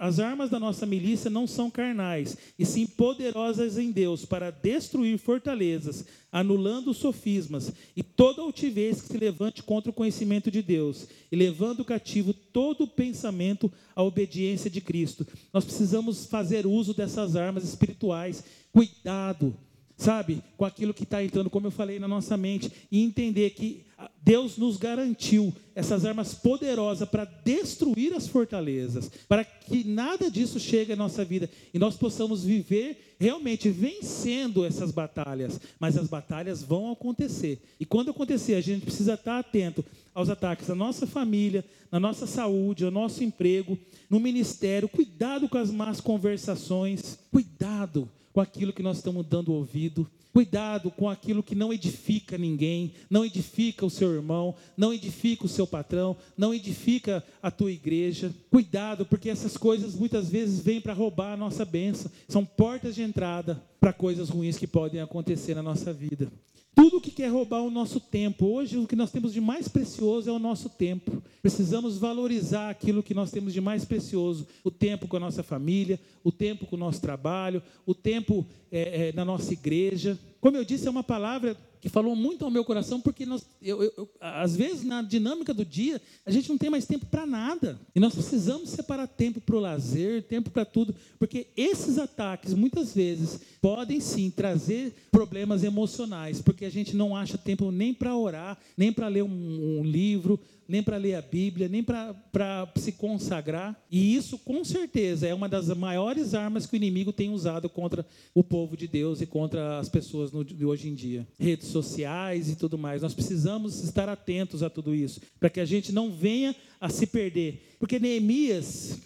as 0.00 0.20
armas 0.20 0.50
da 0.50 0.60
nossa 0.60 0.84
milícia 0.84 1.30
não 1.30 1.46
são 1.46 1.70
carnais, 1.70 2.36
e 2.58 2.66
sim 2.66 2.86
poderosas 2.86 3.78
em 3.78 3.90
Deus 3.90 4.26
para 4.26 4.50
destruir 4.50 5.16
fortalezas, 5.18 6.04
anulando 6.30 6.92
sofismas 6.92 7.72
e 7.96 8.02
toda 8.02 8.42
altivez 8.42 9.00
que 9.00 9.08
se 9.08 9.16
levante 9.16 9.62
contra 9.62 9.90
o 9.90 9.94
conhecimento 9.94 10.50
de 10.50 10.60
Deus, 10.60 11.06
e 11.32 11.36
levando 11.36 11.84
cativo 11.84 12.34
todo 12.34 12.86
pensamento 12.86 13.72
à 13.96 14.02
obediência 14.02 14.68
de 14.68 14.80
Cristo. 14.80 15.26
Nós 15.52 15.64
precisamos 15.64 16.26
fazer 16.34 16.66
uso 16.66 16.92
dessas 16.92 17.36
armas 17.36 17.62
espirituais. 17.62 18.42
Cuidado, 18.72 19.54
sabe, 19.96 20.42
com 20.56 20.64
aquilo 20.64 20.92
que 20.92 21.04
está 21.04 21.22
entrando, 21.22 21.48
como 21.48 21.68
eu 21.68 21.70
falei 21.70 22.00
na 22.00 22.08
nossa 22.08 22.36
mente, 22.36 22.72
e 22.90 23.04
entender 23.04 23.50
que 23.50 23.84
Deus 24.20 24.56
nos 24.56 24.76
garantiu 24.76 25.54
essas 25.76 26.04
armas 26.04 26.34
poderosas 26.34 27.08
para 27.08 27.24
destruir 27.24 28.12
as 28.14 28.26
fortalezas, 28.26 29.08
para 29.28 29.44
que 29.44 29.84
nada 29.84 30.28
disso 30.28 30.58
chegue 30.58 30.92
à 30.92 30.96
nossa 30.96 31.24
vida 31.24 31.48
e 31.72 31.78
nós 31.78 31.96
possamos 31.96 32.42
viver 32.42 33.14
realmente 33.20 33.70
vencendo 33.70 34.64
essas 34.64 34.90
batalhas. 34.90 35.60
Mas 35.78 35.96
as 35.96 36.08
batalhas 36.08 36.64
vão 36.64 36.90
acontecer. 36.90 37.62
E 37.78 37.86
quando 37.86 38.10
acontecer, 38.10 38.54
a 38.56 38.60
gente 38.60 38.82
precisa 38.82 39.14
estar 39.14 39.38
atento 39.38 39.84
aos 40.14 40.30
ataques 40.30 40.68
da 40.68 40.74
nossa 40.74 41.06
família, 41.06 41.64
na 41.90 41.98
nossa 41.98 42.26
saúde, 42.26 42.84
ao 42.84 42.90
nosso 42.90 43.24
emprego, 43.24 43.76
no 44.08 44.20
ministério. 44.20 44.88
Cuidado 44.88 45.48
com 45.48 45.58
as 45.58 45.70
más 45.70 46.00
conversações. 46.00 47.18
Cuidado 47.32 48.08
com 48.32 48.40
aquilo 48.40 48.72
que 48.72 48.82
nós 48.82 48.98
estamos 48.98 49.26
dando 49.26 49.52
ouvido. 49.52 50.08
Cuidado 50.32 50.90
com 50.90 51.08
aquilo 51.08 51.44
que 51.44 51.54
não 51.54 51.72
edifica 51.72 52.36
ninguém, 52.36 52.92
não 53.08 53.24
edifica 53.24 53.86
o 53.86 53.90
seu 53.90 54.12
irmão, 54.12 54.52
não 54.76 54.92
edifica 54.92 55.46
o 55.46 55.48
seu 55.48 55.64
patrão, 55.64 56.16
não 56.36 56.52
edifica 56.52 57.22
a 57.40 57.52
tua 57.52 57.70
igreja. 57.70 58.34
Cuidado, 58.50 59.06
porque 59.06 59.30
essas 59.30 59.56
coisas 59.56 59.94
muitas 59.94 60.28
vezes 60.28 60.58
vêm 60.58 60.80
para 60.80 60.92
roubar 60.92 61.34
a 61.34 61.36
nossa 61.36 61.64
bênção. 61.64 62.10
São 62.26 62.44
portas 62.44 62.96
de 62.96 63.02
entrada 63.02 63.62
para 63.78 63.92
coisas 63.92 64.28
ruins 64.28 64.58
que 64.58 64.66
podem 64.66 65.00
acontecer 65.00 65.54
na 65.54 65.62
nossa 65.62 65.92
vida. 65.92 66.28
Tudo 66.74 67.00
que 67.00 67.10
quer 67.10 67.28
roubar 67.28 67.62
o 67.62 67.70
nosso 67.70 68.00
tempo. 68.00 68.46
Hoje, 68.46 68.78
o 68.78 68.86
que 68.86 68.96
nós 68.96 69.12
temos 69.12 69.32
de 69.32 69.40
mais 69.40 69.68
precioso 69.68 70.28
é 70.28 70.32
o 70.32 70.38
nosso 70.38 70.68
tempo. 70.68 71.22
Precisamos 71.40 71.98
valorizar 71.98 72.68
aquilo 72.68 73.02
que 73.02 73.14
nós 73.14 73.30
temos 73.30 73.52
de 73.52 73.60
mais 73.60 73.84
precioso: 73.84 74.46
o 74.64 74.70
tempo 74.70 75.06
com 75.06 75.16
a 75.16 75.20
nossa 75.20 75.42
família, 75.42 76.00
o 76.24 76.32
tempo 76.32 76.66
com 76.66 76.74
o 76.74 76.78
nosso 76.78 77.00
trabalho, 77.00 77.62
o 77.86 77.94
tempo 77.94 78.44
é, 78.72 79.08
é, 79.08 79.12
na 79.12 79.24
nossa 79.24 79.52
igreja. 79.52 80.18
Como 80.40 80.56
eu 80.56 80.64
disse, 80.64 80.88
é 80.88 80.90
uma 80.90 81.04
palavra 81.04 81.56
que 81.84 81.90
falou 81.90 82.16
muito 82.16 82.46
ao 82.46 82.50
meu 82.50 82.64
coração, 82.64 82.98
porque 82.98 83.26
nós, 83.26 83.44
eu, 83.60 83.82
eu, 83.82 84.08
às 84.18 84.56
vezes, 84.56 84.84
na 84.84 85.02
dinâmica 85.02 85.52
do 85.52 85.66
dia, 85.66 86.00
a 86.24 86.30
gente 86.30 86.48
não 86.48 86.56
tem 86.56 86.70
mais 86.70 86.86
tempo 86.86 87.04
para 87.04 87.26
nada. 87.26 87.78
E 87.94 88.00
nós 88.00 88.14
precisamos 88.14 88.70
separar 88.70 89.06
tempo 89.06 89.38
para 89.38 89.54
o 89.54 89.60
lazer, 89.60 90.22
tempo 90.22 90.48
para 90.50 90.64
tudo, 90.64 90.94
porque 91.18 91.48
esses 91.54 91.98
ataques, 91.98 92.54
muitas 92.54 92.94
vezes, 92.94 93.38
podem 93.60 94.00
sim 94.00 94.30
trazer 94.30 94.94
problemas 95.10 95.62
emocionais, 95.62 96.40
porque 96.40 96.64
a 96.64 96.70
gente 96.70 96.96
não 96.96 97.14
acha 97.14 97.36
tempo 97.36 97.70
nem 97.70 97.92
para 97.92 98.16
orar, 98.16 98.56
nem 98.78 98.90
para 98.90 99.06
ler 99.08 99.22
um, 99.22 99.80
um 99.80 99.84
livro, 99.84 100.40
nem 100.68 100.82
para 100.82 100.96
ler 100.96 101.14
a 101.14 101.22
Bíblia, 101.22 101.68
nem 101.68 101.82
para 101.82 102.72
se 102.76 102.92
consagrar. 102.92 103.80
E 103.90 104.14
isso, 104.14 104.38
com 104.38 104.64
certeza, 104.64 105.26
é 105.26 105.34
uma 105.34 105.48
das 105.48 105.68
maiores 105.68 106.34
armas 106.34 106.66
que 106.66 106.74
o 106.74 106.76
inimigo 106.76 107.12
tem 107.12 107.30
usado 107.30 107.68
contra 107.68 108.06
o 108.34 108.42
povo 108.42 108.76
de 108.76 108.86
Deus 108.88 109.20
e 109.20 109.26
contra 109.26 109.78
as 109.78 109.88
pessoas 109.88 110.32
no, 110.32 110.44
de 110.44 110.64
hoje 110.64 110.88
em 110.88 110.94
dia. 110.94 111.26
Redes 111.38 111.68
sociais 111.68 112.50
e 112.50 112.56
tudo 112.56 112.78
mais. 112.78 113.02
Nós 113.02 113.14
precisamos 113.14 113.82
estar 113.82 114.08
atentos 114.08 114.62
a 114.62 114.70
tudo 114.70 114.94
isso, 114.94 115.20
para 115.38 115.50
que 115.50 115.60
a 115.60 115.64
gente 115.64 115.92
não 115.92 116.10
venha 116.10 116.54
a 116.80 116.88
se 116.88 117.06
perder. 117.06 117.76
Porque 117.78 117.98
Neemias 117.98 118.98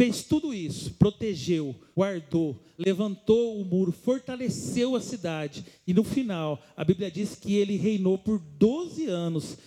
fez 0.00 0.22
tudo 0.22 0.54
isso, 0.54 0.94
protegeu, 0.94 1.74
guardou, 1.94 2.58
levantou 2.78 3.60
o 3.60 3.64
muro, 3.66 3.92
fortaleceu 3.92 4.96
a 4.96 5.00
cidade. 5.00 5.62
E 5.86 5.92
no 5.92 6.02
final, 6.02 6.62
a 6.74 6.82
Bíblia 6.82 7.10
diz 7.10 7.34
que 7.34 7.56
ele 7.56 7.76
reinou 7.76 8.16
por 8.16 8.38
12 8.38 9.04
anos 9.06 9.58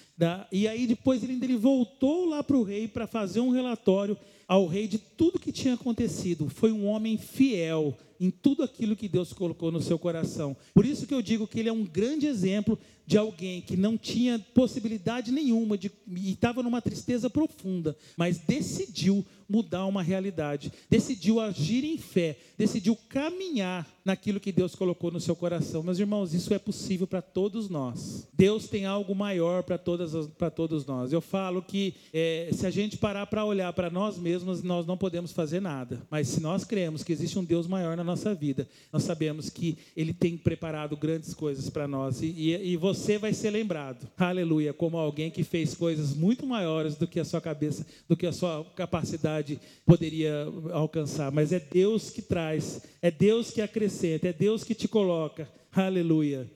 e 0.51 0.67
aí 0.67 0.85
depois 0.85 1.23
ele, 1.23 1.33
ele 1.33 1.57
voltou 1.57 2.25
lá 2.25 2.43
para 2.43 2.55
o 2.55 2.63
rei 2.63 2.87
para 2.87 3.07
fazer 3.07 3.39
um 3.39 3.49
relatório 3.49 4.17
ao 4.47 4.67
rei 4.67 4.87
de 4.87 4.97
tudo 4.97 5.39
que 5.39 5.51
tinha 5.51 5.73
acontecido. 5.73 6.49
Foi 6.49 6.71
um 6.71 6.85
homem 6.85 7.17
fiel 7.17 7.97
em 8.19 8.31
tudo 8.31 8.63
aquilo 8.63 8.95
que 8.95 9.09
Deus 9.09 9.33
colocou 9.33 9.71
no 9.71 9.81
seu 9.81 9.99
coração. 9.99 10.55
Por 10.73 10.85
isso 10.85 11.05
que 11.05 11.13
eu 11.13 11.21
digo 11.21 11.47
que 11.47 11.59
ele 11.59 11.69
é 11.69 11.73
um 11.73 11.83
grande 11.83 12.25
exemplo 12.25 12.79
de 13.05 13.17
alguém 13.17 13.61
que 13.61 13.75
não 13.75 13.97
tinha 13.97 14.39
possibilidade 14.53 15.31
nenhuma 15.31 15.77
de, 15.77 15.91
e 16.07 16.31
estava 16.31 16.63
numa 16.63 16.81
tristeza 16.81 17.29
profunda, 17.29 17.97
mas 18.15 18.37
decidiu 18.37 19.25
mudar 19.47 19.85
uma 19.85 20.01
realidade, 20.01 20.71
decidiu 20.89 21.39
agir 21.39 21.83
em 21.83 21.97
fé, 21.97 22.37
decidiu 22.57 22.97
caminhar 23.09 23.85
naquilo 24.05 24.39
que 24.39 24.51
Deus 24.51 24.73
colocou 24.73 25.11
no 25.11 25.19
seu 25.19 25.35
coração. 25.35 25.83
Meus 25.83 25.99
irmãos, 25.99 26.33
isso 26.33 26.53
é 26.53 26.59
possível 26.59 27.05
para 27.05 27.21
todos 27.21 27.69
nós. 27.69 28.27
Deus 28.33 28.67
tem 28.67 28.85
algo 28.85 29.13
maior 29.13 29.63
para 29.63 29.77
todos 29.77 30.85
nós. 30.85 31.11
Eu 31.11 31.21
falo 31.21 31.61
que 31.61 31.93
é, 32.13 32.49
se 32.53 32.65
a 32.65 32.71
gente 32.71 32.97
parar 32.97 33.27
para 33.27 33.45
olhar 33.45 33.71
para 33.73 33.89
nós 33.89 34.17
mesmos, 34.17 34.32
nós 34.41 34.87
não 34.87 34.97
podemos 34.97 35.31
fazer 35.31 35.61
nada. 35.61 36.01
Mas 36.09 36.29
se 36.29 36.41
nós 36.41 36.63
cremos 36.63 37.03
que 37.03 37.13
existe 37.13 37.37
um 37.37 37.43
Deus 37.43 37.67
maior 37.67 37.95
na 37.95 38.03
nossa 38.03 38.33
vida, 38.33 38.67
nós 38.91 39.03
sabemos 39.03 39.49
que 39.49 39.77
Ele 39.95 40.13
tem 40.13 40.35
preparado 40.35 40.97
grandes 40.97 41.33
coisas 41.33 41.69
para 41.69 41.87
nós 41.87 42.21
e, 42.21 42.27
e, 42.27 42.71
e 42.71 42.77
você 42.77 43.03
você 43.03 43.17
vai 43.17 43.33
ser 43.33 43.49
lembrado, 43.49 44.07
aleluia, 44.17 44.73
como 44.73 44.97
alguém 44.97 45.29
que 45.29 45.43
fez 45.43 45.75
coisas 45.75 46.15
muito 46.15 46.45
maiores 46.45 46.95
do 46.95 47.05
que 47.05 47.19
a 47.19 47.25
sua 47.25 47.41
cabeça, 47.41 47.85
do 48.07 48.15
que 48.15 48.25
a 48.25 48.31
sua 48.31 48.63
capacidade 48.75 49.59
poderia 49.85 50.47
alcançar. 50.71 51.31
Mas 51.31 51.51
é 51.51 51.59
Deus 51.59 52.09
que 52.09 52.21
traz, 52.21 52.81
é 53.01 53.11
Deus 53.11 53.51
que 53.51 53.61
acrescenta, 53.61 54.29
é 54.29 54.33
Deus 54.33 54.63
que 54.63 54.73
te 54.73 54.87
coloca, 54.87 55.49
aleluia. 55.71 56.49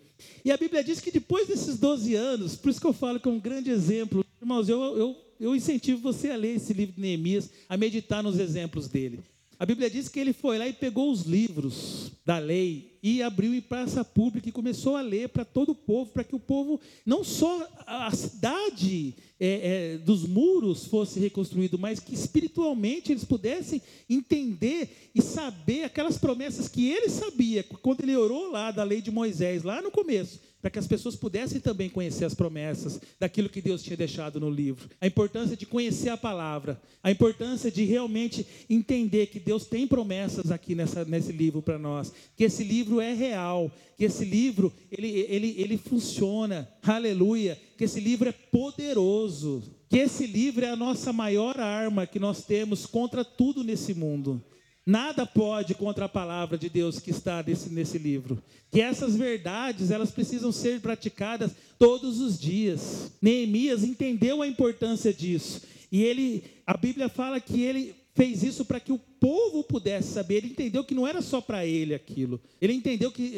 E 0.46 0.52
a 0.52 0.58
Bíblia 0.58 0.84
diz 0.84 1.02
que 1.02 1.12
depois 1.12 1.48
desses 1.48 1.78
12 1.78 2.16
anos, 2.16 2.56
por 2.56 2.70
isso 2.70 2.80
que 2.80 2.88
eu 2.88 2.94
falo 2.94 3.20
que 3.20 3.28
é 3.28 3.32
um 3.32 3.40
grande 3.40 3.70
exemplo, 3.70 4.26
irmãos, 4.42 4.70
eu, 4.70 4.82
eu, 4.98 5.16
eu 5.40 5.56
incentivo 5.56 6.02
você 6.02 6.30
a 6.30 6.36
ler 6.36 6.56
esse 6.56 6.74
livro 6.74 6.96
de 6.96 7.02
Neemias, 7.02 7.50
a 7.68 7.78
meditar 7.78 8.24
nos 8.24 8.40
exemplos 8.40 8.88
dele. 8.88 9.20
A 9.60 9.66
Bíblia 9.66 9.90
diz 9.90 10.08
que 10.08 10.20
ele 10.20 10.34
foi 10.34 10.60
lá 10.60 10.68
e 10.68 10.74
pegou 10.74 11.12
os 11.12 11.24
livros 11.24 12.12
da 12.24 12.38
lei 12.38 13.00
e 13.02 13.24
abriu 13.24 13.56
em 13.56 13.62
praça 13.62 14.06
pública 14.06 14.48
e 14.48 14.52
começou 14.52 14.96
a 14.96 15.02
ler 15.02 15.30
para 15.30 15.44
todo 15.44 15.70
o 15.70 15.76
povo, 15.76 16.12
para 16.12 16.24
que 16.24 16.36
o 16.36 16.40
povo, 16.40 16.80
não 17.04 17.24
só 17.24 17.68
a 17.88 18.12
cidade 18.12 19.16
é, 19.40 19.94
é, 19.94 19.98
dos 19.98 20.28
muros 20.28 20.86
fosse 20.86 21.20
reconstruído, 21.20 21.80
mas 21.80 22.00
que 22.00 22.14
espiritualmente 22.14 23.12
eles 23.12 23.24
pudessem 23.24 23.82
entender 24.08 25.10
e 25.16 25.24
saber 25.24 25.86
aquelas 25.86 26.20
promessas 26.20 26.68
que 26.70 26.88
ele 26.88 27.10
sabia 27.10 27.64
quando 27.64 28.02
ele 28.02 28.16
orou 28.16 28.52
lá 28.52 28.70
da 28.70 28.84
lei 28.84 29.02
de 29.02 29.10
Moisés, 29.10 29.64
lá 29.64 29.82
no 29.82 29.90
começo 29.90 30.40
para 30.68 30.72
que 30.74 30.80
as 30.80 30.88
pessoas 30.88 31.16
pudessem 31.16 31.62
também 31.62 31.90
conhecer 31.90 32.26
as 32.26 32.34
promessas 32.34 33.00
daquilo 33.18 33.48
que 33.48 33.62
Deus 33.62 33.82
tinha 33.82 33.96
deixado 33.96 34.38
no 34.38 34.50
livro. 34.50 34.90
A 35.00 35.08
importância 35.08 35.56
de 35.56 35.66
conhecer 35.66 36.10
a 36.10 36.18
palavra, 36.18 36.78
a 37.02 37.10
importância 37.10 37.72
de 37.72 37.86
realmente 37.86 38.46
entender 38.70 39.28
que 39.28 39.40
Deus 39.40 39.66
tem 39.66 39.88
promessas 39.88 40.52
aqui 40.52 40.76
nessa, 40.76 41.06
nesse 41.06 41.32
livro 41.32 41.62
para 41.62 41.80
nós, 41.80 42.12
que 42.36 42.44
esse 42.44 42.66
livro 42.66 43.00
é 43.00 43.14
real, 43.14 43.72
que 43.98 44.04
esse 44.04 44.26
livro 44.26 44.74
ele, 44.92 45.08
ele, 45.30 45.56
ele 45.58 45.78
funciona, 45.78 46.68
aleluia, 46.84 47.58
que 47.78 47.86
esse 47.86 48.02
livro 48.02 48.28
é 48.28 48.34
poderoso, 48.34 49.64
que 49.88 50.00
esse 50.00 50.28
livro 50.28 50.66
é 50.66 50.70
a 50.70 50.76
nossa 50.76 51.14
maior 51.14 51.58
arma 51.62 52.06
que 52.06 52.20
nós 52.20 52.44
temos 52.44 52.86
contra 52.86 53.24
tudo 53.24 53.64
nesse 53.64 53.94
mundo. 53.94 54.44
Nada 54.88 55.26
pode 55.26 55.76
contra 55.76 56.06
a 56.06 56.10
palavra 56.10 56.58
de 56.58 56.70
Deus 56.70 56.98
que 56.98 57.12
está 57.12 57.44
nesse, 57.46 57.70
nesse 57.70 57.98
livro. 57.98 58.42
Que 58.72 58.80
essas 58.80 59.18
verdades, 59.18 59.92
elas 59.92 60.12
precisam 60.12 60.50
ser 60.50 60.80
praticadas 60.80 61.52
todos 61.78 62.22
os 62.22 62.40
dias. 62.40 63.12
Neemias 63.22 63.84
entendeu 63.84 64.42
a 64.42 64.48
importância 64.48 65.14
disso. 65.14 65.62
E 65.92 66.02
ele, 66.04 66.42
a 66.66 66.78
Bíblia 66.78 67.10
fala 67.10 67.38
que 67.42 67.62
ele 67.62 67.96
fez 68.16 68.42
isso 68.44 68.64
para 68.64 68.80
que 68.80 68.94
o 68.94 68.98
povo 68.98 69.62
pudesse 69.62 70.14
saber. 70.14 70.38
Ele 70.38 70.52
entendeu 70.52 70.86
que 70.86 70.96
não 70.96 71.06
era 71.06 71.22
só 71.22 71.42
para 71.42 71.66
ele 71.66 71.94
aquilo. 71.94 72.40
Ele 72.62 72.72
entendeu 72.72 73.12
que 73.12 73.34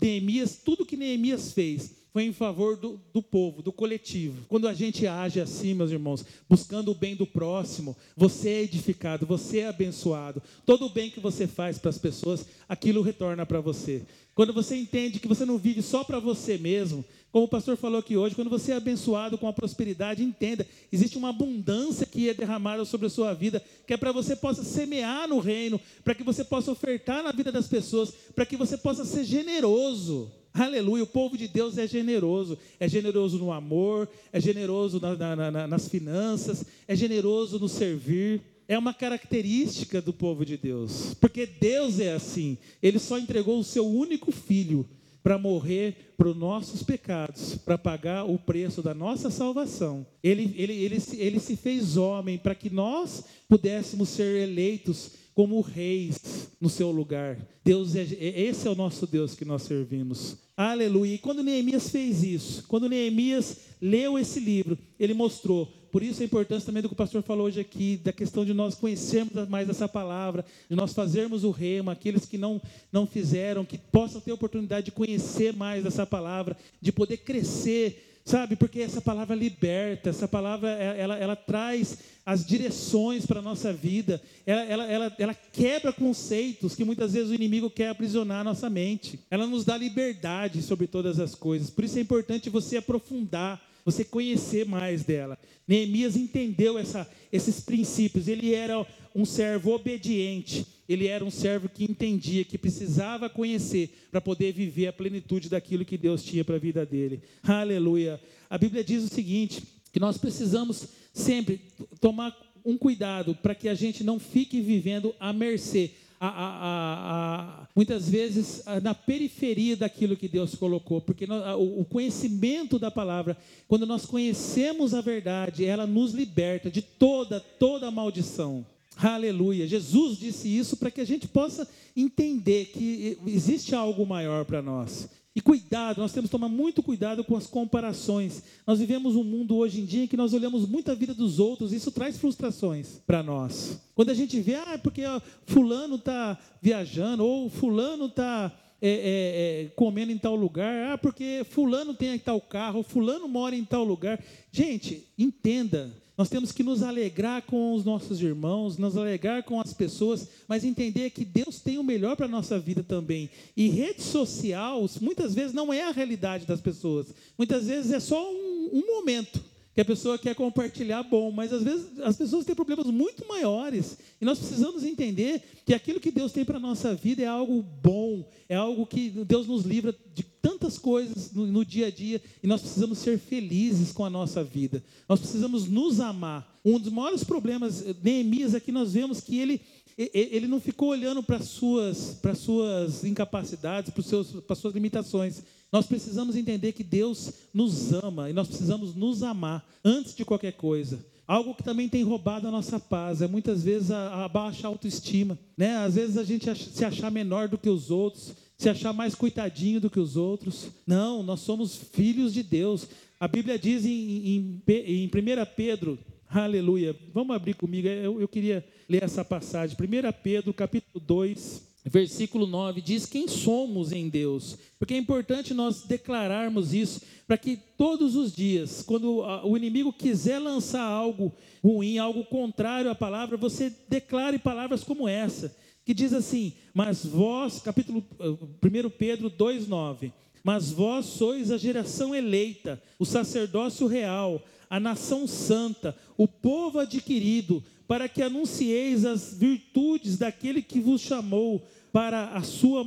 Neemias, 0.00 0.56
tudo 0.64 0.84
que 0.84 0.96
Neemias 0.96 1.52
fez, 1.52 1.92
foi 2.12 2.24
em 2.24 2.32
favor 2.32 2.76
do, 2.76 3.00
do 3.12 3.22
povo, 3.22 3.62
do 3.62 3.72
coletivo. 3.72 4.44
Quando 4.48 4.66
a 4.66 4.74
gente 4.74 5.06
age 5.06 5.40
assim, 5.40 5.74
meus 5.74 5.90
irmãos, 5.90 6.24
buscando 6.48 6.90
o 6.90 6.94
bem 6.94 7.14
do 7.14 7.26
próximo, 7.26 7.96
você 8.16 8.48
é 8.50 8.62
edificado, 8.62 9.26
você 9.26 9.58
é 9.60 9.68
abençoado. 9.68 10.42
Todo 10.64 10.86
o 10.86 10.90
bem 10.90 11.10
que 11.10 11.20
você 11.20 11.46
faz 11.46 11.78
para 11.78 11.90
as 11.90 11.98
pessoas, 11.98 12.46
aquilo 12.68 13.02
retorna 13.02 13.44
para 13.44 13.60
você. 13.60 14.02
Quando 14.34 14.52
você 14.52 14.76
entende 14.76 15.18
que 15.18 15.28
você 15.28 15.44
não 15.44 15.58
vive 15.58 15.82
só 15.82 16.04
para 16.04 16.20
você 16.20 16.56
mesmo, 16.56 17.04
como 17.30 17.44
o 17.44 17.48
pastor 17.48 17.76
falou 17.76 17.98
aqui 17.98 18.16
hoje, 18.16 18.34
quando 18.34 18.48
você 18.48 18.72
é 18.72 18.76
abençoado 18.76 19.36
com 19.36 19.46
a 19.46 19.52
prosperidade, 19.52 20.22
entenda, 20.22 20.66
existe 20.90 21.18
uma 21.18 21.28
abundância 21.28 22.06
que 22.06 22.28
é 22.28 22.34
derramada 22.34 22.84
sobre 22.84 23.06
a 23.06 23.10
sua 23.10 23.34
vida, 23.34 23.62
que 23.86 23.92
é 23.92 23.96
para 23.96 24.12
você 24.12 24.34
possa 24.34 24.64
semear 24.64 25.28
no 25.28 25.38
reino, 25.38 25.78
para 26.02 26.14
que 26.14 26.22
você 26.22 26.42
possa 26.42 26.72
ofertar 26.72 27.22
na 27.22 27.32
vida 27.32 27.52
das 27.52 27.68
pessoas, 27.68 28.12
para 28.34 28.46
que 28.46 28.56
você 28.56 28.78
possa 28.78 29.04
ser 29.04 29.24
generoso. 29.24 30.32
Aleluia, 30.52 31.04
o 31.04 31.06
povo 31.06 31.36
de 31.36 31.46
Deus 31.46 31.78
é 31.78 31.86
generoso, 31.86 32.58
é 32.80 32.88
generoso 32.88 33.38
no 33.38 33.52
amor, 33.52 34.08
é 34.32 34.40
generoso 34.40 35.00
na, 35.00 35.14
na, 35.14 35.50
na, 35.50 35.66
nas 35.68 35.88
finanças, 35.88 36.64
é 36.86 36.96
generoso 36.96 37.58
no 37.58 37.68
servir. 37.68 38.40
É 38.66 38.76
uma 38.76 38.92
característica 38.92 40.02
do 40.02 40.12
povo 40.12 40.44
de 40.44 40.56
Deus, 40.58 41.14
porque 41.18 41.46
Deus 41.46 42.00
é 42.00 42.12
assim. 42.12 42.58
Ele 42.82 42.98
só 42.98 43.18
entregou 43.18 43.58
o 43.58 43.64
seu 43.64 43.86
único 43.86 44.30
filho 44.30 44.86
para 45.22 45.38
morrer 45.38 46.14
para 46.16 46.28
os 46.28 46.36
nossos 46.36 46.82
pecados, 46.82 47.54
para 47.56 47.78
pagar 47.78 48.24
o 48.24 48.38
preço 48.38 48.82
da 48.82 48.92
nossa 48.92 49.30
salvação. 49.30 50.06
Ele, 50.22 50.54
ele, 50.56 50.72
ele, 50.72 51.02
ele 51.16 51.38
se 51.38 51.56
fez 51.56 51.96
homem 51.96 52.36
para 52.36 52.54
que 52.54 52.70
nós 52.70 53.24
pudéssemos 53.48 54.08
ser 54.08 54.48
eleitos 54.48 55.12
como 55.38 55.60
reis 55.60 56.50
no 56.60 56.68
seu 56.68 56.90
lugar. 56.90 57.38
Deus 57.64 57.94
é, 57.94 58.02
esse 58.10 58.66
é 58.66 58.70
o 58.72 58.74
nosso 58.74 59.06
Deus 59.06 59.36
que 59.36 59.44
nós 59.44 59.62
servimos. 59.62 60.36
Aleluia. 60.56 61.14
E 61.14 61.18
quando 61.18 61.44
Neemias 61.44 61.90
fez 61.90 62.24
isso, 62.24 62.64
quando 62.66 62.88
Neemias 62.88 63.58
leu 63.80 64.18
esse 64.18 64.40
livro, 64.40 64.76
ele 64.98 65.14
mostrou 65.14 65.66
por 65.92 66.02
isso 66.02 66.22
a 66.22 66.24
importância 66.24 66.66
também 66.66 66.82
do 66.82 66.88
que 66.88 66.94
o 66.94 66.96
pastor 66.96 67.22
falou 67.22 67.46
hoje 67.46 67.60
aqui, 67.60 67.96
da 67.96 68.12
questão 68.12 68.44
de 68.44 68.52
nós 68.52 68.74
conhecermos 68.74 69.48
mais 69.48 69.68
essa 69.68 69.86
palavra, 69.86 70.44
de 70.68 70.74
nós 70.74 70.92
fazermos 70.92 71.44
o 71.44 71.52
rema, 71.52 71.92
aqueles 71.92 72.26
que 72.26 72.36
não, 72.36 72.60
não 72.90 73.06
fizeram, 73.06 73.64
que 73.64 73.78
possam 73.78 74.20
ter 74.20 74.32
oportunidade 74.32 74.86
de 74.86 74.90
conhecer 74.90 75.54
mais 75.54 75.86
essa 75.86 76.04
palavra, 76.04 76.56
de 76.80 76.90
poder 76.90 77.18
crescer, 77.18 78.07
sabe? 78.28 78.56
Porque 78.56 78.80
essa 78.80 79.00
palavra 79.00 79.34
liberta, 79.34 80.10
essa 80.10 80.28
palavra 80.28 80.68
é, 80.68 81.00
ela, 81.00 81.16
ela 81.16 81.34
traz 81.34 81.98
as 82.26 82.44
direções 82.44 83.24
para 83.24 83.38
a 83.38 83.42
nossa 83.42 83.72
vida, 83.72 84.20
ela, 84.44 84.62
ela, 84.64 84.84
ela, 84.84 85.16
ela 85.18 85.34
quebra 85.34 85.94
conceitos 85.94 86.74
que 86.74 86.84
muitas 86.84 87.14
vezes 87.14 87.30
o 87.30 87.34
inimigo 87.34 87.70
quer 87.70 87.88
aprisionar 87.88 88.42
a 88.42 88.44
nossa 88.44 88.68
mente, 88.68 89.18
ela 89.30 89.46
nos 89.46 89.64
dá 89.64 89.78
liberdade 89.78 90.60
sobre 90.60 90.86
todas 90.86 91.18
as 91.18 91.34
coisas, 91.34 91.70
por 91.70 91.84
isso 91.84 91.96
é 91.96 92.02
importante 92.02 92.50
você 92.50 92.76
aprofundar 92.76 93.58
você 93.84 94.04
conhecer 94.04 94.66
mais 94.66 95.04
dela. 95.04 95.38
Neemias 95.66 96.16
entendeu 96.16 96.78
essa, 96.78 97.08
esses 97.32 97.60
princípios. 97.60 98.28
Ele 98.28 98.54
era 98.54 98.86
um 99.14 99.24
servo 99.24 99.72
obediente. 99.72 100.66
Ele 100.88 101.06
era 101.06 101.24
um 101.24 101.30
servo 101.30 101.68
que 101.68 101.84
entendia, 101.84 102.44
que 102.44 102.56
precisava 102.56 103.28
conhecer 103.28 103.90
para 104.10 104.20
poder 104.20 104.52
viver 104.52 104.86
a 104.86 104.92
plenitude 104.92 105.48
daquilo 105.48 105.84
que 105.84 105.98
Deus 105.98 106.24
tinha 106.24 106.44
para 106.44 106.56
a 106.56 106.58
vida 106.58 106.86
dele. 106.86 107.20
Aleluia. 107.42 108.20
A 108.48 108.56
Bíblia 108.56 108.82
diz 108.82 109.04
o 109.04 109.08
seguinte: 109.08 109.62
que 109.92 110.00
nós 110.00 110.16
precisamos 110.16 110.88
sempre 111.12 111.60
tomar 112.00 112.36
um 112.64 112.76
cuidado 112.76 113.34
para 113.34 113.54
que 113.54 113.68
a 113.68 113.74
gente 113.74 114.02
não 114.02 114.18
fique 114.18 114.60
vivendo 114.60 115.14
à 115.18 115.32
mercê 115.32 115.90
a, 116.20 116.28
a, 116.28 117.62
a, 117.64 117.68
muitas 117.74 118.08
vezes 118.08 118.64
na 118.82 118.94
periferia 118.94 119.76
daquilo 119.76 120.16
que 120.16 120.28
Deus 120.28 120.54
colocou, 120.54 121.00
porque 121.00 121.26
o 121.58 121.84
conhecimento 121.84 122.78
da 122.78 122.90
palavra, 122.90 123.36
quando 123.66 123.86
nós 123.86 124.04
conhecemos 124.04 124.94
a 124.94 125.00
verdade, 125.00 125.64
ela 125.64 125.86
nos 125.86 126.12
liberta 126.12 126.70
de 126.70 126.82
toda, 126.82 127.40
toda 127.40 127.90
maldição. 127.90 128.66
Aleluia. 128.96 129.66
Jesus 129.68 130.18
disse 130.18 130.48
isso 130.48 130.76
para 130.76 130.90
que 130.90 131.00
a 131.00 131.06
gente 131.06 131.28
possa 131.28 131.68
entender 131.96 132.66
que 132.66 133.16
existe 133.26 133.74
algo 133.74 134.04
maior 134.04 134.44
para 134.44 134.60
nós. 134.60 135.08
E 135.38 135.40
cuidado, 135.40 136.00
nós 136.00 136.12
temos 136.12 136.28
que 136.28 136.32
tomar 136.32 136.48
muito 136.48 136.82
cuidado 136.82 137.22
com 137.22 137.36
as 137.36 137.46
comparações. 137.46 138.42
Nós 138.66 138.80
vivemos 138.80 139.14
um 139.14 139.22
mundo 139.22 139.54
hoje 139.54 139.80
em 139.80 139.84
dia 139.84 140.02
em 140.02 140.06
que 140.08 140.16
nós 140.16 140.34
olhamos 140.34 140.68
muito 140.68 140.90
a 140.90 140.96
vida 140.96 141.14
dos 141.14 141.38
outros, 141.38 141.72
isso 141.72 141.92
traz 141.92 142.18
frustrações 142.18 143.00
para 143.06 143.22
nós. 143.22 143.80
Quando 143.94 144.10
a 144.10 144.14
gente 144.14 144.40
vê, 144.40 144.56
ah, 144.56 144.80
porque 144.82 145.04
ó, 145.06 145.20
fulano 145.46 145.94
está 145.94 146.36
viajando, 146.60 147.24
ou 147.24 147.48
fulano 147.48 148.06
está 148.06 148.52
é, 148.82 148.90
é, 148.90 149.62
é, 149.62 149.68
comendo 149.76 150.10
em 150.10 150.18
tal 150.18 150.34
lugar, 150.34 150.94
ah, 150.94 150.98
porque 150.98 151.46
fulano 151.48 151.94
tem 151.94 152.18
tal 152.18 152.40
carro, 152.40 152.82
fulano 152.82 153.28
mora 153.28 153.54
em 153.54 153.64
tal 153.64 153.84
lugar. 153.84 154.20
Gente, 154.50 155.06
entenda, 155.16 155.88
nós 156.18 156.28
temos 156.28 156.50
que 156.50 156.64
nos 156.64 156.82
alegrar 156.82 157.42
com 157.42 157.72
os 157.74 157.84
nossos 157.84 158.20
irmãos, 158.20 158.76
nos 158.76 158.96
alegrar 158.96 159.44
com 159.44 159.60
as 159.60 159.72
pessoas, 159.72 160.26
mas 160.48 160.64
entender 160.64 161.10
que 161.10 161.24
Deus 161.24 161.60
tem 161.60 161.78
o 161.78 161.84
melhor 161.84 162.16
para 162.16 162.26
a 162.26 162.28
nossa 162.28 162.58
vida 162.58 162.82
também. 162.82 163.30
E 163.56 163.68
rede 163.68 164.02
social, 164.02 164.84
muitas 165.00 165.32
vezes, 165.32 165.52
não 165.52 165.72
é 165.72 165.84
a 165.84 165.92
realidade 165.92 166.44
das 166.44 166.60
pessoas. 166.60 167.06
Muitas 167.38 167.68
vezes 167.68 167.92
é 167.92 168.00
só 168.00 168.32
um, 168.32 168.70
um 168.72 168.84
momento 168.84 169.40
que 169.78 169.80
a 169.80 169.84
pessoa 169.84 170.18
quer 170.18 170.34
compartilhar 170.34 171.04
bom, 171.04 171.30
mas 171.30 171.52
às 171.52 171.62
vezes 171.62 172.00
as 172.00 172.16
pessoas 172.16 172.44
têm 172.44 172.52
problemas 172.52 172.86
muito 172.86 173.24
maiores. 173.28 173.96
E 174.20 174.24
nós 174.24 174.40
precisamos 174.40 174.82
entender 174.82 175.40
que 175.64 175.72
aquilo 175.72 176.00
que 176.00 176.10
Deus 176.10 176.32
tem 176.32 176.44
para 176.44 176.56
a 176.56 176.60
nossa 176.60 176.96
vida 176.96 177.22
é 177.22 177.26
algo 177.26 177.62
bom, 177.62 178.28
é 178.48 178.56
algo 178.56 178.84
que 178.84 179.08
Deus 179.10 179.46
nos 179.46 179.64
livra 179.64 179.94
de 180.12 180.24
tantas 180.40 180.78
coisas 180.78 181.32
no, 181.32 181.46
no, 181.46 181.64
dia 181.64 181.86
a 181.86 181.90
dia 181.90 182.20
e 182.42 182.46
nós 182.46 182.60
precisamos 182.60 182.98
ser 182.98 183.18
felizes 183.18 183.92
com 183.92 184.04
a 184.04 184.10
nossa 184.10 184.42
vida. 184.42 184.82
Nós 185.08 185.20
precisamos 185.20 185.68
nos 185.68 186.00
amar. 186.00 186.58
Um 186.64 186.78
dos 186.78 186.92
maiores 186.92 187.24
problemas, 187.24 187.84
Neemias, 188.02 188.54
aqui 188.54 188.70
nós 188.70 188.92
vemos 188.92 189.20
que 189.20 189.38
ele, 189.38 189.60
ele 189.96 190.46
não 190.46 190.60
ficou 190.60 190.90
olhando 190.90 191.22
para 191.22 191.36
as 191.36 191.46
suas, 191.46 192.18
para 192.20 192.34
suas 192.34 193.04
incapacidades, 193.04 193.92
para, 193.92 194.02
seus, 194.02 194.30
para 194.30 194.52
as 194.52 194.58
suas 194.58 194.74
limitações. 194.74 195.42
Nós 195.72 195.86
precisamos 195.86 196.36
entender 196.36 196.72
que 196.72 196.84
Deus 196.84 197.32
nos 197.52 197.92
ama 197.92 198.30
e 198.30 198.32
nós 198.32 198.48
precisamos 198.48 198.94
nos 198.94 199.22
amar 199.22 199.66
antes 199.84 200.14
de 200.14 200.24
qualquer 200.24 200.52
coisa. 200.52 200.98
Algo 201.28 201.54
que 201.54 201.62
também 201.62 201.90
tem 201.90 202.02
roubado 202.02 202.48
a 202.48 202.50
nossa 202.50 202.80
paz 202.80 203.20
é 203.20 203.28
muitas 203.28 203.62
vezes 203.62 203.90
a, 203.90 204.24
a 204.24 204.28
baixa 204.28 204.66
autoestima, 204.66 205.38
né? 205.58 205.76
Às 205.76 205.94
vezes 205.94 206.16
a 206.16 206.24
gente 206.24 206.46
se 206.54 206.84
achar 206.86 207.10
menor 207.10 207.48
do 207.48 207.58
que 207.58 207.68
os 207.68 207.90
outros, 207.90 208.32
se 208.58 208.68
achar 208.68 208.92
mais 208.92 209.14
coitadinho 209.14 209.80
do 209.80 209.88
que 209.88 210.00
os 210.00 210.16
outros. 210.16 210.68
Não, 210.84 211.22
nós 211.22 211.40
somos 211.40 211.76
filhos 211.76 212.34
de 212.34 212.42
Deus. 212.42 212.88
A 213.20 213.28
Bíblia 213.28 213.56
diz 213.56 213.86
em, 213.86 213.90
em, 213.90 214.62
em 214.66 215.06
1 215.06 215.10
Pedro, 215.56 215.96
aleluia, 216.28 216.94
vamos 217.14 217.34
abrir 217.34 217.54
comigo, 217.54 217.86
eu, 217.86 218.20
eu 218.20 218.26
queria 218.26 218.66
ler 218.88 219.04
essa 219.04 219.24
passagem. 219.24 219.76
1 219.80 220.12
Pedro, 220.24 220.52
capítulo 220.52 221.02
2, 221.04 221.68
versículo 221.84 222.48
9, 222.48 222.80
diz 222.80 223.06
quem 223.06 223.28
somos 223.28 223.92
em 223.92 224.08
Deus. 224.08 224.58
Porque 224.76 224.94
é 224.94 224.98
importante 224.98 225.54
nós 225.54 225.84
declararmos 225.84 226.74
isso, 226.74 227.00
para 227.28 227.38
que 227.38 227.56
todos 227.76 228.16
os 228.16 228.34
dias, 228.34 228.82
quando 228.82 229.20
o 229.44 229.56
inimigo 229.56 229.92
quiser 229.92 230.40
lançar 230.40 230.82
algo 230.82 231.32
ruim, 231.62 231.98
algo 231.98 232.24
contrário 232.24 232.90
à 232.90 232.94
palavra, 232.94 233.36
você 233.36 233.72
declare 233.88 234.36
palavras 234.38 234.82
como 234.82 235.08
essa, 235.08 235.54
que 235.88 235.94
diz 235.94 236.12
assim: 236.12 236.52
Mas 236.74 237.02
vós, 237.02 237.62
capítulo 237.62 238.04
1 238.20 238.90
Pedro 238.90 239.30
2,9: 239.30 240.12
Mas 240.44 240.70
vós 240.70 241.06
sois 241.06 241.50
a 241.50 241.56
geração 241.56 242.14
eleita, 242.14 242.78
o 242.98 243.06
sacerdócio 243.06 243.86
real, 243.86 244.44
a 244.68 244.78
nação 244.78 245.26
santa, 245.26 245.96
o 246.14 246.28
povo 246.28 246.78
adquirido, 246.78 247.64
para 247.86 248.06
que 248.06 248.20
anuncieis 248.20 249.06
as 249.06 249.32
virtudes 249.32 250.18
daquele 250.18 250.60
que 250.60 250.78
vos 250.78 251.00
chamou 251.00 251.66
para 251.90 252.32
a 252.32 252.42
sua 252.42 252.84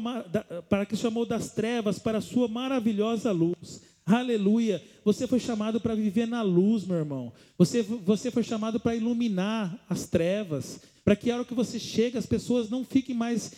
para 0.70 0.86
que 0.86 0.96
chamou 0.96 1.26
das 1.26 1.50
trevas 1.50 1.98
para 1.98 2.20
a 2.20 2.22
sua 2.22 2.48
maravilhosa 2.48 3.32
luz. 3.32 3.82
Aleluia. 4.06 4.80
Você 5.04 5.26
foi 5.26 5.40
chamado 5.40 5.82
para 5.82 5.96
viver 5.96 6.28
na 6.28 6.44
luz, 6.44 6.86
meu 6.86 6.98
irmão. 6.98 7.34
Você, 7.58 7.82
você 7.82 8.30
foi 8.30 8.44
chamado 8.44 8.80
para 8.80 8.96
iluminar 8.96 9.84
as 9.90 10.06
trevas. 10.06 10.82
Para 11.04 11.16
que 11.16 11.32
a 11.32 11.36
hora 11.36 11.46
que 11.46 11.54
você 11.54 11.80
chega, 11.80 12.20
as 12.20 12.26
pessoas 12.26 12.70
não 12.70 12.86
fiquem 12.86 13.16
mais 13.16 13.52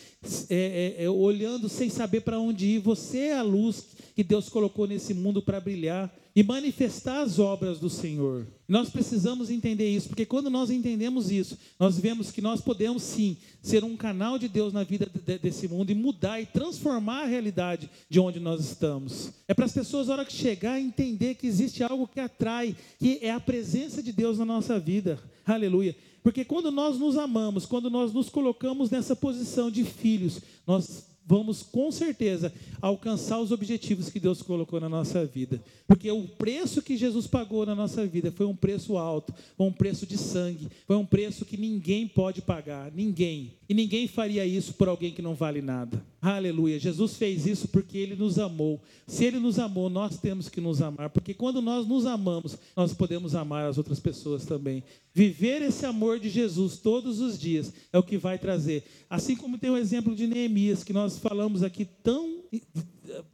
é, 0.48 0.96
é, 0.98 1.04
é 1.04 1.10
olhando 1.10 1.68
sem 1.68 1.90
saber 1.90 2.22
para 2.22 2.38
onde 2.38 2.66
ir. 2.66 2.78
Você 2.80 3.18
é 3.18 3.36
a 3.36 3.42
luz 3.42 3.86
que 4.14 4.24
Deus 4.24 4.48
colocou 4.48 4.86
nesse 4.86 5.12
mundo 5.12 5.42
para 5.42 5.60
brilhar 5.60 6.14
e 6.36 6.42
manifestar 6.42 7.22
as 7.22 7.38
obras 7.38 7.78
do 7.78 7.88
Senhor. 7.88 8.46
Nós 8.66 8.90
precisamos 8.90 9.50
entender 9.50 9.88
isso, 9.88 10.08
porque 10.08 10.26
quando 10.26 10.50
nós 10.50 10.70
entendemos 10.70 11.30
isso, 11.30 11.56
nós 11.78 11.98
vemos 11.98 12.30
que 12.30 12.40
nós 12.40 12.60
podemos 12.60 13.02
sim 13.02 13.36
ser 13.62 13.84
um 13.84 13.96
canal 13.96 14.38
de 14.38 14.48
Deus 14.48 14.72
na 14.72 14.82
vida 14.82 15.08
desse 15.40 15.68
mundo 15.68 15.90
e 15.90 15.94
mudar 15.94 16.40
e 16.40 16.46
transformar 16.46 17.22
a 17.22 17.26
realidade 17.26 17.88
de 18.08 18.18
onde 18.18 18.40
nós 18.40 18.64
estamos. 18.64 19.32
É 19.46 19.54
para 19.54 19.64
as 19.64 19.72
pessoas, 19.72 20.08
na 20.08 20.14
hora 20.14 20.24
que 20.24 20.32
chegar, 20.32 20.80
entender 20.80 21.36
que 21.36 21.46
existe 21.46 21.84
algo 21.84 22.08
que 22.08 22.18
atrai, 22.18 22.74
que 22.98 23.18
é 23.22 23.30
a 23.30 23.38
presença 23.38 24.02
de 24.02 24.12
Deus 24.12 24.38
na 24.38 24.44
nossa 24.44 24.78
vida. 24.80 25.20
Aleluia. 25.46 25.94
Porque 26.24 26.42
quando 26.42 26.72
nós 26.72 26.98
nos 26.98 27.18
amamos, 27.18 27.66
quando 27.66 27.90
nós 27.90 28.10
nos 28.10 28.30
colocamos 28.30 28.88
nessa 28.90 29.14
posição 29.14 29.70
de 29.70 29.84
filhos, 29.84 30.40
nós 30.66 31.04
vamos 31.26 31.62
com 31.62 31.92
certeza 31.92 32.50
alcançar 32.80 33.38
os 33.40 33.52
objetivos 33.52 34.08
que 34.08 34.18
Deus 34.18 34.40
colocou 34.40 34.80
na 34.80 34.88
nossa 34.88 35.26
vida. 35.26 35.62
Porque 35.86 36.10
o 36.10 36.26
preço 36.26 36.80
que 36.80 36.96
Jesus 36.96 37.26
pagou 37.26 37.66
na 37.66 37.74
nossa 37.74 38.06
vida 38.06 38.32
foi 38.32 38.46
um 38.46 38.56
preço 38.56 38.96
alto, 38.96 39.34
foi 39.54 39.66
um 39.66 39.72
preço 39.72 40.06
de 40.06 40.16
sangue, 40.16 40.68
foi 40.86 40.96
um 40.96 41.04
preço 41.04 41.44
que 41.44 41.58
ninguém 41.58 42.08
pode 42.08 42.40
pagar, 42.40 42.90
ninguém. 42.90 43.52
E 43.68 43.74
ninguém 43.74 44.06
faria 44.06 44.44
isso 44.44 44.74
por 44.74 44.88
alguém 44.88 45.12
que 45.12 45.22
não 45.22 45.34
vale 45.34 45.62
nada. 45.62 46.04
Aleluia. 46.20 46.78
Jesus 46.78 47.16
fez 47.16 47.46
isso 47.46 47.68
porque 47.68 47.96
ele 47.96 48.14
nos 48.14 48.38
amou. 48.38 48.80
Se 49.06 49.24
ele 49.24 49.38
nos 49.38 49.58
amou, 49.58 49.88
nós 49.88 50.18
temos 50.18 50.48
que 50.48 50.60
nos 50.60 50.82
amar, 50.82 51.10
porque 51.10 51.32
quando 51.32 51.62
nós 51.62 51.86
nos 51.86 52.06
amamos, 52.06 52.58
nós 52.76 52.92
podemos 52.92 53.34
amar 53.34 53.68
as 53.68 53.78
outras 53.78 54.00
pessoas 54.00 54.44
também. 54.44 54.82
Viver 55.14 55.62
esse 55.62 55.86
amor 55.86 56.18
de 56.18 56.28
Jesus 56.28 56.76
todos 56.78 57.20
os 57.20 57.38
dias 57.38 57.72
é 57.92 57.98
o 57.98 58.02
que 58.02 58.18
vai 58.18 58.38
trazer. 58.38 58.84
Assim 59.08 59.36
como 59.36 59.58
tem 59.58 59.70
o 59.70 59.76
exemplo 59.76 60.14
de 60.14 60.26
Neemias, 60.26 60.84
que 60.84 60.92
nós 60.92 61.18
falamos 61.18 61.62
aqui 61.62 61.84
tão 61.84 62.42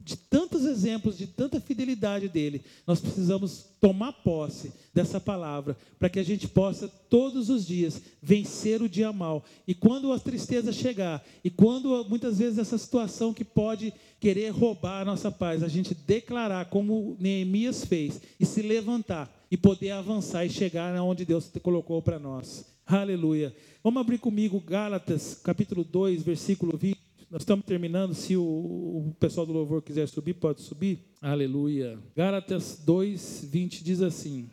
de 0.03 0.15
tantos 0.15 0.65
exemplos, 0.65 1.17
de 1.17 1.27
tanta 1.27 1.59
fidelidade 1.59 2.27
dele, 2.27 2.63
nós 2.87 2.99
precisamos 2.99 3.65
tomar 3.79 4.13
posse 4.13 4.73
dessa 4.93 5.19
palavra 5.19 5.77
para 5.99 6.09
que 6.09 6.19
a 6.19 6.23
gente 6.23 6.47
possa 6.47 6.87
todos 6.87 7.49
os 7.49 7.65
dias 7.65 8.01
vencer 8.21 8.81
o 8.81 8.89
dia 8.89 9.13
mal. 9.13 9.43
E 9.67 9.73
quando 9.73 10.11
a 10.11 10.19
tristeza 10.19 10.71
chegar, 10.71 11.23
e 11.43 11.49
quando 11.49 12.05
muitas 12.09 12.39
vezes 12.39 12.57
essa 12.57 12.77
situação 12.77 13.33
que 13.33 13.43
pode 13.43 13.93
querer 14.19 14.49
roubar 14.49 15.01
a 15.01 15.05
nossa 15.05 15.31
paz, 15.31 15.63
a 15.63 15.67
gente 15.67 15.93
declarar 15.93 16.65
como 16.65 17.15
Neemias 17.19 17.85
fez 17.85 18.21
e 18.39 18.45
se 18.45 18.61
levantar 18.61 19.31
e 19.49 19.57
poder 19.57 19.91
avançar 19.91 20.45
e 20.45 20.49
chegar 20.49 20.93
onde 21.01 21.25
Deus 21.25 21.51
colocou 21.61 22.01
para 22.01 22.17
nós. 22.17 22.65
Aleluia. 22.85 23.55
Vamos 23.83 24.01
abrir 24.01 24.17
comigo 24.17 24.59
Gálatas, 24.59 25.39
capítulo 25.43 25.83
2, 25.83 26.23
versículo 26.23 26.77
20. 26.77 27.10
Nós 27.31 27.43
estamos 27.43 27.65
terminando. 27.65 28.13
Se 28.13 28.35
o, 28.35 28.43
o, 28.43 29.15
pessoal 29.17 29.45
do 29.45 29.53
louvor 29.53 29.81
quiser 29.81 30.05
subir, 30.05 30.33
pode 30.33 30.59
subir. 30.61 30.99
Aleluia. 31.21 31.97
Gálatas 32.13 32.81
2, 32.85 33.47
20 33.49 33.83
diz 33.85 34.01
assim: 34.01 34.49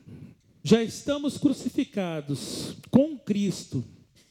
Já 0.62 0.80
estamos 0.80 1.36
crucificados 1.36 2.76
com 2.88 3.18
Cristo, 3.18 3.84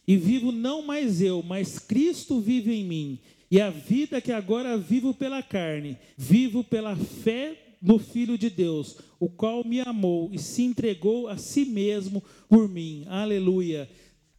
e 0.08 0.16
vivo 0.16 0.54
não 0.54 0.82
mais 0.82 1.22
eu, 1.22 1.44
mas 1.44 1.78
Cristo 1.78 2.40
vive 2.40 2.74
em 2.74 2.86
mim. 2.86 3.20
E 3.52 3.60
a 3.60 3.70
vida 3.70 4.22
que 4.22 4.32
agora 4.32 4.78
vivo 4.78 5.14
pela 5.14 5.44
carne, 5.44 5.98
vivo 6.18 6.64
pela 6.64 6.96
fé 6.96 7.76
no 7.82 8.00
Filho 8.00 8.38
de 8.38 8.50
Deus, 8.50 8.98
o 9.20 9.28
qual 9.28 9.64
me 9.66 9.82
amou 9.82 10.30
e 10.32 10.40
se 10.40 10.64
entregou 10.64 11.28
a 11.28 11.36
si 11.36 11.66
mesmo 11.66 12.24
por 12.48 12.70
mim. 12.70 13.04
Aleluia 13.08 13.90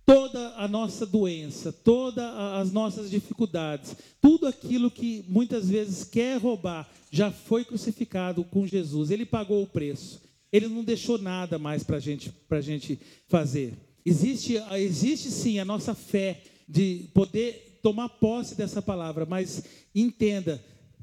toda 0.08 0.54
a 0.56 0.66
nossa 0.66 1.04
doença, 1.04 1.70
todas 1.70 2.24
as 2.24 2.72
nossas 2.72 3.10
dificuldades, 3.10 3.94
tudo 4.22 4.46
aquilo 4.46 4.90
que 4.90 5.22
muitas 5.28 5.68
vezes 5.68 6.02
quer 6.02 6.40
roubar, 6.40 6.88
já 7.10 7.30
foi 7.30 7.62
crucificado 7.62 8.42
com 8.42 8.66
Jesus. 8.66 9.10
Ele 9.10 9.26
pagou 9.26 9.62
o 9.62 9.66
preço. 9.66 10.22
Ele 10.50 10.66
não 10.66 10.82
deixou 10.82 11.18
nada 11.18 11.58
mais 11.58 11.82
para 11.82 12.00
gente, 12.00 12.32
a 12.48 12.60
gente 12.62 12.98
fazer. 13.28 13.74
Existe, 14.02 14.54
existe 14.78 15.30
sim 15.30 15.58
a 15.58 15.64
nossa 15.64 15.94
fé 15.94 16.40
de 16.66 17.04
poder 17.12 17.78
tomar 17.82 18.08
posse 18.08 18.54
dessa 18.54 18.80
palavra, 18.80 19.26
mas 19.26 19.62
entenda, 19.94 20.58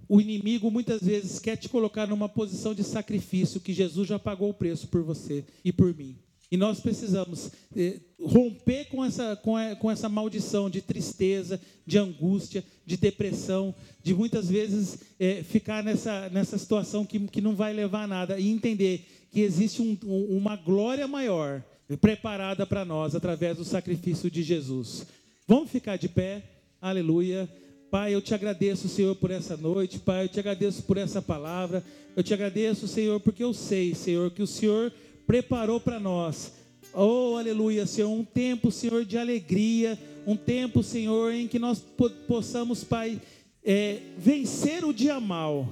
o 0.09 0.19
inimigo 0.19 0.71
muitas 0.71 1.03
vezes 1.03 1.37
quer 1.37 1.57
te 1.57 1.69
colocar 1.69 2.07
numa 2.07 2.27
posição 2.27 2.73
de 2.73 2.83
sacrifício 2.83 3.61
que 3.61 3.71
Jesus 3.71 4.07
já 4.07 4.17
pagou 4.17 4.49
o 4.49 4.53
preço 4.53 4.87
por 4.87 5.03
você 5.03 5.45
e 5.63 5.71
por 5.71 5.95
mim. 5.95 6.24
E 6.51 6.57
nós 6.57 6.79
precisamos 6.79 7.51
eh, 7.75 7.99
romper 8.21 8.85
com 8.85 9.03
essa, 9.03 9.35
com, 9.35 9.91
essa 9.91 10.07
maldição 10.07 10.69
de 10.69 10.81
tristeza, 10.81 11.59
de 11.85 11.97
angústia, 11.97 12.63
de 12.85 12.97
depressão, 12.97 13.73
de 14.03 14.13
muitas 14.13 14.49
vezes 14.49 14.99
eh, 15.19 15.43
ficar 15.43 15.83
nessa, 15.83 16.29
nessa 16.29 16.57
situação 16.57 17.05
que, 17.05 17.19
que 17.27 17.41
não 17.41 17.55
vai 17.55 17.73
levar 17.73 18.03
a 18.03 18.07
nada 18.07 18.39
e 18.39 18.47
entender 18.49 19.05
que 19.31 19.41
existe 19.41 19.81
um, 19.81 19.97
uma 20.29 20.55
glória 20.55 21.07
maior 21.07 21.63
preparada 21.99 22.65
para 22.65 22.85
nós 22.85 23.15
através 23.15 23.57
do 23.57 23.65
sacrifício 23.65 24.29
de 24.31 24.41
Jesus. 24.41 25.05
Vamos 25.47 25.69
ficar 25.69 25.97
de 25.97 26.07
pé, 26.07 26.43
aleluia. 26.81 27.49
Pai, 27.91 28.13
eu 28.15 28.21
te 28.21 28.33
agradeço, 28.33 28.87
Senhor, 28.87 29.15
por 29.15 29.29
essa 29.29 29.55
noite. 29.55 29.99
Pai, 29.99 30.25
eu 30.25 30.29
te 30.29 30.39
agradeço 30.39 30.83
por 30.83 30.97
essa 30.97 31.21
palavra. 31.21 31.83
Eu 32.15 32.23
te 32.23 32.33
agradeço, 32.33 32.87
Senhor, 32.87 33.19
porque 33.19 33.43
eu 33.43 33.53
sei, 33.53 33.93
Senhor, 33.93 34.31
que 34.31 34.41
o 34.41 34.47
Senhor 34.47 34.91
preparou 35.25 35.79
para 35.79 35.99
nós. 35.99 36.53
Oh, 36.93 37.35
aleluia, 37.37 37.85
Senhor, 37.85 38.09
um 38.09 38.23
tempo, 38.23 38.71
Senhor, 38.71 39.03
de 39.03 39.17
alegria, 39.17 39.99
um 40.25 40.35
tempo, 40.35 40.81
Senhor, 40.81 41.33
em 41.33 41.47
que 41.47 41.59
nós 41.59 41.83
possamos, 42.27 42.83
Pai, 42.83 43.21
é, 43.63 43.99
vencer 44.17 44.85
o 44.85 44.93
dia 44.93 45.19
mal, 45.19 45.67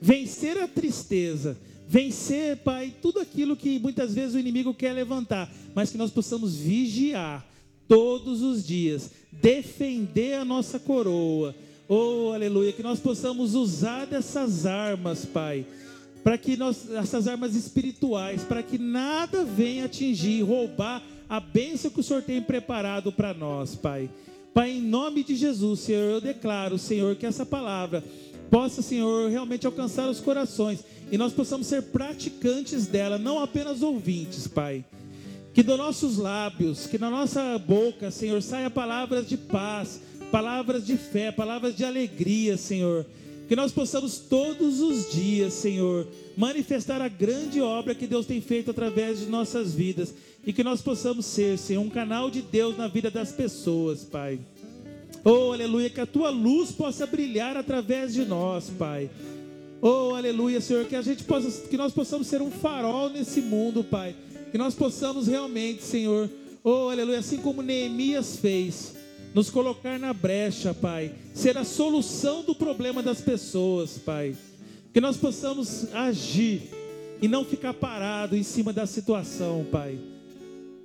vencer 0.00 0.58
a 0.58 0.68
tristeza, 0.68 1.56
vencer, 1.88 2.58
Pai, 2.58 2.92
tudo 3.00 3.20
aquilo 3.20 3.56
que 3.56 3.78
muitas 3.78 4.14
vezes 4.14 4.34
o 4.34 4.38
inimigo 4.38 4.74
quer 4.74 4.92
levantar, 4.92 5.50
mas 5.74 5.90
que 5.90 5.96
nós 5.96 6.10
possamos 6.10 6.56
vigiar 6.56 7.46
todos 7.88 8.42
os 8.42 8.66
dias, 8.66 9.10
defender 9.32 10.34
a 10.34 10.44
nossa 10.44 10.78
coroa. 10.78 11.54
Oh, 11.88 12.32
aleluia, 12.34 12.72
que 12.72 12.82
nós 12.82 12.98
possamos 12.98 13.54
usar 13.54 14.06
dessas 14.06 14.66
armas, 14.66 15.24
Pai 15.24 15.64
para 16.26 16.36
que 16.36 16.56
nós, 16.56 16.90
essas 16.90 17.28
armas 17.28 17.54
espirituais, 17.54 18.42
para 18.42 18.60
que 18.60 18.78
nada 18.78 19.44
venha 19.44 19.84
atingir, 19.84 20.42
roubar 20.42 21.00
a 21.28 21.38
bênção 21.38 21.88
que 21.88 22.00
o 22.00 22.02
Senhor 22.02 22.20
tem 22.20 22.42
preparado 22.42 23.12
para 23.12 23.32
nós, 23.32 23.76
Pai. 23.76 24.10
Pai, 24.52 24.72
em 24.72 24.82
nome 24.82 25.22
de 25.22 25.36
Jesus, 25.36 25.78
Senhor, 25.78 26.14
eu 26.14 26.20
declaro, 26.20 26.78
Senhor, 26.78 27.14
que 27.14 27.26
essa 27.26 27.46
palavra 27.46 28.02
possa, 28.50 28.82
Senhor, 28.82 29.30
realmente 29.30 29.68
alcançar 29.68 30.10
os 30.10 30.18
corações 30.18 30.82
e 31.12 31.16
nós 31.16 31.32
possamos 31.32 31.68
ser 31.68 31.82
praticantes 31.82 32.88
dela, 32.88 33.18
não 33.18 33.38
apenas 33.38 33.80
ouvintes, 33.80 34.48
Pai. 34.48 34.84
Que 35.54 35.62
dos 35.62 35.78
nossos 35.78 36.16
lábios, 36.16 36.88
que 36.88 36.98
na 36.98 37.08
nossa 37.08 37.56
boca, 37.56 38.10
Senhor, 38.10 38.42
saia 38.42 38.68
palavras 38.68 39.28
de 39.28 39.36
paz, 39.36 40.00
palavras 40.32 40.84
de 40.84 40.96
fé, 40.96 41.30
palavras 41.30 41.76
de 41.76 41.84
alegria, 41.84 42.56
Senhor 42.56 43.06
que 43.48 43.54
nós 43.54 43.72
possamos 43.72 44.18
todos 44.18 44.80
os 44.80 45.12
dias, 45.12 45.52
Senhor, 45.52 46.06
manifestar 46.36 47.00
a 47.00 47.08
grande 47.08 47.60
obra 47.60 47.94
que 47.94 48.06
Deus 48.06 48.26
tem 48.26 48.40
feito 48.40 48.70
através 48.70 49.20
de 49.20 49.26
nossas 49.26 49.72
vidas. 49.72 50.12
E 50.44 50.52
que 50.52 50.64
nós 50.64 50.80
possamos 50.80 51.26
ser, 51.26 51.58
Senhor, 51.58 51.82
um 51.82 51.90
canal 51.90 52.30
de 52.30 52.42
Deus 52.42 52.76
na 52.76 52.88
vida 52.88 53.10
das 53.10 53.32
pessoas, 53.32 54.04
Pai. 54.04 54.38
Oh, 55.24 55.52
aleluia, 55.52 55.90
que 55.90 56.00
a 56.00 56.06
tua 56.06 56.30
luz 56.30 56.70
possa 56.70 57.06
brilhar 57.06 57.56
através 57.56 58.14
de 58.14 58.24
nós, 58.24 58.70
Pai. 58.70 59.10
Oh, 59.80 60.14
aleluia, 60.14 60.60
Senhor, 60.60 60.84
que 60.86 60.96
a 60.96 61.02
gente 61.02 61.24
possa, 61.24 61.68
que 61.68 61.76
nós 61.76 61.92
possamos 61.92 62.26
ser 62.26 62.40
um 62.40 62.50
farol 62.50 63.10
nesse 63.10 63.40
mundo, 63.40 63.84
Pai. 63.84 64.14
Que 64.50 64.58
nós 64.58 64.74
possamos 64.74 65.26
realmente, 65.26 65.82
Senhor, 65.82 66.30
oh, 66.62 66.88
aleluia, 66.88 67.18
assim 67.18 67.38
como 67.38 67.62
Neemias 67.62 68.36
fez, 68.36 68.94
nos 69.36 69.50
colocar 69.50 69.98
na 69.98 70.14
brecha, 70.14 70.72
Pai, 70.72 71.12
ser 71.34 71.58
a 71.58 71.64
solução 71.64 72.42
do 72.42 72.54
problema 72.54 73.02
das 73.02 73.20
pessoas, 73.20 73.98
Pai. 73.98 74.34
Que 74.94 74.98
nós 74.98 75.18
possamos 75.18 75.92
agir 75.92 76.70
e 77.20 77.28
não 77.28 77.44
ficar 77.44 77.74
parado 77.74 78.34
em 78.34 78.42
cima 78.42 78.72
da 78.72 78.86
situação, 78.86 79.66
Pai, 79.70 79.98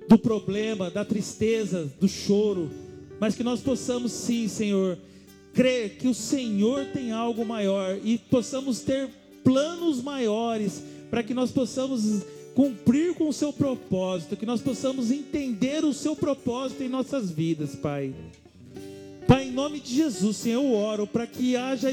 do 0.06 0.18
problema, 0.18 0.90
da 0.90 1.02
tristeza, 1.02 1.90
do 1.98 2.06
choro, 2.06 2.70
mas 3.18 3.34
que 3.34 3.42
nós 3.42 3.62
possamos 3.62 4.12
sim, 4.12 4.46
Senhor, 4.48 4.98
crer 5.54 5.96
que 5.96 6.06
o 6.06 6.12
Senhor 6.12 6.84
tem 6.92 7.10
algo 7.10 7.46
maior 7.46 7.98
e 8.04 8.18
possamos 8.18 8.80
ter 8.80 9.08
planos 9.42 10.02
maiores 10.02 10.82
para 11.08 11.22
que 11.22 11.32
nós 11.32 11.50
possamos 11.50 12.20
cumprir 12.54 13.14
com 13.14 13.30
o 13.30 13.32
seu 13.32 13.50
propósito, 13.50 14.36
que 14.36 14.44
nós 14.44 14.60
possamos 14.60 15.10
entender 15.10 15.86
o 15.86 15.94
seu 15.94 16.14
propósito 16.14 16.82
em 16.82 16.88
nossas 16.90 17.30
vidas, 17.30 17.74
Pai. 17.74 18.12
Pai, 19.26 19.44
em 19.44 19.52
nome 19.52 19.80
de 19.80 19.94
Jesus, 19.94 20.36
Senhor, 20.36 20.62
eu 20.62 20.72
oro 20.72 21.06
para 21.06 21.26
que 21.26 21.56
haja 21.56 21.88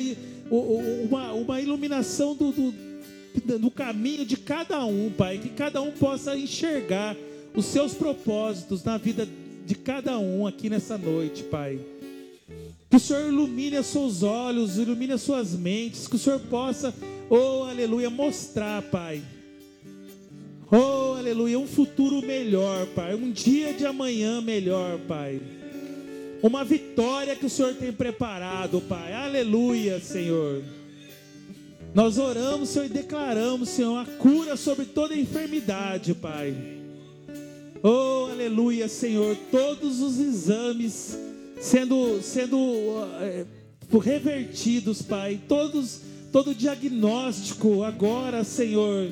uma, 0.50 1.34
uma 1.34 1.62
iluminação 1.62 2.36
do, 2.36 2.52
do, 2.52 3.60
do 3.60 3.72
caminho 3.72 4.26
de 4.26 4.38
cada 4.38 4.84
um, 4.86 5.12
Pai, 5.12 5.38
que 5.38 5.50
cada 5.50 5.82
um 5.82 5.92
possa 5.92 6.36
enxergar 6.36 7.16
os 7.54 7.66
seus 7.66 7.94
propósitos 7.94 8.84
na 8.84 8.98
vida 8.98 9.28
de 9.66 9.76
cada 9.76 10.18
um 10.18 10.48
aqui 10.48 10.70
nessa 10.70 10.98
noite, 10.98 11.44
Pai. 11.44 11.80
Que 12.90 12.98
o 12.98 13.00
Senhor 13.00 13.28
ilumine 13.28 13.78
os 13.78 13.86
seus 13.86 14.24
olhos, 14.24 14.78
ilumine 14.78 15.14
as 15.14 15.22
suas 15.22 15.54
mentes, 15.54 16.08
que 16.08 16.16
o 16.16 16.20
Senhor 16.20 16.40
possa, 16.40 16.94
oh 17.30 17.64
aleluia, 17.64 18.10
mostrar, 18.10 18.82
Pai. 18.84 19.22
Oh 20.72 21.14
aleluia, 21.18 21.60
um 21.60 21.68
futuro 21.68 22.26
melhor, 22.26 22.88
Pai. 22.88 23.14
Um 23.14 23.32
dia 23.32 23.74
de 23.74 23.86
amanhã 23.86 24.42
melhor, 24.42 24.98
Pai 25.08 25.40
uma 26.42 26.64
vitória 26.64 27.36
que 27.36 27.46
o 27.46 27.50
Senhor 27.50 27.74
tem 27.76 27.92
preparado, 27.92 28.82
Pai. 28.82 29.14
Aleluia, 29.14 30.00
Senhor. 30.00 30.64
Nós 31.94 32.18
oramos, 32.18 32.70
Senhor, 32.70 32.86
e 32.86 32.90
declaramos, 32.90 33.70
Senhor, 33.70 33.98
a 33.98 34.06
cura 34.06 34.56
sobre 34.56 34.86
toda 34.86 35.16
enfermidade, 35.16 36.14
Pai. 36.14 36.56
Oh, 37.82 38.28
aleluia, 38.32 38.88
Senhor. 38.88 39.36
Todos 39.50 40.00
os 40.02 40.20
exames 40.20 41.18
sendo, 41.60 42.22
sendo 42.22 42.58
é, 43.22 43.46
revertidos, 44.02 45.02
Pai. 45.02 45.40
Todos, 45.48 46.02
todo 46.32 46.54
diagnóstico 46.54 47.84
agora, 47.84 48.44
Senhor. 48.44 49.10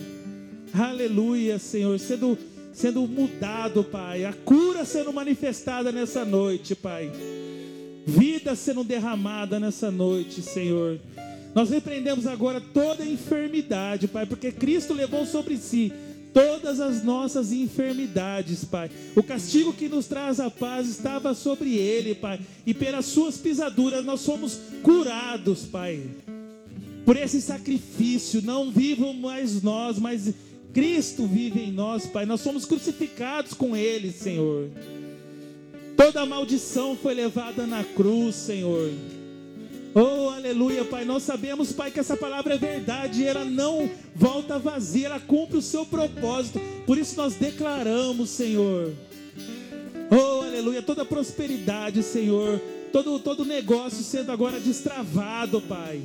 Aleluia, 0.74 1.58
Senhor. 1.58 1.98
Sendo, 2.00 2.38
sendo 2.78 3.08
mudado, 3.08 3.84
Pai. 3.84 4.24
A 4.24 4.32
cura 4.32 4.86
sendo 4.86 5.12
manifestada 5.12 5.92
nessa 5.92 6.24
noite, 6.24 6.76
Pai. 6.76 7.12
Vida 8.06 8.56
sendo 8.56 8.84
derramada 8.84 9.60
nessa 9.60 9.90
noite, 9.90 10.44
Senhor. 10.44 11.00
Nós 11.56 11.72
repreendemos 11.72 12.28
agora 12.28 12.62
toda 12.62 13.04
enfermidade, 13.04 14.08
Pai, 14.08 14.28
porque 14.28 14.52
Cristo 14.52 14.94
levou 14.94 15.26
sobre 15.26 15.58
si 15.58 15.92
todas 16.32 16.80
as 16.80 17.04
nossas 17.04 17.52
enfermidades, 17.52 18.64
Pai. 18.64 18.92
O 19.16 19.24
castigo 19.24 19.74
que 19.74 19.90
nos 19.90 20.06
traz 20.06 20.40
a 20.40 20.52
paz 20.52 20.88
estava 20.88 21.34
sobre 21.34 21.76
ele, 21.76 22.14
Pai, 22.14 22.40
e 22.64 22.76
pelas 22.76 23.06
suas 23.06 23.38
pisaduras 23.38 24.06
nós 24.06 24.20
somos 24.22 24.60
curados, 24.84 25.66
Pai. 25.66 26.04
Por 27.04 27.18
esse 27.18 27.42
sacrifício, 27.42 28.44
não 28.44 28.70
vivam 28.70 29.14
mais 29.14 29.64
nós, 29.64 29.98
mas 29.98 30.32
Cristo 30.78 31.26
vive 31.26 31.60
em 31.60 31.72
nós, 31.72 32.06
Pai. 32.06 32.24
Nós 32.28 32.40
somos 32.40 32.64
crucificados 32.64 33.52
com 33.56 33.76
ele, 33.76 34.12
Senhor. 34.12 34.70
Toda 35.96 36.24
maldição 36.24 36.96
foi 36.96 37.16
levada 37.16 37.66
na 37.66 37.84
cruz, 37.84 38.36
Senhor. 38.36 38.92
Oh, 39.96 40.30
aleluia, 40.30 40.86
Pai. 40.86 41.04
Nós 41.04 41.24
sabemos, 41.24 41.72
Pai, 41.72 41.90
que 41.90 42.00
essa 42.00 42.16
palavra 42.16 42.54
é 42.54 42.58
verdade, 42.60 43.26
ela 43.26 43.44
não 43.44 43.90
volta 44.16 44.60
vazia, 44.60 45.08
ela 45.08 45.20
cumpre 45.20 45.58
o 45.58 45.64
seu 45.64 45.84
propósito. 45.84 46.62
Por 46.86 46.96
isso 46.96 47.18
nós 47.18 47.34
declaramos, 47.34 48.30
Senhor. 48.30 48.94
Oh, 50.12 50.44
aleluia, 50.44 50.84
toda 50.84 51.04
prosperidade, 51.04 52.04
Senhor, 52.04 52.62
todo 52.94 53.18
todo 53.18 53.44
negócio 53.44 54.04
sendo 54.04 54.32
agora 54.32 54.60
destravado, 54.60 55.60
Pai. 55.60 56.04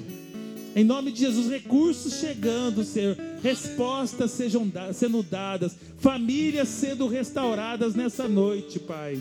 Em 0.75 0.85
nome 0.85 1.13
de 1.13 1.21
Jesus, 1.21 1.49
recursos 1.51 2.15
chegando, 2.15 2.83
Senhor, 2.83 3.17
respostas 3.43 4.31
sejam 4.31 4.71
sendo 4.95 5.23
dadas, 5.23 5.77
famílias 5.99 6.69
sendo 6.69 7.07
restauradas 7.07 7.95
nessa 7.95 8.27
noite, 8.27 8.79
Pai. 8.79 9.21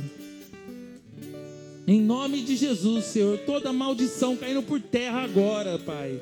Em 1.85 1.99
nome 1.99 2.41
de 2.41 2.55
Jesus, 2.55 3.05
Senhor, 3.05 3.37
toda 3.39 3.73
maldição 3.73 4.37
caindo 4.37 4.63
por 4.63 4.79
terra 4.79 5.23
agora, 5.23 5.77
Pai. 5.77 6.21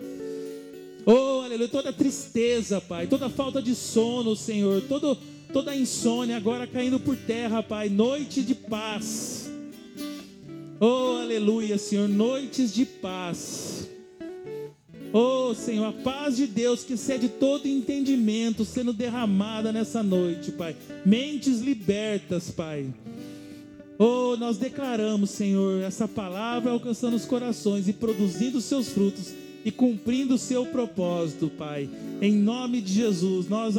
Oh, 1.05 1.41
aleluia, 1.41 1.69
toda 1.69 1.93
tristeza, 1.93 2.82
Pai, 2.82 3.05
toda 3.05 3.30
falta 3.30 3.61
de 3.61 3.75
sono, 3.75 4.36
Senhor, 4.36 4.82
todo, 4.89 5.15
toda 5.53 5.75
insônia 5.75 6.38
agora 6.38 6.65
caindo 6.65 6.99
por 6.99 7.15
terra, 7.15 7.61
Pai. 7.61 7.88
Noite 7.88 8.41
de 8.41 8.55
paz. 8.55 9.47
Oh, 10.80 11.17
aleluia, 11.21 11.77
Senhor, 11.77 12.09
noites 12.09 12.73
de 12.73 12.86
paz. 12.86 13.78
Oh, 15.12 15.55
Senhor, 15.55 15.86
a 15.86 15.91
paz 15.91 16.38
de 16.38 16.45
Deus 16.45 16.84
que 16.84 16.93
excede 16.93 17.28
todo 17.28 17.68
entendimento 17.68 18.64
sendo 18.64 18.93
derramada 18.93 19.72
nessa 19.72 20.03
noite, 20.03 20.51
Pai. 20.51 20.76
Mentes 21.05 21.62
libertas, 21.62 22.51
Pai. 22.51 22.86
Oh, 23.97 24.38
nós 24.38 24.57
declaramos, 24.57 25.32
Senhor, 25.32 25.82
essa 25.84 26.07
palavra 26.07 26.72
alcançando 26.72 27.16
os 27.16 27.26
corações 27.26 27.88
e 27.88 27.93
produzindo 27.93 28.62
seus 28.62 28.89
frutos 28.89 29.34
e 29.66 29.72
cumprindo 29.72 30.36
o 30.36 30.38
seu 30.38 30.66
propósito, 30.68 31.49
Pai. 31.49 31.89
Em 32.22 32.34
nome 32.34 32.80
de 32.80 32.93
Jesus, 32.93 33.49
nós 33.49 33.76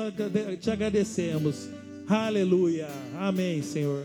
te 0.61 0.70
agradecemos. 0.70 1.68
Aleluia. 2.09 2.89
Amém, 3.16 3.62
Senhor. 3.62 4.05